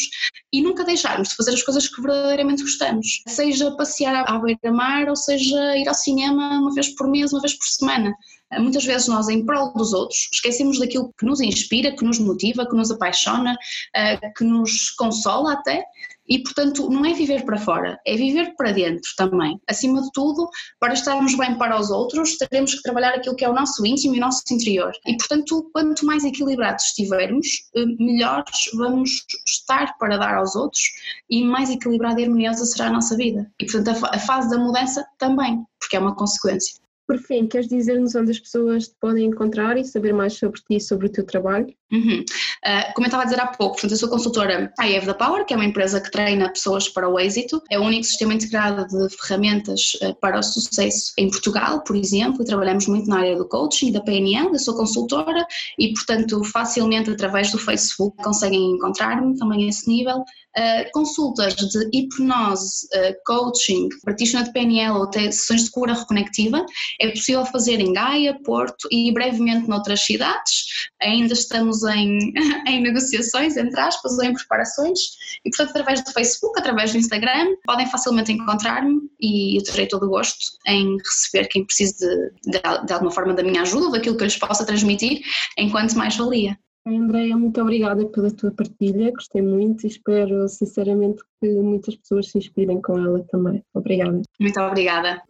e 0.53 0.63
nunca 0.63 0.85
deixarmos 0.85 1.29
de 1.29 1.37
fazer 1.37 1.53
as 1.53 1.63
coisas 1.63 1.87
que 1.87 2.01
verdadeiramente 2.01 2.63
gostamos. 2.63 3.23
Seja 3.29 3.77
passear 3.77 4.25
à 4.27 4.39
beira-mar 4.39 5.09
ou 5.09 5.17
seja 5.17 5.77
ir 5.77 5.87
ao 5.87 5.95
cinema 5.95 6.59
uma 6.59 6.73
vez 6.73 6.89
por 6.95 7.09
mês, 7.09 7.33
uma 7.33 7.43
vez 7.43 7.53
por 7.53 7.67
semana. 7.67 8.15
Muitas 8.59 8.85
vezes 8.85 9.09
nós, 9.09 9.29
em 9.29 9.45
prol 9.45 9.73
dos 9.75 9.93
outros, 9.93 10.29
esquecemos 10.33 10.79
daquilo 10.79 11.13
que 11.19 11.27
nos 11.27 11.41
inspira, 11.41 11.95
que 11.95 12.05
nos 12.05 12.19
motiva, 12.19 12.67
que 12.69 12.77
nos 12.77 12.91
apaixona, 12.91 13.57
eh, 13.95 14.19
que 14.37 14.45
nos 14.45 14.91
consola 14.91 15.53
até, 15.53 15.85
e, 16.29 16.43
portanto, 16.43 16.89
não 16.89 17.05
é 17.05 17.13
viver 17.13 17.45
para 17.45 17.59
fora, 17.59 18.01
é 18.07 18.17
viver 18.17 18.55
para 18.57 18.73
dentro 18.73 19.11
também. 19.17 19.61
Acima 19.69 20.01
de 20.01 20.11
tudo, 20.13 20.49
para 20.81 20.95
estarmos 20.95 21.37
bem 21.37 21.57
para 21.57 21.79
os 21.79 21.91
outros, 21.91 22.37
teremos 22.39 22.75
que 22.75 22.83
trabalhar 22.83 23.15
aquilo 23.15 23.37
que 23.37 23.45
é 23.45 23.49
o 23.49 23.55
nosso 23.55 23.85
íntimo 23.85 24.15
e 24.15 24.19
o 24.19 24.21
nosso 24.21 24.43
interior. 24.51 24.93
E, 25.07 25.17
portanto, 25.17 25.71
quanto 25.73 26.07
mais 26.07 26.25
equilibrados 26.25 26.87
estivermos, 26.87 27.47
eh, 27.77 27.85
melhores 27.99 28.71
vamos 28.75 29.25
estar 29.47 29.97
para 29.99 30.17
dar 30.17 30.35
aos 30.37 30.57
outros 30.57 30.83
e 31.29 31.45
mais 31.45 31.71
equilibrada 31.71 32.21
e 32.21 32.25
harmoniosa 32.25 32.65
será 32.65 32.89
a 32.89 32.93
nossa 32.93 33.17
vida. 33.17 33.51
E, 33.61 33.67
portanto, 33.67 34.07
a 34.07 34.19
fase 34.19 34.49
da 34.49 34.59
mudança 34.59 35.05
também, 35.19 35.63
porque 35.79 35.97
é 35.97 36.01
uma 36.01 36.15
consequência. 36.15 36.84
Por 37.07 37.19
fim, 37.19 37.47
queres 37.47 37.69
dizer-nos 37.69 38.15
onde 38.15 38.31
as 38.31 38.39
pessoas 38.39 38.89
te 38.89 38.95
podem 38.99 39.27
encontrar 39.27 39.77
e 39.77 39.85
saber 39.85 40.15
mais 40.15 40.35
sobre 40.35 40.61
ti 40.61 40.77
e 40.77 40.81
sobre 40.81 41.07
o 41.07 41.13
teu 41.13 41.25
trabalho? 41.25 41.67
Uhum. 41.93 42.25
Uh, 42.65 42.95
como 42.95 43.05
eu 43.05 43.09
estava 43.09 43.23
a 43.23 43.27
dizer 43.27 43.41
há 43.41 43.47
pouco, 43.47 43.75
portanto, 43.75 43.91
eu 43.91 43.97
sou 43.97 44.09
consultora 44.09 44.73
à 44.79 44.85
Have 44.85 45.07
the 45.07 45.15
Power, 45.15 45.45
que 45.45 45.53
é 45.53 45.57
uma 45.57 45.67
empresa 45.67 46.01
que 46.01 46.11
treina 46.11 46.49
pessoas 46.49 46.89
para 46.89 47.09
o 47.09 47.21
êxito. 47.21 47.63
É 47.71 47.79
o 47.79 47.83
único 47.83 48.05
sistema 48.05 48.33
integrado 48.33 48.87
de 48.87 49.17
ferramentas 49.17 49.93
uh, 50.03 50.15
para 50.19 50.39
o 50.39 50.43
sucesso 50.43 51.13
em 51.19 51.31
Portugal, 51.31 51.83
por 51.85 51.95
exemplo, 51.95 52.43
e 52.43 52.47
trabalhamos 52.47 52.87
muito 52.87 53.09
na 53.09 53.19
área 53.19 53.37
do 53.37 53.47
coaching 53.47 53.89
e 53.89 53.93
da 53.93 54.01
PNL. 54.01 54.49
Eu 54.53 54.59
sou 54.59 54.75
consultora 54.75 55.47
e, 55.79 55.93
portanto, 55.93 56.43
facilmente 56.45 57.11
através 57.11 57.53
do 57.53 57.59
Facebook 57.59 58.17
conseguem 58.23 58.73
encontrar-me 58.73 59.37
também 59.37 59.67
a 59.67 59.69
esse 59.69 59.87
nível. 59.87 60.25
Uh, 60.57 60.91
consultas 60.93 61.55
de 61.55 61.91
hipnose, 61.93 62.87
uh, 62.95 63.15
coaching, 63.25 63.89
practitioner 64.03 64.47
de 64.47 64.53
PNL 64.53 64.97
ou 64.97 65.05
até 65.05 65.31
sessões 65.31 65.65
de 65.65 65.71
cura 65.71 65.95
reconectiva, 65.95 66.65
é 67.01 67.11
possível 67.11 67.45
fazer 67.47 67.81
em 67.81 67.93
Gaia, 67.93 68.39
Porto 68.45 68.89
e 68.91 69.13
brevemente 69.13 69.69
noutras 69.69 70.01
cidades. 70.01 70.65
Ainda 71.03 71.33
estamos 71.33 71.83
em, 71.85 72.33
em 72.67 72.83
negociações, 72.83 73.57
entre 73.57 73.79
aspas, 73.81 74.19
ou 74.19 74.25
em 74.25 74.35
preparações, 74.35 74.99
e 75.45 75.51
portanto, 75.51 75.71
através 75.71 76.03
do 76.03 76.13
Facebook, 76.13 76.59
através 76.59 76.93
do 76.93 76.99
Instagram, 76.99 77.55
podem 77.65 77.87
facilmente 77.87 78.33
encontrar-me 78.33 79.01
e 79.21 79.59
eu 79.59 79.65
terei 79.65 79.87
todo 79.87 80.07
o 80.07 80.11
gosto 80.11 80.59
em 80.67 80.97
receber 80.99 81.49
quem 81.49 81.65
precise 81.65 81.99
de, 81.99 82.51
de, 82.51 82.87
de 82.87 82.93
alguma 82.93 83.11
forma 83.11 83.35
da 83.35 83.43
minha 83.43 83.63
ajuda, 83.63 83.91
daquilo 83.91 84.17
que 84.17 84.23
eu 84.23 84.27
lhes 84.27 84.37
possa 84.37 84.65
transmitir, 84.65 85.23
enquanto 85.57 85.95
mais 85.95 86.17
valia. 86.17 86.59
Andréia, 86.87 87.37
muito 87.37 87.61
obrigada 87.61 88.05
pela 88.07 88.31
tua 88.31 88.51
partilha, 88.51 89.11
gostei 89.11 89.41
muito 89.41 89.85
e 89.85 89.89
espero 89.89 90.47
sinceramente 90.49 91.23
que 91.41 91.49
muitas 91.49 91.97
pessoas 91.97 92.31
se 92.31 92.39
inspirem 92.39 92.81
com 92.83 92.99
ela 92.99 93.25
também. 93.31 93.65
Obrigada. 93.73 94.21
Muito 94.39 94.61
obrigada. 94.61 95.23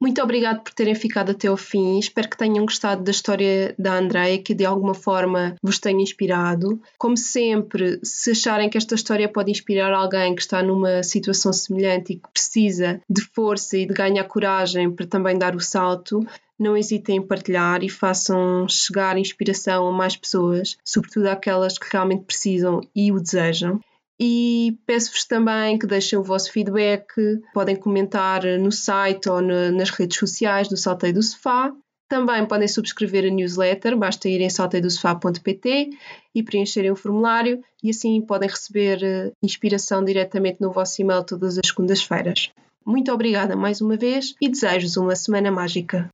Muito 0.00 0.22
obrigado 0.22 0.62
por 0.62 0.72
terem 0.72 0.94
ficado 0.94 1.32
até 1.32 1.46
ao 1.46 1.58
fim. 1.58 1.98
Espero 1.98 2.30
que 2.30 2.38
tenham 2.38 2.64
gostado 2.64 3.04
da 3.04 3.10
história 3.10 3.74
da 3.78 3.98
Andreia, 3.98 4.42
que 4.42 4.54
de 4.54 4.64
alguma 4.64 4.94
forma 4.94 5.54
vos 5.62 5.78
tenha 5.78 6.02
inspirado. 6.02 6.80
Como 6.96 7.18
sempre, 7.18 8.00
se 8.02 8.30
acharem 8.30 8.70
que 8.70 8.78
esta 8.78 8.94
história 8.94 9.28
pode 9.28 9.50
inspirar 9.50 9.92
alguém 9.92 10.34
que 10.34 10.40
está 10.40 10.62
numa 10.62 11.02
situação 11.02 11.52
semelhante 11.52 12.14
e 12.14 12.16
que 12.16 12.30
precisa 12.32 12.98
de 13.10 13.20
força 13.34 13.76
e 13.76 13.84
de 13.84 13.92
ganhar 13.92 14.24
coragem 14.24 14.90
para 14.90 15.06
também 15.06 15.36
dar 15.36 15.54
o 15.54 15.60
salto, 15.60 16.26
não 16.58 16.78
hesitem 16.78 17.16
em 17.16 17.22
partilhar 17.22 17.84
e 17.84 17.90
façam 17.90 18.66
chegar 18.68 19.18
inspiração 19.18 19.86
a 19.86 19.92
mais 19.92 20.16
pessoas, 20.16 20.78
sobretudo 20.82 21.26
aquelas 21.26 21.76
que 21.76 21.86
realmente 21.92 22.24
precisam 22.24 22.80
e 22.96 23.12
o 23.12 23.20
desejam. 23.20 23.78
E 24.22 24.78
peço-vos 24.84 25.24
também 25.24 25.78
que 25.78 25.86
deixem 25.86 26.18
o 26.18 26.22
vosso 26.22 26.52
feedback, 26.52 27.06
podem 27.54 27.74
comentar 27.74 28.44
no 28.58 28.70
site 28.70 29.30
ou 29.30 29.40
no, 29.40 29.72
nas 29.72 29.88
redes 29.88 30.18
sociais 30.18 30.68
do 30.68 30.76
Salteio 30.76 31.14
do 31.14 31.22
Sofá. 31.22 31.72
Também 32.06 32.44
podem 32.44 32.68
subscrever 32.68 33.24
a 33.24 33.34
newsletter, 33.34 33.96
basta 33.96 34.28
irem 34.28 34.48
em 34.48 34.50
salteidosofá.pt 34.50 35.90
e 36.34 36.42
preencherem 36.42 36.90
o 36.90 36.96
formulário 36.96 37.62
e 37.82 37.90
assim 37.90 38.20
podem 38.20 38.48
receber 38.48 39.02
eh, 39.02 39.32
inspiração 39.42 40.04
diretamente 40.04 40.60
no 40.60 40.72
vosso 40.72 41.00
e-mail 41.00 41.24
todas 41.24 41.56
as 41.56 41.66
segundas-feiras. 41.66 42.50
Muito 42.84 43.12
obrigada 43.12 43.54
mais 43.54 43.80
uma 43.80 43.96
vez 43.96 44.34
e 44.40 44.48
desejo-vos 44.48 44.96
uma 44.96 45.14
semana 45.14 45.52
mágica. 45.52 46.10